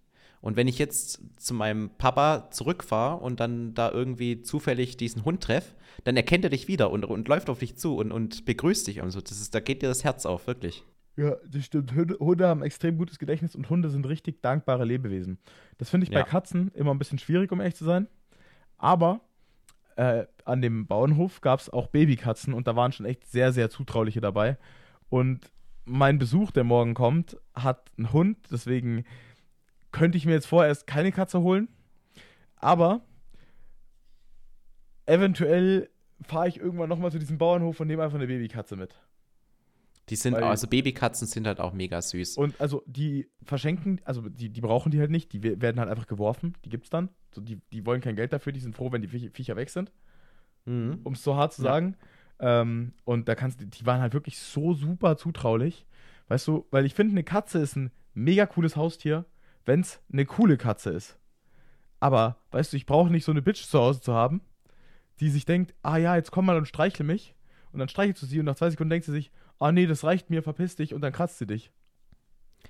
Und 0.40 0.56
wenn 0.56 0.66
ich 0.66 0.78
jetzt 0.78 1.20
zu 1.36 1.54
meinem 1.54 1.90
Papa 1.98 2.50
zurückfahre 2.50 3.22
und 3.22 3.38
dann 3.38 3.74
da 3.74 3.90
irgendwie 3.90 4.42
zufällig 4.42 4.96
diesen 4.96 5.24
Hund 5.24 5.40
treffe, 5.40 5.74
dann 6.02 6.16
erkennt 6.16 6.44
er 6.44 6.50
dich 6.50 6.66
wieder 6.66 6.90
und, 6.90 7.04
und 7.04 7.28
läuft 7.28 7.48
auf 7.48 7.60
dich 7.60 7.76
zu 7.76 7.96
und, 7.96 8.10
und 8.10 8.44
begrüßt 8.44 8.88
dich 8.88 9.00
und 9.00 9.12
so. 9.12 9.20
Das 9.20 9.40
ist, 9.40 9.54
da 9.54 9.60
geht 9.60 9.82
dir 9.82 9.88
das 9.88 10.02
Herz 10.02 10.26
auf, 10.26 10.48
wirklich. 10.48 10.82
Ja, 11.16 11.36
das 11.46 11.64
stimmt. 11.64 11.92
Hunde 11.94 12.48
haben 12.48 12.62
extrem 12.62 12.96
gutes 12.96 13.18
Gedächtnis 13.18 13.54
und 13.54 13.68
Hunde 13.68 13.90
sind 13.90 14.06
richtig 14.06 14.40
dankbare 14.40 14.84
Lebewesen. 14.84 15.38
Das 15.78 15.90
finde 15.90 16.06
ich 16.06 16.12
ja. 16.12 16.20
bei 16.20 16.28
Katzen 16.28 16.70
immer 16.74 16.92
ein 16.92 16.98
bisschen 16.98 17.18
schwierig, 17.18 17.52
um 17.52 17.60
ehrlich 17.60 17.76
zu 17.76 17.84
sein. 17.84 18.08
Aber 18.78 19.20
äh, 19.96 20.24
an 20.44 20.62
dem 20.62 20.86
Bauernhof 20.86 21.40
gab 21.40 21.60
es 21.60 21.68
auch 21.68 21.88
Babykatzen 21.88 22.54
und 22.54 22.66
da 22.66 22.76
waren 22.76 22.92
schon 22.92 23.06
echt 23.06 23.26
sehr, 23.26 23.52
sehr 23.52 23.68
zutrauliche 23.68 24.20
dabei. 24.20 24.56
Und 25.10 25.52
mein 25.84 26.18
Besuch, 26.18 26.50
der 26.50 26.64
morgen 26.64 26.94
kommt, 26.94 27.36
hat 27.54 27.90
einen 27.98 28.12
Hund, 28.12 28.38
deswegen 28.50 29.04
könnte 29.90 30.16
ich 30.16 30.24
mir 30.24 30.32
jetzt 30.32 30.46
vorerst 30.46 30.86
keine 30.86 31.12
Katze 31.12 31.40
holen. 31.40 31.68
Aber 32.56 33.02
eventuell 35.06 35.90
fahre 36.22 36.48
ich 36.48 36.58
irgendwann 36.58 36.88
nochmal 36.88 37.10
zu 37.10 37.18
diesem 37.18 37.36
Bauernhof 37.36 37.80
und 37.80 37.88
nehme 37.88 38.02
einfach 38.02 38.16
eine 38.16 38.28
Babykatze 38.28 38.76
mit. 38.76 38.98
Die 40.08 40.16
sind, 40.16 40.34
Weil, 40.34 40.44
also 40.44 40.66
Babykatzen 40.66 41.28
sind 41.28 41.46
halt 41.46 41.60
auch 41.60 41.72
mega 41.72 42.02
süß. 42.02 42.36
Und 42.36 42.60
also 42.60 42.82
die 42.86 43.30
verschenken, 43.44 44.00
also 44.04 44.28
die, 44.28 44.48
die 44.50 44.60
brauchen 44.60 44.90
die 44.90 44.98
halt 44.98 45.10
nicht, 45.10 45.32
die 45.32 45.42
werden 45.42 45.78
halt 45.78 45.88
einfach 45.88 46.08
geworfen, 46.08 46.54
die 46.64 46.70
gibt's 46.70 46.90
dann. 46.90 47.08
So, 47.32 47.40
die, 47.40 47.60
die 47.72 47.86
wollen 47.86 48.00
kein 48.00 48.16
Geld 48.16 48.32
dafür, 48.32 48.52
die 48.52 48.60
sind 48.60 48.74
froh, 48.74 48.90
wenn 48.90 49.02
die 49.02 49.08
Viecher 49.08 49.56
weg 49.56 49.70
sind. 49.70 49.92
Mhm. 50.64 51.00
Um 51.04 51.12
es 51.12 51.22
so 51.22 51.36
hart 51.36 51.52
zu 51.52 51.62
ja. 51.62 51.70
sagen. 51.70 51.96
Ähm, 52.40 52.94
und 53.04 53.28
da 53.28 53.36
kannst 53.36 53.60
du, 53.60 53.66
die 53.66 53.86
waren 53.86 54.00
halt 54.00 54.12
wirklich 54.12 54.38
so 54.38 54.74
super 54.74 55.16
zutraulich. 55.16 55.86
Weißt 56.28 56.48
du, 56.48 56.66
weil 56.70 56.84
ich 56.84 56.94
finde, 56.94 57.12
eine 57.12 57.24
Katze 57.24 57.58
ist 57.60 57.76
ein 57.76 57.92
mega 58.14 58.46
cooles 58.46 58.76
Haustier 58.76 59.24
wenn 59.64 59.80
es 59.80 60.00
eine 60.12 60.26
coole 60.26 60.56
Katze 60.56 60.90
ist. 60.90 61.18
Aber, 62.00 62.38
weißt 62.50 62.72
du, 62.72 62.76
ich 62.76 62.86
brauche 62.86 63.10
nicht 63.10 63.24
so 63.24 63.32
eine 63.32 63.42
Bitch 63.42 63.64
zu 63.64 63.78
Hause 63.78 64.00
zu 64.00 64.12
haben, 64.12 64.40
die 65.20 65.30
sich 65.30 65.44
denkt, 65.44 65.74
ah 65.82 65.96
ja, 65.96 66.16
jetzt 66.16 66.32
komm 66.32 66.46
mal 66.46 66.56
und 66.56 66.66
streichle 66.66 67.04
mich. 67.04 67.34
Und 67.72 67.78
dann 67.78 67.88
streichelst 67.88 68.22
du 68.22 68.26
sie 68.26 68.38
und 68.40 68.46
nach 68.46 68.56
zwei 68.56 68.70
Sekunden 68.70 68.90
denkt 68.90 69.06
sie 69.06 69.12
sich, 69.12 69.30
ah 69.62 69.72
nee, 69.72 69.86
das 69.86 70.04
reicht 70.04 70.30
mir, 70.30 70.42
verpiss 70.42 70.76
dich 70.76 70.94
und 70.94 71.00
dann 71.00 71.12
kratzt 71.12 71.38
sie 71.38 71.46
dich. 71.46 71.70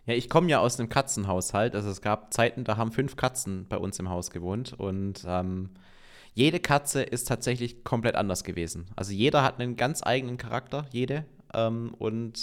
Ja, 0.07 0.15
ich 0.15 0.29
komme 0.29 0.49
ja 0.49 0.61
aus 0.61 0.79
einem 0.79 0.89
Katzenhaushalt. 0.89 1.75
Also 1.75 1.91
es 1.91 2.01
gab 2.01 2.33
Zeiten, 2.33 2.65
da 2.65 2.77
haben 2.77 2.93
fünf 2.93 3.17
Katzen 3.17 3.67
bei 3.69 3.77
uns 3.77 3.99
im 3.99 4.09
Haus 4.09 4.31
gewohnt. 4.31 4.73
Und 4.73 5.25
ähm, 5.27 5.71
Jede 6.35 6.61
Katze 6.61 7.03
ist 7.03 7.29
tatsächlich 7.29 7.85
komplett 7.85 8.15
anders 8.15 8.43
gewesen. 8.43 8.87
Also 8.97 9.13
jeder 9.13 9.43
hat 9.43 9.61
einen 9.61 9.77
ganz 9.77 10.03
eigenen 10.03 10.39
Charakter, 10.39 10.87
jede. 10.91 11.27
Ähm, 11.53 11.95
und 11.99 12.41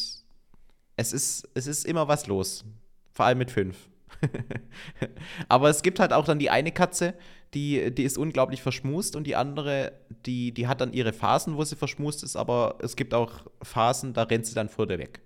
es 0.95 1.13
ist, 1.13 1.49
es 1.55 1.65
ist 1.65 1.85
immer 1.85 2.07
was 2.07 2.27
los. 2.27 2.65
Vor 3.13 3.25
allem 3.25 3.39
mit 3.39 3.49
fünf. 3.49 3.88
Aber 5.49 5.69
es 5.69 5.81
gibt 5.81 5.99
halt 5.99 6.13
auch 6.13 6.25
dann 6.25 6.39
die 6.39 6.49
eine 6.49 6.71
Katze, 6.71 7.13
die, 7.53 7.93
die 7.93 8.03
ist 8.03 8.17
unglaublich 8.17 8.61
verschmust 8.61 9.15
und 9.15 9.25
die 9.25 9.35
andere, 9.35 9.93
die, 10.25 10.53
die 10.53 10.67
hat 10.67 10.81
dann 10.81 10.93
ihre 10.93 11.13
Phasen, 11.13 11.57
wo 11.57 11.63
sie 11.63 11.75
verschmust 11.75 12.23
ist, 12.23 12.35
aber 12.35 12.77
es 12.81 12.95
gibt 12.95 13.13
auch 13.13 13.45
Phasen, 13.63 14.13
da 14.13 14.23
rennt 14.23 14.45
sie 14.45 14.53
dann 14.53 14.69
vor 14.69 14.85
dir 14.87 14.99
weg. 14.99 15.21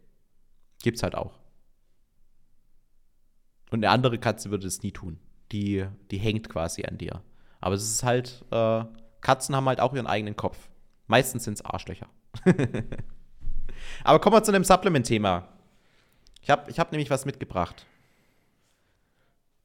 Gibt's 0.82 1.04
halt 1.04 1.16
auch. 1.16 1.40
Und 3.72 3.84
eine 3.84 3.90
andere 3.90 4.20
Katze 4.20 4.52
würde 4.52 4.68
es 4.68 4.84
nie 4.84 4.92
tun. 4.92 5.20
Die, 5.52 5.86
die 6.12 6.18
hängt 6.18 6.50
quasi 6.50 6.86
an 6.86 6.98
dir. 6.98 7.22
Aber 7.60 7.76
es 7.76 7.84
ist 7.84 8.04
halt, 8.04 8.46
äh, 8.52 8.84
Katzen 9.22 9.56
haben 9.56 9.68
halt 9.68 9.80
auch 9.80 9.94
ihren 9.94 10.08
eigenen 10.08 10.36
Kopf. 10.36 10.70
Meistens 11.08 11.46
sind 11.46 11.56
es 11.56 11.66
Arschlöcher. 11.66 12.08
Aber 14.04 14.20
kommen 14.20 14.36
wir 14.36 14.44
zu 14.44 14.52
einem 14.52 14.64
Supplement-Thema. 14.64 15.48
Ich 16.42 16.50
habe 16.50 16.70
ich 16.70 16.80
hab 16.80 16.92
nämlich 16.92 17.10
was 17.10 17.26
mitgebracht. 17.26 17.86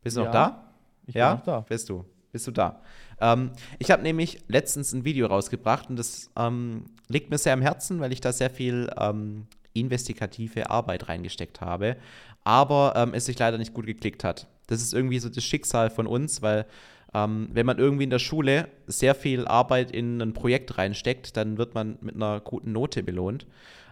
Bist 0.08 0.16
du 0.16 0.20
ja, 0.20 0.26
noch 0.26 0.32
da? 0.32 0.72
Ich 1.06 1.14
ja? 1.14 1.34
bin 1.34 1.38
noch 1.38 1.44
da. 1.44 1.60
Bist 1.60 1.88
du? 1.90 2.04
Bist 2.32 2.46
du 2.46 2.50
da? 2.50 2.80
Ähm, 3.20 3.50
ich 3.78 3.90
habe 3.90 4.02
nämlich 4.02 4.38
letztens 4.48 4.92
ein 4.94 5.04
Video 5.04 5.26
rausgebracht 5.26 5.90
und 5.90 5.96
das 5.96 6.30
ähm, 6.34 6.86
liegt 7.08 7.30
mir 7.30 7.36
sehr 7.36 7.52
am 7.52 7.60
Herzen, 7.60 8.00
weil 8.00 8.12
ich 8.12 8.22
da 8.22 8.32
sehr 8.32 8.48
viel 8.48 8.90
ähm, 8.98 9.46
investigative 9.74 10.70
Arbeit 10.70 11.08
reingesteckt 11.08 11.60
habe, 11.60 11.96
aber 12.42 12.94
ähm, 12.96 13.12
es 13.12 13.26
sich 13.26 13.38
leider 13.38 13.58
nicht 13.58 13.74
gut 13.74 13.84
geklickt 13.84 14.24
hat. 14.24 14.46
Das 14.66 14.80
ist 14.80 14.94
irgendwie 14.94 15.18
so 15.18 15.28
das 15.28 15.44
Schicksal 15.44 15.90
von 15.90 16.06
uns, 16.06 16.40
weil 16.40 16.66
ähm, 17.12 17.48
wenn 17.52 17.66
man 17.66 17.78
irgendwie 17.78 18.04
in 18.04 18.10
der 18.10 18.18
Schule 18.18 18.68
sehr 18.86 19.14
viel 19.14 19.46
Arbeit 19.46 19.90
in 19.90 20.22
ein 20.22 20.32
Projekt 20.32 20.78
reinsteckt, 20.78 21.36
dann 21.36 21.58
wird 21.58 21.74
man 21.74 21.98
mit 22.00 22.14
einer 22.14 22.40
guten 22.40 22.72
Note 22.72 23.02
belohnt. 23.02 23.46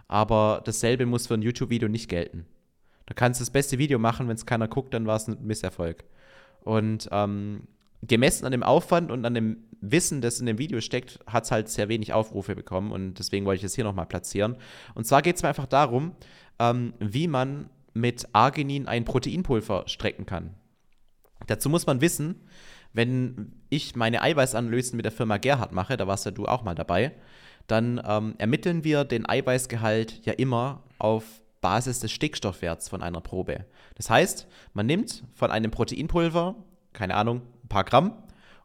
Aber 0.07 0.61
dasselbe 0.63 1.05
muss 1.05 1.27
für 1.27 1.33
ein 1.33 1.41
YouTube-Video 1.41 1.89
nicht 1.89 2.09
gelten. 2.09 2.45
Da 3.07 3.13
kannst 3.13 3.39
du 3.39 3.41
das 3.41 3.51
beste 3.51 3.79
Video 3.79 3.97
machen, 3.97 4.27
wenn 4.27 4.35
es 4.35 4.45
keiner 4.45 4.67
guckt, 4.67 4.93
dann 4.93 5.07
war 5.07 5.15
es 5.15 5.27
ein 5.27 5.37
Misserfolg. 5.41 6.03
Und 6.61 7.09
ähm, 7.11 7.63
gemessen 8.03 8.45
an 8.45 8.51
dem 8.51 8.63
Aufwand 8.63 9.11
und 9.11 9.25
an 9.25 9.33
dem 9.33 9.57
Wissen, 9.79 10.21
das 10.21 10.39
in 10.39 10.45
dem 10.45 10.57
Video 10.57 10.81
steckt, 10.81 11.19
hat 11.25 11.45
es 11.45 11.51
halt 11.51 11.69
sehr 11.69 11.87
wenig 11.89 12.13
Aufrufe 12.13 12.55
bekommen 12.55 12.91
und 12.91 13.19
deswegen 13.19 13.45
wollte 13.45 13.59
ich 13.59 13.63
es 13.63 13.75
hier 13.75 13.83
nochmal 13.83 14.05
platzieren. 14.05 14.57
Und 14.95 15.05
zwar 15.05 15.21
geht 15.21 15.37
es 15.37 15.43
mir 15.43 15.49
einfach 15.49 15.67
darum, 15.67 16.13
ähm, 16.59 16.93
wie 16.99 17.27
man 17.27 17.69
mit 17.93 18.27
Arginin 18.33 18.87
ein 18.87 19.05
Proteinpulver 19.05 19.83
strecken 19.87 20.25
kann. 20.25 20.55
Dazu 21.47 21.69
muss 21.69 21.85
man 21.85 22.01
wissen, 22.01 22.47
wenn 22.93 23.53
ich 23.69 23.95
meine 23.95 24.21
Eiweißanalysen 24.21 24.97
mit 24.97 25.05
der 25.05 25.11
Firma 25.11 25.37
Gerhard 25.37 25.71
mache, 25.71 25.97
da 25.97 26.07
warst 26.07 26.25
ja 26.25 26.31
du 26.31 26.45
auch 26.45 26.63
mal 26.63 26.75
dabei, 26.75 27.13
dann 27.67 28.01
ähm, 28.05 28.35
ermitteln 28.37 28.83
wir 28.83 29.03
den 29.03 29.27
Eiweißgehalt 29.27 30.25
ja 30.25 30.33
immer 30.33 30.83
auf 30.97 31.23
Basis 31.61 31.99
des 31.99 32.11
Stickstoffwerts 32.11 32.89
von 32.89 33.01
einer 33.01 33.21
Probe. 33.21 33.65
Das 33.95 34.09
heißt, 34.09 34.47
man 34.73 34.85
nimmt 34.85 35.23
von 35.33 35.51
einem 35.51 35.71
Proteinpulver, 35.71 36.55
keine 36.93 37.15
Ahnung, 37.15 37.41
ein 37.63 37.67
paar 37.69 37.83
Gramm 37.83 38.13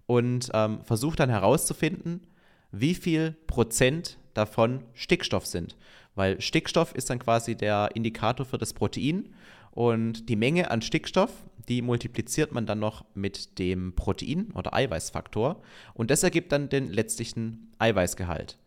und 0.07 0.50
ähm, 0.52 0.83
versucht 0.83 1.20
dann 1.20 1.31
herauszufinden, 1.31 2.26
wie 2.70 2.94
viel 2.94 3.37
Prozent 3.46 4.18
davon 4.35 4.83
Stickstoff 4.94 5.46
sind. 5.46 5.76
Weil 6.14 6.40
Stickstoff 6.40 6.94
ist 6.94 7.11
dann 7.11 7.18
quasi 7.18 7.55
der 7.55 7.90
Indikator 7.94 8.44
für 8.44 8.59
das 8.59 8.72
Protein 8.72 9.35
und 9.70 10.28
die 10.28 10.37
Menge 10.37 10.70
an 10.70 10.83
Stickstoff, 10.83 11.31
die 11.68 11.81
multipliziert 11.81 12.52
man 12.52 12.66
dann 12.66 12.78
noch 12.78 13.05
mit 13.14 13.59
dem 13.59 13.94
Protein- 13.94 14.52
oder 14.52 14.74
Eiweißfaktor 14.74 15.62
und 15.94 16.11
das 16.11 16.22
ergibt 16.22 16.52
dann 16.52 16.68
den 16.68 16.88
letztlichen 16.90 17.72
Eiweißgehalt. 17.78 18.59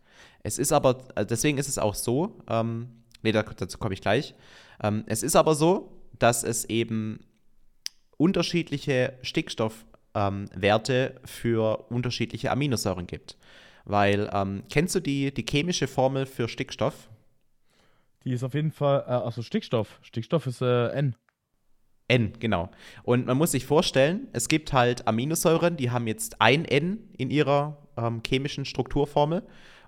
Es 0.42 0.58
ist 0.58 0.72
aber, 0.72 1.04
also 1.14 1.28
deswegen 1.28 1.58
ist 1.58 1.68
es 1.68 1.78
auch 1.78 1.94
so, 1.94 2.38
ähm, 2.48 2.88
nee, 3.22 3.32
dazu 3.32 3.78
komme 3.78 3.94
ich 3.94 4.00
gleich. 4.00 4.34
Ähm, 4.82 5.04
es 5.06 5.22
ist 5.22 5.36
aber 5.36 5.54
so, 5.54 5.92
dass 6.18 6.42
es 6.42 6.64
eben 6.66 7.20
unterschiedliche 8.16 9.18
Stickstoffwerte 9.22 11.14
ähm, 11.14 11.26
für 11.26 11.90
unterschiedliche 11.90 12.50
Aminosäuren 12.50 13.06
gibt. 13.06 13.36
Weil, 13.84 14.30
ähm, 14.32 14.64
kennst 14.70 14.94
du 14.94 15.00
die, 15.00 15.32
die 15.32 15.46
chemische 15.48 15.86
Formel 15.86 16.26
für 16.26 16.48
Stickstoff? 16.48 17.08
Die 18.24 18.32
ist 18.32 18.42
auf 18.42 18.54
jeden 18.54 18.72
Fall, 18.72 19.04
äh, 19.06 19.12
also 19.12 19.42
Stickstoff. 19.42 20.00
Stickstoff 20.02 20.46
ist 20.46 20.60
äh, 20.60 20.88
N. 20.88 21.14
N, 22.08 22.32
genau. 22.38 22.70
Und 23.02 23.26
man 23.26 23.36
muss 23.36 23.52
sich 23.52 23.66
vorstellen, 23.66 24.28
es 24.32 24.48
gibt 24.48 24.72
halt 24.72 25.06
Aminosäuren, 25.06 25.76
die 25.76 25.90
haben 25.90 26.06
jetzt 26.06 26.40
ein 26.40 26.64
N 26.64 27.08
in 27.16 27.30
ihrer 27.30 27.78
ähm, 27.96 28.22
chemischen 28.26 28.64
Strukturformel 28.64 29.42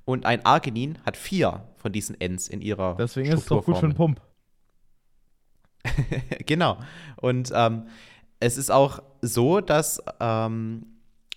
und 0.08 0.24
ein 0.24 0.42
Arginin 0.46 0.96
hat 1.04 1.18
vier 1.18 1.68
von 1.76 1.92
diesen 1.92 2.18
Ns 2.18 2.48
in 2.48 2.62
ihrer 2.62 2.96
Deswegen 2.96 3.28
ist 3.30 3.40
es 3.40 3.44
doch 3.44 3.62
gut 3.62 3.76
für 3.76 3.84
einen 3.84 3.94
Pump. 3.94 4.22
genau. 6.46 6.78
Und 7.16 7.52
ähm, 7.54 7.88
es 8.40 8.56
ist 8.56 8.70
auch 8.70 9.02
so, 9.20 9.60
dass 9.60 10.02
ähm, 10.18 10.86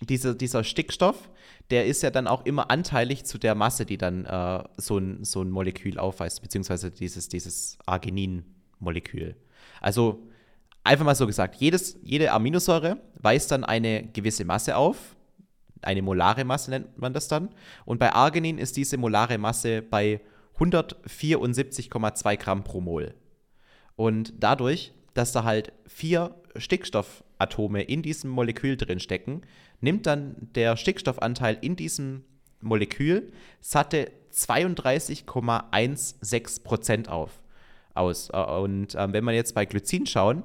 diese, 0.00 0.34
dieser 0.34 0.64
Stickstoff, 0.64 1.28
der 1.70 1.84
ist 1.84 2.02
ja 2.02 2.08
dann 2.08 2.26
auch 2.26 2.46
immer 2.46 2.70
anteilig 2.70 3.26
zu 3.26 3.36
der 3.36 3.54
Masse, 3.54 3.84
die 3.84 3.98
dann 3.98 4.24
äh, 4.24 4.64
so, 4.78 4.96
ein, 4.96 5.22
so 5.22 5.42
ein 5.42 5.50
Molekül 5.50 5.98
aufweist, 5.98 6.40
beziehungsweise 6.40 6.90
dieses, 6.90 7.28
dieses 7.28 7.76
Arginin-Molekül. 7.84 9.36
Also 9.82 10.26
einfach 10.82 11.04
mal 11.04 11.14
so 11.14 11.26
gesagt, 11.26 11.56
jedes, 11.56 11.98
jede 12.02 12.32
Aminosäure 12.32 13.02
weist 13.16 13.50
dann 13.50 13.64
eine 13.64 14.02
gewisse 14.14 14.46
Masse 14.46 14.78
auf, 14.78 15.14
eine 15.82 16.02
molare 16.02 16.44
Masse 16.44 16.70
nennt 16.70 16.98
man 16.98 17.12
das 17.12 17.28
dann. 17.28 17.50
Und 17.84 17.98
bei 17.98 18.12
Arginin 18.12 18.58
ist 18.58 18.76
diese 18.76 18.96
molare 18.96 19.38
Masse 19.38 19.82
bei 19.82 20.20
174,2 20.58 22.36
Gramm 22.36 22.64
pro 22.64 22.80
Mol. 22.80 23.14
Und 23.96 24.34
dadurch, 24.38 24.92
dass 25.14 25.32
da 25.32 25.44
halt 25.44 25.72
vier 25.86 26.34
Stickstoffatome 26.56 27.82
in 27.82 28.02
diesem 28.02 28.30
Molekül 28.30 28.76
drin 28.76 29.00
stecken, 29.00 29.42
nimmt 29.80 30.06
dann 30.06 30.36
der 30.54 30.76
Stickstoffanteil 30.76 31.58
in 31.60 31.76
diesem 31.76 32.24
Molekül 32.60 33.32
satte 33.60 34.12
32,16 34.32 36.62
Prozent 36.62 37.08
auf. 37.08 37.40
Aus. 37.94 38.30
Und 38.30 38.94
ähm, 38.94 39.12
wenn 39.12 39.24
man 39.24 39.34
jetzt 39.34 39.54
bei 39.54 39.66
Glycin 39.66 40.06
schauen, 40.06 40.44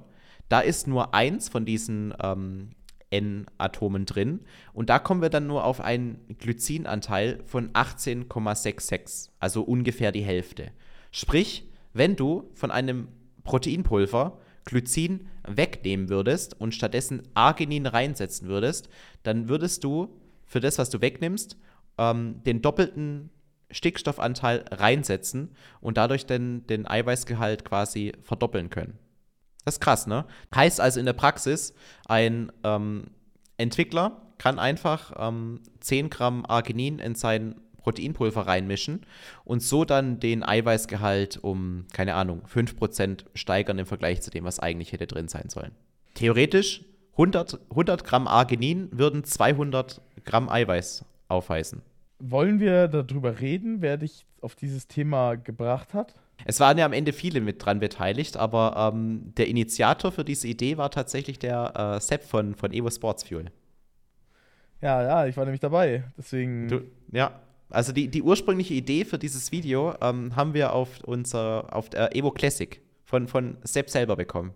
da 0.49 0.59
ist 0.59 0.87
nur 0.87 1.13
eins 1.13 1.49
von 1.49 1.65
diesen 1.65 2.13
ähm, 2.21 2.71
N-Atomen 3.09 4.05
drin. 4.05 4.41
Und 4.73 4.89
da 4.89 4.99
kommen 4.99 5.21
wir 5.21 5.29
dann 5.29 5.47
nur 5.47 5.63
auf 5.63 5.81
einen 5.81 6.25
Glycinanteil 6.39 7.41
von 7.45 7.71
18,66, 7.73 9.29
also 9.39 9.61
ungefähr 9.61 10.11
die 10.11 10.23
Hälfte. 10.23 10.71
Sprich, 11.11 11.69
wenn 11.93 12.15
du 12.15 12.49
von 12.53 12.71
einem 12.71 13.07
Proteinpulver 13.43 14.39
Glycin 14.65 15.27
wegnehmen 15.47 16.09
würdest 16.09 16.59
und 16.59 16.75
stattdessen 16.75 17.23
Arginin 17.33 17.85
reinsetzen 17.85 18.49
würdest, 18.49 18.89
dann 19.23 19.47
würdest 19.47 19.83
du 19.83 20.19
für 20.45 20.59
das, 20.59 20.77
was 20.77 20.89
du 20.89 21.01
wegnimmst, 21.01 21.57
ähm, 21.97 22.43
den 22.45 22.61
doppelten 22.61 23.29
Stickstoffanteil 23.71 24.65
reinsetzen 24.71 25.55
und 25.81 25.97
dadurch 25.97 26.25
den, 26.25 26.67
den 26.67 26.87
Eiweißgehalt 26.87 27.65
quasi 27.65 28.13
verdoppeln 28.21 28.69
können. 28.69 28.99
Das 29.67 29.75
ist 29.75 29.81
krass, 29.81 30.07
ne? 30.07 30.23
Heißt 30.55 30.79
also 30.79 30.97
in 30.97 31.05
der 31.05 31.11
Praxis, 31.11 31.73
ein 32.07 32.53
ähm, 32.63 33.07
Entwickler 33.57 34.21
kann 34.37 34.59
einfach 34.59 35.11
ähm, 35.19 35.59
10 35.81 36.09
Gramm 36.09 36.45
Arginin 36.45 36.99
in 36.99 37.15
sein 37.15 37.55
Proteinpulver 37.75 38.47
reinmischen 38.47 39.05
und 39.43 39.61
so 39.61 39.83
dann 39.83 40.21
den 40.21 40.41
Eiweißgehalt 40.41 41.43
um, 41.43 41.83
keine 41.91 42.13
Ahnung, 42.13 42.43
5% 42.49 43.25
steigern 43.33 43.77
im 43.77 43.85
Vergleich 43.85 44.21
zu 44.21 44.31
dem, 44.31 44.45
was 44.45 44.59
eigentlich 44.61 44.93
hätte 44.93 45.05
drin 45.05 45.27
sein 45.27 45.49
sollen. 45.49 45.73
Theoretisch 46.13 46.85
100, 47.11 47.59
100 47.69 48.05
Gramm 48.05 48.29
Arginin 48.29 48.87
würden 48.93 49.25
200 49.25 49.99
Gramm 50.23 50.47
Eiweiß 50.47 51.03
aufweisen. 51.27 51.81
Wollen 52.19 52.61
wir 52.61 52.87
darüber 52.87 53.41
reden, 53.41 53.81
wer 53.81 53.97
dich 53.97 54.25
auf 54.39 54.55
dieses 54.55 54.87
Thema 54.87 55.35
gebracht 55.35 55.93
hat? 55.93 56.13
Es 56.45 56.59
waren 56.59 56.77
ja 56.77 56.85
am 56.85 56.93
Ende 56.93 57.13
viele 57.13 57.41
mit 57.41 57.63
dran 57.63 57.79
beteiligt, 57.79 58.37
aber 58.37 58.91
ähm, 58.93 59.33
der 59.37 59.47
Initiator 59.47 60.11
für 60.11 60.23
diese 60.23 60.47
Idee 60.47 60.77
war 60.77 60.91
tatsächlich 60.91 61.39
der 61.39 61.95
äh, 61.97 61.99
Sepp 61.99 62.23
von, 62.23 62.55
von 62.55 62.71
Evo 62.71 62.89
Sports 62.89 63.23
Fuel. 63.23 63.51
Ja, 64.81 65.01
ja, 65.01 65.25
ich 65.25 65.35
war 65.35 65.45
nämlich 65.45 65.61
dabei. 65.61 66.03
Deswegen. 66.17 66.67
Du, 66.67 66.81
ja, 67.11 67.31
also 67.69 67.91
die, 67.91 68.07
die 68.07 68.21
ursprüngliche 68.21 68.73
Idee 68.73 69.03
für 69.03 69.17
dieses 69.17 69.51
Video 69.51 69.95
ähm, 70.01 70.35
haben 70.35 70.53
wir 70.53 70.73
auf 70.73 71.03
unser 71.03 71.75
auf 71.75 71.89
der 71.89 72.15
Evo 72.15 72.31
Classic 72.31 72.81
von, 73.03 73.27
von 73.27 73.57
Sepp 73.63 73.89
selber 73.89 74.15
bekommen. 74.15 74.53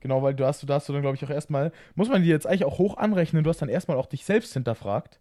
Genau, 0.00 0.22
weil 0.22 0.34
du 0.34 0.46
hast, 0.46 0.62
du 0.62 0.72
hast 0.72 0.88
du 0.88 0.94
dann, 0.94 1.02
glaube 1.02 1.16
ich, 1.16 1.24
auch 1.24 1.30
erstmal, 1.30 1.72
muss 1.94 2.08
man 2.08 2.22
dir 2.22 2.28
jetzt 2.28 2.46
eigentlich 2.46 2.64
auch 2.64 2.78
hoch 2.78 2.96
anrechnen, 2.96 3.44
du 3.44 3.50
hast 3.50 3.60
dann 3.60 3.68
erstmal 3.68 3.98
auch 3.98 4.06
dich 4.06 4.24
selbst 4.24 4.54
hinterfragt 4.54 5.20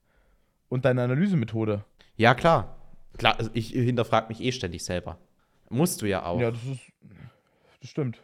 und 0.69 0.85
deine 0.85 1.03
Analysemethode. 1.03 1.83
Ja, 2.15 2.33
klar. 2.33 2.77
Klar, 3.17 3.37
also 3.37 3.49
ich 3.53 3.71
hinterfrage 3.71 4.29
mich 4.29 4.41
eh 4.41 4.53
ständig 4.53 4.85
selber. 4.85 5.17
Musst 5.69 6.01
du 6.01 6.05
ja 6.07 6.25
auch. 6.25 6.39
Ja, 6.39 6.51
das 6.51 6.63
ist. 6.63 6.81
Das 7.81 7.89
stimmt. 7.89 8.19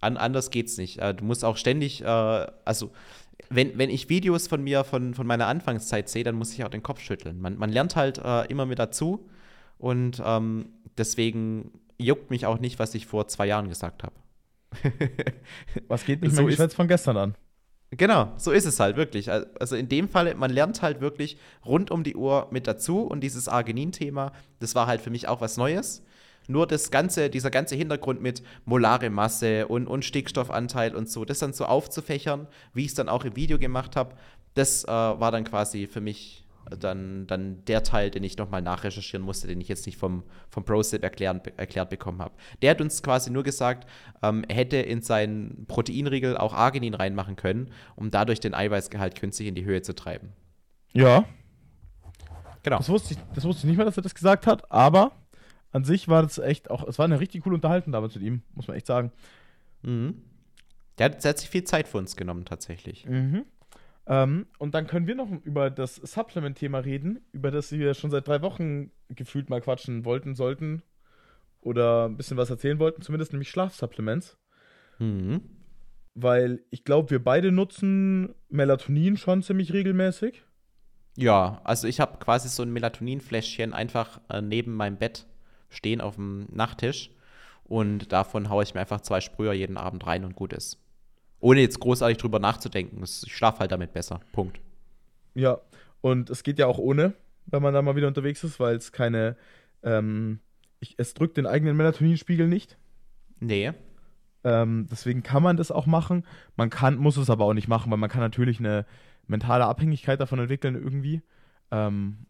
An, 0.00 0.16
anders 0.16 0.50
geht's 0.50 0.76
nicht. 0.76 0.98
Äh, 0.98 1.14
du 1.14 1.24
musst 1.24 1.44
auch 1.44 1.56
ständig, 1.56 2.02
äh, 2.02 2.06
also 2.06 2.92
wenn, 3.48 3.76
wenn 3.78 3.90
ich 3.90 4.08
Videos 4.08 4.46
von 4.46 4.62
mir 4.62 4.84
von, 4.84 5.14
von 5.14 5.26
meiner 5.26 5.46
Anfangszeit 5.46 6.08
sehe, 6.08 6.24
dann 6.24 6.36
muss 6.36 6.52
ich 6.52 6.64
auch 6.64 6.68
den 6.68 6.82
Kopf 6.82 7.00
schütteln. 7.00 7.40
Man, 7.40 7.56
man 7.56 7.70
lernt 7.70 7.96
halt 7.96 8.18
äh, 8.18 8.44
immer 8.46 8.66
mit 8.66 8.78
dazu 8.78 9.28
und 9.78 10.22
ähm, 10.24 10.66
deswegen 10.98 11.72
juckt 11.98 12.30
mich 12.30 12.46
auch 12.46 12.58
nicht, 12.58 12.78
was 12.78 12.94
ich 12.94 13.06
vor 13.06 13.28
zwei 13.28 13.46
Jahren 13.46 13.68
gesagt 13.68 14.02
habe. 14.02 14.14
was 15.88 16.04
geht 16.04 16.22
nicht 16.22 16.34
so 16.34 16.42
mehr 16.42 16.70
von 16.70 16.88
gestern 16.88 17.16
an? 17.16 17.34
Genau, 17.90 18.32
so 18.36 18.50
ist 18.50 18.64
es 18.64 18.80
halt 18.80 18.96
wirklich. 18.96 19.30
Also 19.30 19.76
in 19.76 19.88
dem 19.88 20.08
Fall, 20.08 20.34
man 20.34 20.50
lernt 20.50 20.82
halt 20.82 21.00
wirklich 21.00 21.38
rund 21.64 21.90
um 21.90 22.02
die 22.02 22.16
Uhr 22.16 22.48
mit 22.50 22.66
dazu 22.66 23.02
und 23.02 23.20
dieses 23.20 23.46
Arginin-Thema, 23.46 24.32
das 24.58 24.74
war 24.74 24.86
halt 24.86 25.00
für 25.00 25.10
mich 25.10 25.28
auch 25.28 25.40
was 25.40 25.56
Neues. 25.56 26.04
Nur 26.46 26.66
das 26.66 26.90
ganze, 26.90 27.30
dieser 27.30 27.50
ganze 27.50 27.74
Hintergrund 27.74 28.20
mit 28.20 28.42
molare 28.64 29.10
Masse 29.10 29.66
und, 29.66 29.86
und 29.86 30.04
Stickstoffanteil 30.04 30.94
und 30.94 31.08
so, 31.08 31.24
das 31.24 31.38
dann 31.38 31.52
so 31.52 31.64
aufzufächern, 31.64 32.46
wie 32.72 32.82
ich 32.82 32.88
es 32.88 32.94
dann 32.94 33.08
auch 33.08 33.24
im 33.24 33.36
Video 33.36 33.58
gemacht 33.58 33.96
habe, 33.96 34.14
das 34.54 34.84
äh, 34.84 34.88
war 34.88 35.32
dann 35.32 35.44
quasi 35.44 35.86
für 35.86 36.00
mich 36.00 36.44
dann, 36.70 37.26
dann 37.26 37.64
der 37.66 37.82
Teil, 37.82 38.10
den 38.10 38.24
ich 38.24 38.36
nochmal 38.38 38.62
nachrecherchieren 38.62 39.24
musste, 39.24 39.46
den 39.46 39.60
ich 39.60 39.68
jetzt 39.68 39.86
nicht 39.86 39.98
vom, 39.98 40.22
vom 40.48 40.64
ProSip 40.64 41.02
erklären, 41.02 41.40
erklärt 41.56 41.90
bekommen 41.90 42.20
habe. 42.20 42.34
Der 42.62 42.70
hat 42.70 42.80
uns 42.80 43.02
quasi 43.02 43.30
nur 43.30 43.42
gesagt, 43.42 43.88
ähm, 44.22 44.44
er 44.48 44.56
hätte 44.56 44.76
in 44.76 45.02
seinen 45.02 45.66
Proteinriegel 45.66 46.36
auch 46.36 46.54
Arginin 46.54 46.94
reinmachen 46.94 47.36
können, 47.36 47.70
um 47.96 48.10
dadurch 48.10 48.40
den 48.40 48.54
Eiweißgehalt 48.54 49.18
künstlich 49.18 49.48
in 49.48 49.54
die 49.54 49.64
Höhe 49.64 49.82
zu 49.82 49.94
treiben. 49.94 50.32
Ja. 50.92 51.24
Genau. 52.62 52.78
Das 52.78 52.88
wusste, 52.88 53.14
ich, 53.14 53.20
das 53.34 53.44
wusste 53.44 53.60
ich 53.60 53.64
nicht 53.64 53.76
mehr, 53.76 53.84
dass 53.84 53.96
er 53.96 54.02
das 54.02 54.14
gesagt 54.14 54.46
hat, 54.46 54.70
aber 54.70 55.12
an 55.74 55.84
sich 55.84 56.06
war 56.06 56.22
das 56.22 56.38
echt 56.38 56.70
auch, 56.70 56.86
es 56.86 56.98
war 56.98 57.04
eine 57.04 57.18
richtig 57.18 57.42
coole 57.42 57.56
Unterhaltung 57.56 57.92
damals 57.92 58.14
mit 58.14 58.22
ihm, 58.22 58.42
muss 58.54 58.68
man 58.68 58.76
echt 58.76 58.86
sagen. 58.86 59.10
Mhm. 59.82 60.22
Der 60.98 61.06
hat, 61.06 61.24
der 61.24 61.30
hat 61.30 61.38
sich 61.38 61.50
viel 61.50 61.64
Zeit 61.64 61.88
für 61.88 61.98
uns 61.98 62.14
genommen, 62.14 62.44
tatsächlich. 62.44 63.04
Mhm. 63.06 63.44
Ähm, 64.06 64.46
und 64.58 64.72
dann 64.74 64.86
können 64.86 65.08
wir 65.08 65.16
noch 65.16 65.28
über 65.42 65.70
das 65.70 65.96
Supplement-Thema 65.96 66.78
reden, 66.78 67.20
über 67.32 67.50
das 67.50 67.72
wir 67.72 67.94
schon 67.94 68.12
seit 68.12 68.28
drei 68.28 68.40
Wochen 68.40 68.92
gefühlt 69.08 69.50
mal 69.50 69.60
quatschen 69.60 70.04
wollten, 70.04 70.36
sollten 70.36 70.82
oder 71.60 72.04
ein 72.04 72.16
bisschen 72.16 72.36
was 72.36 72.50
erzählen 72.50 72.78
wollten, 72.78 73.02
zumindest 73.02 73.32
nämlich 73.32 73.50
Schlafsupplements. 73.50 74.38
Mhm. 75.00 75.40
Weil 76.14 76.62
ich 76.70 76.84
glaube, 76.84 77.10
wir 77.10 77.24
beide 77.24 77.50
nutzen 77.50 78.32
Melatonin 78.48 79.16
schon 79.16 79.42
ziemlich 79.42 79.72
regelmäßig. 79.72 80.44
Ja, 81.16 81.60
also 81.64 81.88
ich 81.88 81.98
habe 81.98 82.18
quasi 82.18 82.48
so 82.48 82.62
ein 82.62 82.72
Melatonin-Fläschchen 82.72 83.72
einfach 83.72 84.20
äh, 84.28 84.40
neben 84.40 84.74
meinem 84.74 84.98
Bett 84.98 85.26
stehen 85.74 86.00
auf 86.00 86.16
dem 86.16 86.46
Nachttisch 86.50 87.10
und 87.64 88.12
davon 88.12 88.50
haue 88.50 88.62
ich 88.62 88.74
mir 88.74 88.80
einfach 88.80 89.00
zwei 89.00 89.20
Sprüher 89.20 89.52
jeden 89.52 89.76
Abend 89.76 90.06
rein 90.06 90.24
und 90.24 90.36
gut 90.36 90.52
ist. 90.52 90.78
Ohne 91.40 91.60
jetzt 91.60 91.80
großartig 91.80 92.18
drüber 92.18 92.38
nachzudenken. 92.38 93.02
Ich 93.02 93.32
schlafe 93.32 93.60
halt 93.60 93.72
damit 93.72 93.92
besser. 93.92 94.20
Punkt. 94.32 94.60
Ja, 95.34 95.58
und 96.00 96.30
es 96.30 96.42
geht 96.42 96.58
ja 96.58 96.66
auch 96.66 96.78
ohne, 96.78 97.14
wenn 97.46 97.62
man 97.62 97.74
da 97.74 97.82
mal 97.82 97.96
wieder 97.96 98.08
unterwegs 98.08 98.44
ist, 98.44 98.60
weil 98.60 98.76
es 98.76 98.92
keine, 98.92 99.36
ähm, 99.82 100.40
ich, 100.80 100.94
es 100.98 101.14
drückt 101.14 101.36
den 101.36 101.46
eigenen 101.46 101.76
Melatoninspiegel 101.76 102.48
nicht. 102.48 102.78
Nee. 103.40 103.72
Ähm, 104.44 104.86
deswegen 104.90 105.22
kann 105.22 105.42
man 105.42 105.56
das 105.56 105.70
auch 105.70 105.86
machen. 105.86 106.24
Man 106.56 106.70
kann, 106.70 106.96
muss 106.96 107.16
es 107.16 107.30
aber 107.30 107.44
auch 107.44 107.54
nicht 107.54 107.68
machen, 107.68 107.90
weil 107.90 107.98
man 107.98 108.10
kann 108.10 108.20
natürlich 108.20 108.58
eine 108.58 108.86
mentale 109.26 109.64
Abhängigkeit 109.64 110.20
davon 110.20 110.38
entwickeln 110.38 110.74
irgendwie. 110.74 111.22
Ähm, 111.70 112.26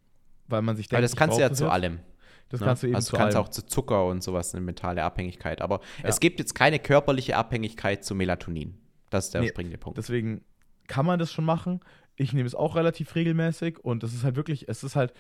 weil 0.49 0.63
man 0.63 0.77
sich 0.77 0.89
denkt, 0.89 0.99
aber 0.99 1.03
das 1.03 1.17
kannst 1.17 1.39
du 1.39 1.43
ja 1.43 1.53
zu 1.53 1.69
allem. 1.69 2.01
Das 2.49 2.61
ne? 2.61 2.67
kannst 2.67 2.83
du 2.83 2.87
eben 2.89 2.97
also 2.97 3.11
du 3.11 3.17
kannst 3.17 3.37
allem. 3.37 3.47
auch 3.47 3.51
zu 3.51 3.67
Zucker 3.67 4.07
und 4.07 4.23
sowas 4.23 4.55
eine 4.55 4.65
mentale 4.65 5.03
Abhängigkeit. 5.03 5.61
Aber 5.61 5.81
ja. 6.03 6.09
es 6.09 6.21
gibt 6.21 6.39
jetzt 6.39 6.55
keine 6.55 6.79
körperliche 6.79 7.37
Abhängigkeit 7.37 8.05
zu 8.05 8.15
Melatonin. 8.15 8.79
Das 9.11 9.27
ist 9.27 9.35
der 9.35 9.43
nee, 9.43 9.49
springende 9.49 9.79
Punkt. 9.79 9.99
Deswegen 9.99 10.45
kann 10.87 11.07
man 11.07 11.19
das 11.19 11.33
schon 11.33 11.45
machen. 11.45 11.81
Ich 12.17 12.33
nehme 12.33 12.47
es 12.47 12.55
auch 12.55 12.77
relativ 12.77 13.15
regelmäßig 13.15 13.79
und 13.79 14.03
das 14.03 14.15
ist 14.15 14.25
halt 14.25 14.37
wirklich, 14.37 14.69
es 14.69 14.85
ist 14.85 14.97
halt 14.97 15.13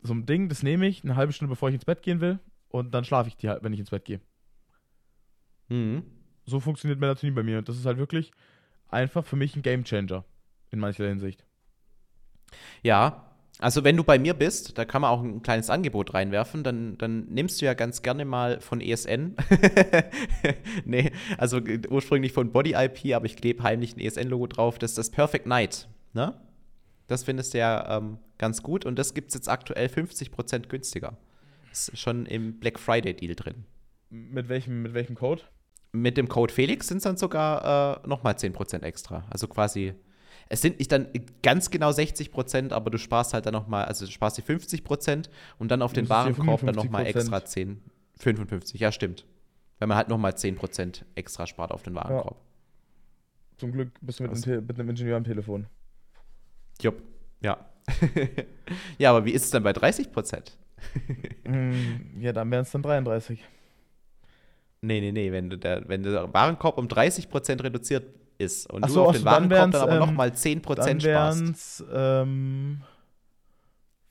so 0.00 0.14
ein 0.14 0.26
Ding, 0.26 0.48
das 0.48 0.62
nehme 0.62 0.86
ich 0.86 1.04
eine 1.04 1.16
halbe 1.16 1.32
Stunde, 1.32 1.50
bevor 1.50 1.68
ich 1.68 1.74
ins 1.74 1.84
Bett 1.84 2.02
gehen 2.02 2.20
will 2.20 2.38
und 2.68 2.92
dann 2.94 3.04
schlafe 3.04 3.28
ich 3.28 3.36
die 3.36 3.48
halt, 3.48 3.62
wenn 3.62 3.72
ich 3.72 3.80
ins 3.80 3.90
Bett 3.90 4.04
gehe. 4.04 4.20
Mhm. 5.68 6.04
So 6.46 6.60
funktioniert 6.60 7.00
Melatonin 7.00 7.34
bei 7.34 7.42
mir 7.42 7.58
und 7.58 7.68
das 7.68 7.76
ist 7.76 7.86
halt 7.86 7.98
wirklich 7.98 8.32
einfach 8.88 9.24
für 9.24 9.36
mich 9.36 9.56
ein 9.56 9.62
Gamechanger 9.62 10.24
in 10.70 10.78
mancher 10.78 11.06
Hinsicht. 11.08 11.44
Ja, 12.82 13.33
also 13.60 13.84
wenn 13.84 13.96
du 13.96 14.02
bei 14.02 14.18
mir 14.18 14.34
bist, 14.34 14.76
da 14.78 14.84
kann 14.84 15.02
man 15.02 15.10
auch 15.10 15.22
ein 15.22 15.42
kleines 15.42 15.70
Angebot 15.70 16.12
reinwerfen, 16.12 16.64
dann, 16.64 16.98
dann 16.98 17.26
nimmst 17.26 17.60
du 17.60 17.66
ja 17.66 17.74
ganz 17.74 18.02
gerne 18.02 18.24
mal 18.24 18.60
von 18.60 18.80
ESN. 18.80 19.36
nee, 20.84 21.12
also 21.38 21.60
ursprünglich 21.88 22.32
von 22.32 22.50
Body 22.50 22.74
IP, 22.74 23.14
aber 23.14 23.26
ich 23.26 23.36
klebe 23.36 23.62
heimlich 23.62 23.96
ein 23.96 24.00
ESN-Logo 24.00 24.48
drauf. 24.48 24.78
Das 24.78 24.92
ist 24.92 24.98
das 24.98 25.10
Perfect 25.10 25.46
Night. 25.46 25.88
Ne? 26.14 26.34
Das 27.06 27.22
findest 27.22 27.54
du 27.54 27.58
ja 27.58 27.98
ähm, 27.98 28.18
ganz 28.38 28.62
gut 28.62 28.84
und 28.84 28.98
das 28.98 29.14
gibt 29.14 29.28
es 29.28 29.34
jetzt 29.34 29.48
aktuell 29.48 29.86
50% 29.86 30.66
günstiger. 30.66 31.16
Ist 31.70 31.96
schon 31.96 32.26
im 32.26 32.58
Black 32.58 32.80
Friday-Deal 32.80 33.36
drin. 33.36 33.64
Mit 34.10 34.48
welchem, 34.48 34.82
mit 34.82 34.94
welchem 34.94 35.14
Code? 35.14 35.42
Mit 35.92 36.16
dem 36.16 36.28
Code 36.28 36.52
Felix 36.52 36.88
sind 36.88 36.98
es 36.98 37.04
dann 37.04 37.16
sogar 37.16 38.02
äh, 38.04 38.08
nochmal 38.08 38.34
10% 38.34 38.82
extra. 38.82 39.24
Also 39.30 39.46
quasi 39.46 39.94
es 40.48 40.62
sind 40.62 40.78
nicht 40.78 40.92
dann 40.92 41.08
ganz 41.42 41.70
genau 41.70 41.92
60 41.92 42.30
Prozent, 42.30 42.72
aber 42.72 42.90
du 42.90 42.98
sparst 42.98 43.34
halt 43.34 43.46
dann 43.46 43.54
nochmal, 43.54 43.84
also 43.86 44.06
du 44.06 44.12
sparst 44.12 44.38
die 44.38 44.42
50 44.42 44.84
Prozent 44.84 45.30
und 45.58 45.70
dann 45.70 45.82
auf 45.82 45.92
den 45.92 46.08
Warenkorb 46.08 46.64
dann 46.64 46.74
nochmal 46.74 47.06
extra 47.06 47.44
10, 47.44 47.80
55, 48.18 48.80
ja 48.80 48.92
stimmt. 48.92 49.26
Wenn 49.78 49.88
man 49.88 49.98
halt 49.98 50.08
nochmal 50.08 50.36
10 50.36 50.56
Prozent 50.56 51.04
extra 51.14 51.46
spart 51.46 51.72
auf 51.72 51.82
den 51.82 51.94
Warenkorb. 51.94 52.36
Ja. 52.36 53.56
Zum 53.56 53.72
Glück 53.72 53.90
bist 54.00 54.18
du 54.18 54.24
mit, 54.24 54.32
also. 54.32 54.50
einem, 54.50 54.66
mit 54.66 54.78
einem 54.78 54.90
Ingenieur 54.90 55.16
am 55.16 55.24
Telefon. 55.24 55.66
Jupp, 56.80 57.02
ja. 57.40 57.58
ja, 58.98 59.10
aber 59.10 59.24
wie 59.24 59.32
ist 59.32 59.44
es 59.44 59.50
dann 59.50 59.62
bei 59.62 59.72
30 59.72 60.10
Prozent? 60.10 60.56
Mm, 61.44 62.18
ja, 62.20 62.32
dann 62.32 62.50
wären 62.50 62.62
es 62.62 62.70
dann 62.70 62.82
33. 62.82 63.44
Nee, 64.80 65.00
nee, 65.00 65.12
nee. 65.12 65.32
Wenn, 65.32 65.50
du 65.50 65.58
der, 65.58 65.88
wenn 65.88 66.02
der 66.02 66.32
Warenkorb 66.32 66.78
um 66.78 66.88
30 66.88 67.28
Prozent 67.28 67.62
reduziert 67.62 68.04
ist 68.38 68.70
und 68.72 68.88
so, 68.88 69.02
du 69.02 69.08
auf 69.08 69.16
den 69.16 69.24
Warenkorb 69.24 69.70
dann 69.72 69.80
aber 69.80 69.92
ähm, 69.92 69.98
nochmal 69.98 70.30
10% 70.30 70.74
dann 70.74 71.00
sparst. 71.00 71.84
Ähm, 71.92 72.82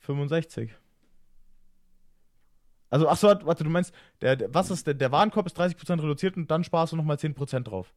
65. 0.00 0.70
Also, 2.90 3.08
ach 3.08 3.16
so, 3.16 3.26
warte, 3.26 3.64
du 3.64 3.70
meinst, 3.70 3.92
der, 4.20 4.36
der 4.36 4.54
was 4.54 4.70
ist 4.70 4.86
der, 4.86 4.94
der 4.94 5.10
Warenkorb 5.10 5.46
ist 5.46 5.58
30% 5.58 6.02
reduziert 6.02 6.36
und 6.36 6.50
dann 6.50 6.62
sparst 6.62 6.92
du 6.92 6.96
nochmal 6.96 7.16
10% 7.16 7.60
drauf. 7.60 7.92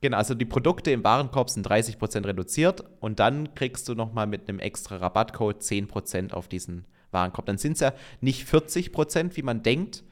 Genau, 0.00 0.18
also 0.18 0.34
die 0.34 0.44
Produkte 0.44 0.90
im 0.90 1.02
Warenkorb 1.04 1.50
sind 1.50 1.66
30% 1.66 2.26
reduziert 2.26 2.84
und 3.00 3.18
dann 3.18 3.54
kriegst 3.54 3.88
du 3.88 3.94
nochmal 3.94 4.26
mit 4.26 4.48
einem 4.48 4.58
extra 4.58 4.96
Rabattcode 4.96 5.62
10% 5.62 6.32
auf 6.32 6.48
diesen 6.48 6.84
Warenkorb. 7.10 7.46
Dann 7.46 7.58
sind 7.58 7.72
es 7.72 7.80
ja 7.80 7.92
nicht 8.20 8.46
40%, 8.46 9.36
wie 9.36 9.42
man 9.42 9.62
denkt, 9.62 10.04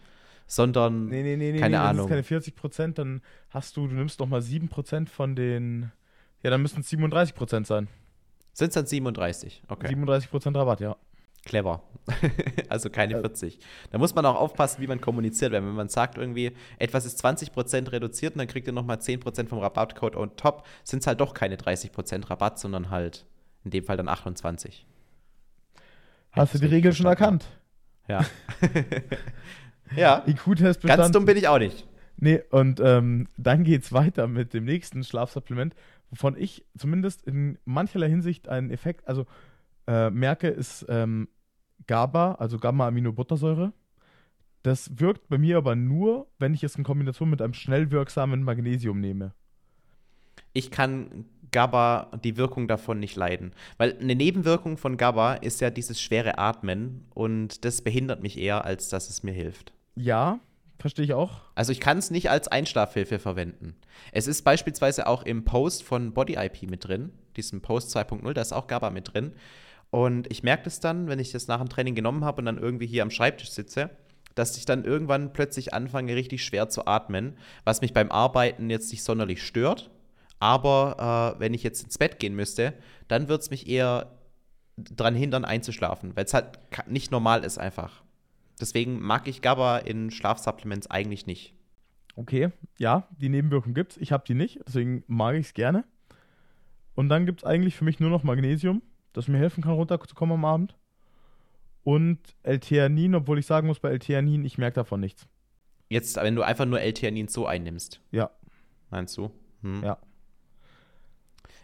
sondern 0.46 1.06
nee, 1.06 1.22
nee, 1.22 1.36
nee, 1.36 1.58
keine 1.58 1.76
nee, 1.76 1.82
Ahnung. 1.82 1.96
Das 1.96 2.06
ist 2.06 2.10
keine 2.10 2.22
40 2.22 2.56
Prozent, 2.56 2.98
dann 2.98 3.22
hast 3.50 3.76
du, 3.76 3.86
du 3.86 3.94
nimmst 3.94 4.20
noch 4.20 4.28
mal 4.28 4.42
7 4.42 4.68
Prozent 4.68 5.10
von 5.10 5.34
den, 5.36 5.92
ja, 6.42 6.50
dann 6.50 6.62
müssten 6.62 6.80
es 6.80 6.88
37 6.88 7.34
Prozent 7.34 7.66
sein. 7.66 7.88
Sind 8.52 8.68
es 8.68 8.74
dann 8.74 8.86
37? 8.86 9.62
Okay. 9.68 9.88
37 9.88 10.30
Prozent 10.30 10.56
Rabatt, 10.56 10.80
ja. 10.80 10.96
Clever. 11.44 11.82
also 12.68 12.88
keine 12.88 13.20
40. 13.20 13.58
Da 13.90 13.98
muss 13.98 14.14
man 14.14 14.24
auch 14.24 14.36
aufpassen, 14.36 14.80
wie 14.80 14.86
man 14.86 15.00
kommuniziert, 15.00 15.52
weil 15.52 15.62
wenn 15.62 15.74
man 15.74 15.88
sagt 15.88 16.16
irgendwie, 16.16 16.52
etwas 16.78 17.04
ist 17.04 17.22
20% 17.24 17.92
reduziert 17.92 18.34
und 18.34 18.38
dann 18.38 18.46
kriegt 18.46 18.66
ihr 18.66 18.72
nochmal 18.72 18.96
10% 18.96 19.48
vom 19.48 19.58
Rabattcode 19.58 20.16
on 20.16 20.36
top, 20.36 20.66
sind 20.84 21.00
es 21.00 21.06
halt 21.06 21.20
doch 21.20 21.34
keine 21.34 21.56
30% 21.56 22.30
Rabatt, 22.30 22.58
sondern 22.58 22.90
halt 22.90 23.26
in 23.64 23.70
dem 23.70 23.84
Fall 23.84 23.96
dann 23.96 24.08
28. 24.08 24.86
Hast 26.32 26.54
du 26.54 26.58
die 26.58 26.66
Regel 26.66 26.92
schon 26.92 27.06
erkannt? 27.06 27.46
Ja. 28.08 28.24
Ja. 29.96 30.22
IQ-Test 30.26 30.80
bestanden. 30.80 31.02
Ganz 31.02 31.12
dumm 31.12 31.24
bin 31.24 31.36
ich 31.36 31.48
auch 31.48 31.58
nicht. 31.58 31.86
Nee, 32.16 32.42
und 32.50 32.80
ähm, 32.80 33.28
dann 33.36 33.64
es 33.64 33.92
weiter 33.92 34.28
mit 34.28 34.54
dem 34.54 34.64
nächsten 34.64 35.02
Schlafsupplement, 35.02 35.74
wovon 36.10 36.36
ich 36.36 36.64
zumindest 36.78 37.22
in 37.22 37.58
mancherlei 37.64 38.08
Hinsicht 38.08 38.48
einen 38.48 38.70
Effekt, 38.70 39.06
also 39.08 39.26
äh, 39.86 40.10
merke, 40.10 40.48
ist 40.48 40.86
ähm, 40.88 41.28
GABA, 41.86 42.34
also 42.34 42.58
Gamma-Aminobuttersäure. 42.58 43.72
Das 44.62 44.98
wirkt 44.98 45.28
bei 45.28 45.36
mir 45.38 45.58
aber 45.58 45.76
nur, 45.76 46.26
wenn 46.38 46.54
ich 46.54 46.64
es 46.64 46.76
in 46.76 46.84
Kombination 46.84 47.28
mit 47.28 47.42
einem 47.42 47.52
schnell 47.52 47.90
wirksamen 47.90 48.42
Magnesium 48.42 49.00
nehme. 49.00 49.34
Ich 50.54 50.70
kann 50.70 51.26
GABA 51.54 52.10
die 52.24 52.36
Wirkung 52.36 52.66
davon 52.66 52.98
nicht 52.98 53.14
leiden. 53.14 53.52
Weil 53.78 53.96
eine 54.00 54.16
Nebenwirkung 54.16 54.76
von 54.76 54.96
GABA 54.96 55.34
ist 55.34 55.60
ja 55.60 55.70
dieses 55.70 56.02
schwere 56.02 56.36
Atmen 56.36 57.06
und 57.14 57.64
das 57.64 57.80
behindert 57.80 58.20
mich 58.20 58.36
eher, 58.38 58.64
als 58.64 58.88
dass 58.88 59.08
es 59.08 59.22
mir 59.22 59.30
hilft. 59.30 59.72
Ja, 59.94 60.40
verstehe 60.80 61.04
ich 61.04 61.14
auch. 61.14 61.42
Also 61.54 61.70
ich 61.70 61.78
kann 61.78 61.98
es 61.98 62.10
nicht 62.10 62.28
als 62.28 62.48
Einschlafhilfe 62.48 63.20
verwenden. 63.20 63.76
Es 64.10 64.26
ist 64.26 64.42
beispielsweise 64.42 65.06
auch 65.06 65.22
im 65.22 65.44
Post 65.44 65.84
von 65.84 66.12
Body 66.12 66.34
IP 66.34 66.68
mit 66.68 66.88
drin, 66.88 67.12
diesem 67.36 67.62
Post 67.62 67.96
2.0, 67.96 68.32
da 68.32 68.42
ist 68.42 68.52
auch 68.52 68.66
GABA 68.66 68.90
mit 68.90 69.14
drin. 69.14 69.32
Und 69.90 70.28
ich 70.32 70.42
merke 70.42 70.64
das 70.64 70.80
dann, 70.80 71.06
wenn 71.06 71.20
ich 71.20 71.30
das 71.30 71.46
nach 71.46 71.60
dem 71.60 71.68
Training 71.68 71.94
genommen 71.94 72.24
habe 72.24 72.40
und 72.40 72.46
dann 72.46 72.58
irgendwie 72.58 72.88
hier 72.88 73.04
am 73.04 73.12
Schreibtisch 73.12 73.50
sitze, 73.50 73.90
dass 74.34 74.56
ich 74.56 74.64
dann 74.64 74.84
irgendwann 74.84 75.32
plötzlich 75.32 75.72
anfange, 75.72 76.16
richtig 76.16 76.44
schwer 76.44 76.68
zu 76.68 76.88
atmen, 76.88 77.38
was 77.62 77.80
mich 77.80 77.92
beim 77.92 78.10
Arbeiten 78.10 78.70
jetzt 78.70 78.90
nicht 78.90 79.04
sonderlich 79.04 79.40
stört, 79.44 79.92
Aber 80.44 81.34
äh, 81.38 81.40
wenn 81.40 81.54
ich 81.54 81.62
jetzt 81.62 81.84
ins 81.84 81.96
Bett 81.96 82.18
gehen 82.18 82.36
müsste, 82.36 82.74
dann 83.08 83.28
wird 83.28 83.40
es 83.40 83.48
mich 83.48 83.66
eher 83.66 84.18
daran 84.76 85.14
hindern, 85.14 85.46
einzuschlafen, 85.46 86.14
weil 86.16 86.26
es 86.26 86.34
halt 86.34 86.58
nicht 86.86 87.10
normal 87.10 87.44
ist 87.44 87.56
einfach. 87.56 88.02
Deswegen 88.60 89.00
mag 89.00 89.26
ich 89.26 89.40
GABA 89.40 89.78
in 89.78 90.10
Schlafsupplements 90.10 90.90
eigentlich 90.90 91.24
nicht. 91.24 91.54
Okay, 92.14 92.50
ja, 92.78 93.08
die 93.18 93.30
Nebenwirkung 93.30 93.72
gibt's. 93.72 93.96
Ich 93.96 94.12
habe 94.12 94.24
die 94.26 94.34
nicht, 94.34 94.60
deswegen 94.66 95.02
mag 95.06 95.36
ich 95.36 95.46
es 95.46 95.54
gerne. 95.54 95.84
Und 96.94 97.08
dann 97.08 97.24
gibt 97.24 97.40
es 97.40 97.44
eigentlich 97.46 97.74
für 97.74 97.86
mich 97.86 97.98
nur 97.98 98.10
noch 98.10 98.22
Magnesium, 98.22 98.82
das 99.14 99.28
mir 99.28 99.38
helfen 99.38 99.64
kann, 99.64 99.72
runterzukommen 99.72 100.34
am 100.34 100.44
Abend. 100.44 100.76
Und 101.84 102.18
L-Theanin, 102.42 103.14
obwohl 103.14 103.38
ich 103.38 103.46
sagen 103.46 103.66
muss, 103.66 103.80
bei 103.80 103.88
L-Theanin, 103.92 104.44
ich 104.44 104.58
merke 104.58 104.74
davon 104.74 105.00
nichts. 105.00 105.26
Jetzt, 105.88 106.16
wenn 106.16 106.36
du 106.36 106.42
einfach 106.42 106.66
nur 106.66 106.82
L-Theanin 106.82 107.28
so 107.28 107.46
einnimmst. 107.46 108.02
Ja. 108.10 108.30
Meinst 108.90 109.16
du? 109.16 109.30
Hm. 109.62 109.82
Ja. 109.82 109.96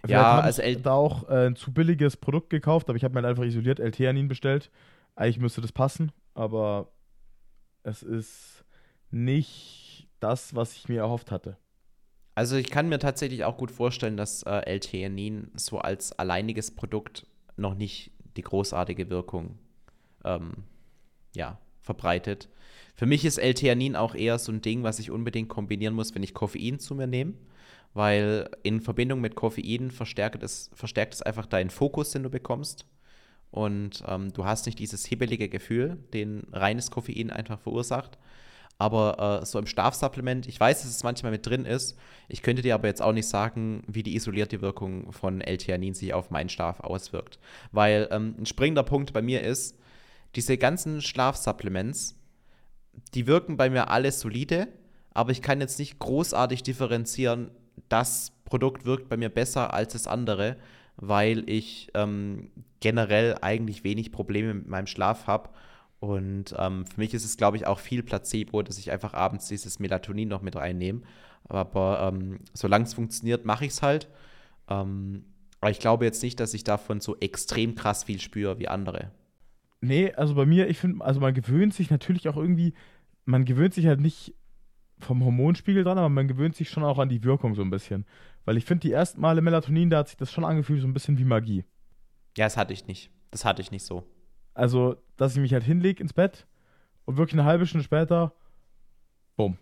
Vielleicht 0.00 0.12
ja, 0.12 0.40
also 0.40 0.62
ich 0.62 0.82
da 0.82 0.92
auch 0.92 1.28
äh, 1.28 1.46
ein 1.46 1.56
zu 1.56 1.72
billiges 1.72 2.16
Produkt 2.16 2.50
gekauft, 2.50 2.88
aber 2.88 2.96
ich 2.96 3.04
habe 3.04 3.14
mir 3.14 3.22
halt 3.22 3.30
einfach 3.30 3.44
isoliert 3.44 3.80
L-Theanin 3.80 4.28
bestellt. 4.28 4.70
Eigentlich 5.14 5.38
müsste 5.38 5.60
das 5.60 5.72
passen, 5.72 6.12
aber 6.34 6.88
es 7.82 8.02
ist 8.02 8.64
nicht 9.10 10.08
das, 10.20 10.54
was 10.54 10.74
ich 10.76 10.88
mir 10.88 11.00
erhofft 11.00 11.30
hatte. 11.30 11.56
Also 12.34 12.56
ich 12.56 12.70
kann 12.70 12.88
mir 12.88 12.98
tatsächlich 12.98 13.44
auch 13.44 13.58
gut 13.58 13.70
vorstellen, 13.70 14.16
dass 14.16 14.42
äh, 14.44 14.60
L-Theanin 14.60 15.50
so 15.54 15.78
als 15.78 16.12
alleiniges 16.18 16.74
Produkt 16.74 17.26
noch 17.56 17.74
nicht 17.74 18.12
die 18.36 18.42
großartige 18.42 19.10
Wirkung 19.10 19.58
ähm, 20.24 20.64
ja, 21.34 21.58
verbreitet. 21.80 22.48
Für 22.94 23.06
mich 23.06 23.24
ist 23.24 23.38
L-Theanin 23.38 23.96
auch 23.96 24.14
eher 24.14 24.38
so 24.38 24.52
ein 24.52 24.60
Ding, 24.60 24.82
was 24.82 24.98
ich 24.98 25.10
unbedingt 25.10 25.48
kombinieren 25.48 25.94
muss, 25.94 26.14
wenn 26.14 26.22
ich 26.22 26.34
Koffein 26.34 26.78
zu 26.78 26.94
mir 26.94 27.06
nehme, 27.06 27.34
weil 27.94 28.50
in 28.62 28.80
Verbindung 28.80 29.20
mit 29.20 29.34
Koffein 29.34 29.90
verstärkt 29.90 30.42
es, 30.42 30.70
verstärkt 30.74 31.14
es 31.14 31.22
einfach 31.22 31.46
deinen 31.46 31.70
Fokus, 31.70 32.10
den 32.10 32.22
du 32.22 32.30
bekommst. 32.30 32.86
Und 33.50 34.04
ähm, 34.06 34.32
du 34.32 34.44
hast 34.44 34.66
nicht 34.66 34.78
dieses 34.78 35.06
hibbelige 35.06 35.48
Gefühl, 35.48 35.98
den 36.12 36.46
reines 36.52 36.90
Koffein 36.90 37.30
einfach 37.30 37.58
verursacht. 37.58 38.18
Aber 38.78 39.40
äh, 39.42 39.46
so 39.46 39.58
im 39.58 39.66
Schlafsupplement, 39.66 40.46
ich 40.46 40.58
weiß, 40.58 40.82
dass 40.82 40.90
es 40.90 41.02
manchmal 41.02 41.32
mit 41.32 41.46
drin 41.46 41.66
ist. 41.66 41.98
Ich 42.28 42.42
könnte 42.42 42.62
dir 42.62 42.74
aber 42.74 42.88
jetzt 42.88 43.02
auch 43.02 43.12
nicht 43.12 43.26
sagen, 43.26 43.82
wie 43.86 44.02
die 44.02 44.14
isolierte 44.14 44.62
Wirkung 44.62 45.12
von 45.12 45.42
L-Theanin 45.42 45.92
sich 45.92 46.14
auf 46.14 46.30
meinen 46.30 46.48
Schlaf 46.48 46.80
auswirkt. 46.80 47.38
Weil 47.72 48.08
ähm, 48.10 48.36
ein 48.38 48.46
springender 48.46 48.82
Punkt 48.82 49.12
bei 49.12 49.20
mir 49.20 49.42
ist, 49.42 49.78
diese 50.36 50.58
ganzen 50.58 51.02
Schlafsupplements, 51.02 52.16
die 53.14 53.26
wirken 53.26 53.56
bei 53.56 53.70
mir 53.70 53.88
alle 53.88 54.12
solide, 54.12 54.68
aber 55.12 55.32
ich 55.32 55.42
kann 55.42 55.60
jetzt 55.60 55.78
nicht 55.78 55.98
großartig 55.98 56.62
differenzieren, 56.62 57.50
das 57.88 58.32
Produkt 58.44 58.84
wirkt 58.84 59.08
bei 59.08 59.16
mir 59.16 59.28
besser 59.28 59.72
als 59.74 59.92
das 59.92 60.06
andere, 60.06 60.56
weil 60.96 61.48
ich 61.48 61.90
ähm, 61.94 62.50
generell 62.80 63.38
eigentlich 63.40 63.84
wenig 63.84 64.12
Probleme 64.12 64.54
mit 64.54 64.68
meinem 64.68 64.86
Schlaf 64.86 65.26
habe 65.26 65.50
und 66.00 66.54
ähm, 66.58 66.86
für 66.86 66.98
mich 66.98 67.12
ist 67.12 67.26
es, 67.26 67.36
glaube 67.36 67.58
ich, 67.58 67.66
auch 67.66 67.78
viel 67.78 68.02
Placebo, 68.02 68.62
dass 68.62 68.78
ich 68.78 68.90
einfach 68.90 69.12
abends 69.12 69.48
dieses 69.48 69.78
Melatonin 69.78 70.28
noch 70.28 70.40
mit 70.40 70.56
reinnehme. 70.56 71.02
Aber 71.46 72.10
ähm, 72.10 72.40
solange 72.54 72.86
es 72.86 72.94
funktioniert, 72.94 73.44
mache 73.44 73.66
ich 73.66 73.72
es 73.72 73.82
halt. 73.82 74.08
Ähm, 74.68 75.24
aber 75.60 75.70
ich 75.70 75.78
glaube 75.78 76.06
jetzt 76.06 76.22
nicht, 76.22 76.40
dass 76.40 76.54
ich 76.54 76.64
davon 76.64 77.00
so 77.00 77.16
extrem 77.18 77.74
krass 77.74 78.04
viel 78.04 78.18
spüre 78.18 78.58
wie 78.58 78.68
andere. 78.68 79.10
Nee, 79.80 80.12
also 80.12 80.34
bei 80.34 80.46
mir, 80.46 80.68
ich 80.68 80.78
finde, 80.78 81.04
also 81.04 81.20
man 81.20 81.34
gewöhnt 81.34 81.74
sich 81.74 81.90
natürlich 81.90 82.28
auch 82.28 82.36
irgendwie, 82.36 82.74
man 83.24 83.44
gewöhnt 83.44 83.74
sich 83.74 83.86
halt 83.86 84.00
nicht 84.00 84.34
vom 84.98 85.24
Hormonspiegel 85.24 85.84
dran, 85.84 85.98
aber 85.98 86.10
man 86.10 86.28
gewöhnt 86.28 86.54
sich 86.54 86.68
schon 86.68 86.84
auch 86.84 86.98
an 86.98 87.08
die 87.08 87.24
Wirkung 87.24 87.54
so 87.54 87.62
ein 87.62 87.70
bisschen. 87.70 88.04
Weil 88.44 88.56
ich 88.56 88.64
finde, 88.64 88.82
die 88.82 88.92
ersten 88.92 89.20
Male 89.20 89.40
Melatonin, 89.40 89.90
da 89.90 89.98
hat 89.98 90.08
sich 90.08 90.16
das 90.16 90.32
schon 90.32 90.44
angefühlt, 90.44 90.82
so 90.82 90.86
ein 90.86 90.92
bisschen 90.92 91.18
wie 91.18 91.24
Magie. 91.24 91.64
Ja, 92.36 92.46
das 92.46 92.56
hatte 92.56 92.72
ich 92.72 92.86
nicht. 92.86 93.10
Das 93.30 93.44
hatte 93.44 93.62
ich 93.62 93.70
nicht 93.70 93.84
so. 93.84 94.04
Also, 94.54 94.96
dass 95.16 95.34
ich 95.34 95.40
mich 95.40 95.52
halt 95.52 95.64
hinlege 95.64 96.02
ins 96.02 96.12
Bett 96.12 96.46
und 97.04 97.16
wirklich 97.16 97.38
eine 97.40 97.48
halbe 97.48 97.66
Stunde 97.66 97.84
später, 97.84 98.34
bumm. 99.36 99.56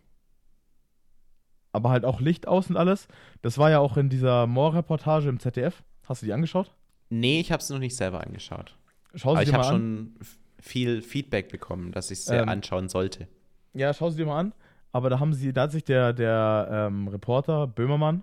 Aber 1.72 1.90
halt 1.90 2.04
auch 2.04 2.20
Licht 2.20 2.48
aus 2.48 2.70
und 2.70 2.76
alles. 2.76 3.08
Das 3.42 3.58
war 3.58 3.70
ja 3.70 3.78
auch 3.78 3.96
in 3.96 4.08
dieser 4.08 4.46
Moor-Reportage 4.46 5.28
im 5.28 5.38
ZDF. 5.38 5.84
Hast 6.06 6.22
du 6.22 6.26
die 6.26 6.32
angeschaut? 6.32 6.74
Nee, 7.10 7.40
ich 7.40 7.52
habe 7.52 7.60
es 7.60 7.70
noch 7.70 7.78
nicht 7.78 7.94
selber 7.94 8.22
angeschaut. 8.24 8.77
Schau 9.14 9.36
sie 9.36 9.44
dir 9.44 9.48
ich 9.50 9.54
habe 9.54 9.64
schon 9.64 10.14
viel 10.60 11.02
Feedback 11.02 11.50
bekommen, 11.50 11.92
dass 11.92 12.10
ich 12.10 12.20
es 12.20 12.28
ähm, 12.28 12.48
anschauen 12.48 12.88
sollte. 12.88 13.28
Ja, 13.74 13.92
schau 13.94 14.10
sie 14.10 14.18
dir 14.18 14.26
mal 14.26 14.38
an. 14.38 14.52
Aber 14.92 15.10
da 15.10 15.20
haben 15.20 15.34
sie, 15.34 15.52
da 15.52 15.62
hat 15.62 15.72
sich 15.72 15.84
der, 15.84 16.12
der 16.12 16.68
ähm, 16.70 17.08
Reporter 17.08 17.66
Böhmermann, 17.66 18.22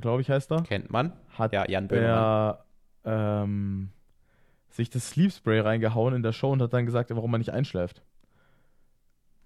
glaube 0.00 0.22
ich, 0.22 0.30
heißt 0.30 0.50
er. 0.52 0.62
Kennt 0.62 0.90
man. 0.90 1.12
Hat 1.36 1.52
ja, 1.52 1.68
Jan 1.68 1.88
Böhmermann. 1.88 2.56
Der, 3.04 3.42
ähm, 3.42 3.88
sich 4.70 4.90
das 4.90 5.10
Sleep 5.10 5.32
Spray 5.32 5.60
reingehauen 5.60 6.14
in 6.14 6.22
der 6.22 6.32
Show 6.32 6.52
und 6.52 6.62
hat 6.62 6.72
dann 6.72 6.86
gesagt, 6.86 7.10
warum 7.10 7.30
man 7.30 7.40
nicht 7.40 7.52
einschläft. 7.52 8.02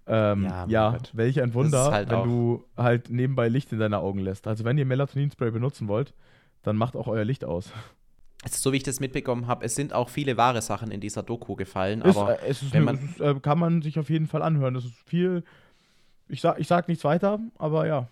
Ähm, 0.07 0.43
ja, 0.43 0.65
ja 0.67 0.97
welch 1.13 1.41
ein 1.41 1.53
Wunder, 1.53 1.91
halt 1.91 2.09
wenn 2.09 2.23
du 2.23 2.65
halt 2.75 3.09
nebenbei 3.09 3.47
Licht 3.47 3.71
in 3.71 3.79
deine 3.79 3.99
Augen 3.99 4.19
lässt. 4.19 4.47
Also 4.47 4.63
wenn 4.65 4.77
ihr 4.77 4.85
Melatonin-Spray 4.85 5.51
benutzen 5.51 5.87
wollt, 5.87 6.13
dann 6.63 6.75
macht 6.75 6.95
auch 6.95 7.07
euer 7.07 7.23
Licht 7.23 7.45
aus. 7.45 7.71
Also, 8.43 8.57
so 8.57 8.73
wie 8.73 8.77
ich 8.77 8.83
das 8.83 8.99
mitbekommen 8.99 9.47
habe, 9.47 9.65
es 9.65 9.75
sind 9.75 9.93
auch 9.93 10.09
viele 10.09 10.35
wahre 10.35 10.61
Sachen 10.61 10.91
in 10.91 10.99
dieser 10.99 11.21
Doku 11.21 11.55
gefallen. 11.55 12.01
Ist, 12.01 12.17
aber 12.17 12.41
äh, 12.41 12.49
es 12.49 12.63
ist, 12.63 12.73
wenn 12.73 12.83
man, 12.83 12.97
ist, 12.97 13.21
äh, 13.21 13.35
kann 13.39 13.59
man 13.59 13.81
sich 13.81 13.99
auf 13.99 14.09
jeden 14.09 14.27
Fall 14.27 14.41
anhören. 14.41 14.73
Das 14.73 14.85
ist 14.85 14.95
viel. 15.05 15.43
Ich 16.27 16.41
sag, 16.41 16.59
ich 16.59 16.67
sag 16.67 16.87
nichts 16.87 17.03
weiter, 17.03 17.39
aber 17.57 17.85
ja, 17.85 18.07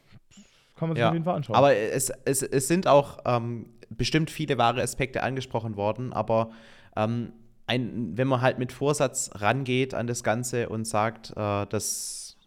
kann 0.75 0.89
man 0.89 0.95
sich 0.95 1.01
ja, 1.01 1.07
auf 1.07 1.13
jeden 1.13 1.25
Fall 1.25 1.35
anschauen. 1.35 1.55
Aber 1.55 1.75
es, 1.75 2.11
es, 2.25 2.43
es 2.43 2.67
sind 2.67 2.85
auch 2.85 3.19
ähm, 3.25 3.67
bestimmt 3.89 4.29
viele 4.29 4.57
wahre 4.57 4.81
Aspekte 4.81 5.23
angesprochen 5.23 5.75
worden, 5.75 6.13
aber 6.13 6.51
ähm, 6.95 7.33
ein, 7.65 8.17
wenn 8.17 8.27
man 8.27 8.41
halt 8.41 8.59
mit 8.59 8.71
Vorsatz 8.71 9.31
rangeht 9.35 9.93
an 9.93 10.07
das 10.07 10.23
Ganze 10.23 10.69
und 10.69 10.85
sagt, 10.85 11.31
äh, 11.31 11.65
das 11.67 12.37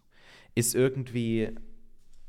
ist 0.55 0.75
irgendwie 0.75 1.55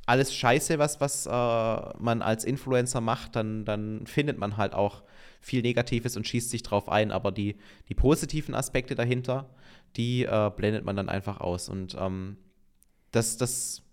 alles 0.07 0.35
scheiße, 0.35 0.79
was, 0.79 1.01
was 1.01 1.27
äh, 1.27 1.31
man 1.31 2.23
als 2.23 2.45
Influencer 2.45 3.01
macht, 3.01 3.37
dann, 3.37 3.65
dann 3.65 4.07
findet 4.07 4.39
man 4.39 4.57
halt 4.57 4.75
auch 4.75 5.03
viel 5.45 5.63
Negatives 5.63 6.17
und 6.17 6.27
schießt 6.27 6.51
sich 6.51 6.63
drauf 6.63 6.89
ein. 6.89 7.11
Aber 7.11 7.33
die, 7.33 7.57
die 7.89 7.95
positiven 7.95 8.55
Aspekte 8.55 8.95
dahinter, 8.95 9.49
die 9.97 10.25
äh, 10.25 10.51
blendet 10.55 10.85
man 10.85 10.97
dann 10.97 11.09
einfach 11.09 11.41
aus. 11.41 11.69
Und 11.69 11.97
ähm, 11.99 12.37
das, 13.13 13.37
das 13.37 13.85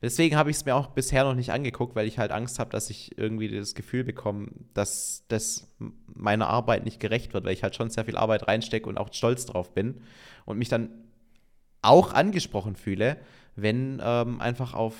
Deswegen 0.00 0.36
habe 0.36 0.50
ich 0.50 0.56
es 0.58 0.64
mir 0.64 0.76
auch 0.76 0.88
bisher 0.88 1.24
noch 1.24 1.34
nicht 1.34 1.50
angeguckt, 1.50 1.96
weil 1.96 2.06
ich 2.06 2.18
halt 2.18 2.30
Angst 2.30 2.60
habe, 2.60 2.70
dass 2.70 2.88
ich 2.88 3.18
irgendwie 3.18 3.48
das 3.48 3.74
Gefühl 3.74 4.04
bekomme, 4.04 4.48
dass 4.72 5.24
das 5.26 5.66
meiner 6.06 6.46
Arbeit 6.46 6.84
nicht 6.84 7.00
gerecht 7.00 7.34
wird, 7.34 7.44
weil 7.44 7.52
ich 7.52 7.64
halt 7.64 7.74
schon 7.74 7.90
sehr 7.90 8.04
viel 8.04 8.16
Arbeit 8.16 8.46
reinstecke 8.46 8.88
und 8.88 8.96
auch 8.96 9.12
stolz 9.12 9.44
drauf 9.46 9.74
bin 9.74 10.00
und 10.44 10.56
mich 10.56 10.68
dann 10.68 10.90
auch 11.82 12.12
angesprochen 12.12 12.76
fühle, 12.76 13.16
wenn 13.56 14.00
ähm, 14.00 14.40
einfach 14.40 14.74
auf 14.74 14.94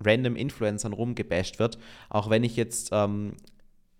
random 0.00 0.36
Influencern 0.36 0.92
rumgebasht 0.92 1.58
wird. 1.58 1.78
Auch 2.08 2.30
wenn 2.30 2.44
ich 2.44 2.54
jetzt 2.54 2.90
ähm, 2.92 3.34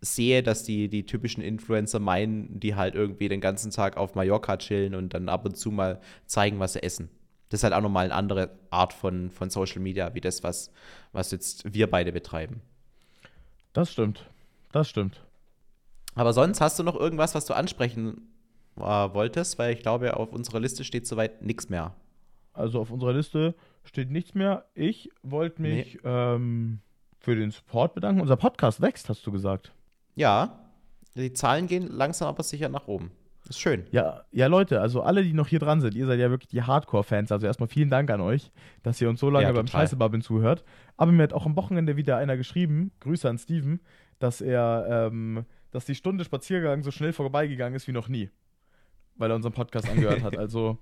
sehe, 0.01 0.43
dass 0.43 0.65
die, 0.65 0.89
die 0.89 1.05
typischen 1.05 1.43
Influencer 1.43 1.99
meinen, 1.99 2.59
die 2.59 2.75
halt 2.75 2.95
irgendwie 2.95 3.29
den 3.29 3.41
ganzen 3.41 3.71
Tag 3.71 3.97
auf 3.97 4.15
Mallorca 4.15 4.57
chillen 4.57 4.95
und 4.95 5.13
dann 5.15 5.29
ab 5.29 5.45
und 5.45 5.57
zu 5.57 5.71
mal 5.71 6.01
zeigen, 6.27 6.59
was 6.59 6.73
sie 6.73 6.83
essen. 6.83 7.11
Das 7.51 7.61
ist 7.61 7.65
halt 7.65 7.75
auch 7.75 7.83
nochmal 7.83 8.07
eine 8.07 8.15
andere 8.15 8.51
Art 8.71 8.93
von, 8.93 9.31
von 9.31 9.51
Social 9.51 9.81
Media, 9.81 10.15
wie 10.15 10.21
das, 10.21 10.43
was, 10.43 10.71
was 11.13 11.33
jetzt 11.33 11.75
wir 11.75 11.91
beide 11.91 12.13
betreiben. 12.13 12.63
Das 13.73 13.93
stimmt. 13.93 14.27
Das 14.73 14.89
stimmt. 14.89 15.25
Aber 16.15 16.33
sonst 16.33 16.61
hast 16.61 16.79
du 16.79 16.83
noch 16.83 16.97
irgendwas, 16.97 17.35
was 17.35 17.45
du 17.45 17.55
ansprechen 17.55 18.29
äh, 18.77 18.83
wolltest? 18.83 19.59
Weil 19.59 19.75
ich 19.75 19.81
glaube, 19.81 20.17
auf 20.17 20.33
unserer 20.33 20.61
Liste 20.61 20.85
steht 20.85 21.07
soweit 21.07 21.43
nichts 21.43 21.69
mehr. 21.69 21.95
Also 22.53 22.81
auf 22.81 22.91
unserer 22.91 23.13
Liste 23.13 23.55
steht 23.85 24.11
nichts 24.11 24.35
mehr. 24.35 24.65
Ich 24.75 25.11
wollte 25.23 25.63
mich 25.63 25.95
nee. 25.95 26.01
ähm, 26.05 26.81
für 27.19 27.37
den 27.37 27.51
Support 27.51 27.95
bedanken. 27.95 28.21
Unser 28.21 28.37
Podcast 28.37 28.81
wächst, 28.81 29.09
hast 29.09 29.27
du 29.27 29.33
gesagt. 29.33 29.73
Ja, 30.21 30.61
die 31.15 31.33
Zahlen 31.33 31.67
gehen 31.67 31.89
langsam 31.89 32.29
aber 32.29 32.43
sicher 32.43 32.69
nach 32.69 32.87
oben. 32.89 33.11
Ist 33.49 33.59
schön. 33.59 33.87
Ja, 33.91 34.21
ja, 34.33 34.49
Leute, 34.49 34.83
also 34.83 35.01
alle, 35.01 35.25
die 35.25 35.33
noch 35.33 35.49
hier 35.49 35.61
dran 35.61 35.81
sind, 35.81 35.95
ihr 35.95 36.07
seid 36.07 36.21
ja 36.21 36.29
wirklich 36.29 36.51
die 36.51 36.63
Hardcore-Fans. 36.63 37.33
Also 37.33 37.47
erstmal 37.47 37.71
vielen 37.71 37.89
Dank 37.89 38.11
an 38.11 38.21
euch, 38.21 38.53
dass 38.83 39.01
ihr 39.01 39.09
uns 39.09 39.19
so 39.19 39.31
lange 39.31 39.47
ja, 39.47 39.53
beim 39.53 39.67
Scheißebabbeln 39.67 40.21
zuhört. 40.21 40.63
Aber 40.99 41.11
mir 41.11 41.23
hat 41.23 41.33
auch 41.33 41.47
am 41.47 41.57
Wochenende 41.57 41.97
wieder 41.97 42.19
einer 42.19 42.37
geschrieben, 42.37 42.93
Grüße 43.01 43.27
an 43.31 43.39
Steven, 43.39 43.81
dass 44.19 44.43
er, 44.43 45.09
ähm, 45.09 45.47
dass 45.71 45.87
die 45.87 45.95
Stunde 45.95 46.23
Spaziergang 46.25 46.83
so 46.83 46.91
schnell 46.91 47.15
vorbeigegangen 47.15 47.75
ist 47.75 47.89
wie 47.89 47.93
noch 47.93 48.09
nie. 48.09 48.29
Weil 49.17 49.31
er 49.31 49.37
unseren 49.37 49.55
Podcast 49.55 49.89
angehört 49.89 50.23
hat. 50.23 50.37
Also, 50.39 50.77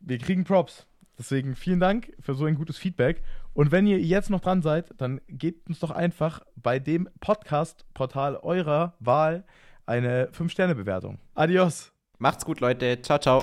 wir 0.00 0.18
kriegen 0.18 0.42
Props. 0.42 0.88
Deswegen 1.16 1.54
vielen 1.54 1.78
Dank 1.78 2.12
für 2.18 2.34
so 2.34 2.46
ein 2.46 2.56
gutes 2.56 2.76
Feedback. 2.76 3.22
Und 3.54 3.70
wenn 3.70 3.86
ihr 3.86 4.00
jetzt 4.00 4.30
noch 4.30 4.40
dran 4.40 4.62
seid, 4.62 4.90
dann 4.98 5.20
gebt 5.28 5.68
uns 5.68 5.80
doch 5.80 5.90
einfach 5.90 6.40
bei 6.56 6.78
dem 6.78 7.08
Podcast-Portal 7.20 8.36
eurer 8.36 8.94
Wahl 8.98 9.44
eine 9.86 10.28
5-Sterne-Bewertung. 10.30 11.18
Adios. 11.34 11.92
Macht's 12.18 12.44
gut, 12.44 12.60
Leute. 12.60 13.02
Ciao, 13.02 13.18
ciao. 13.18 13.42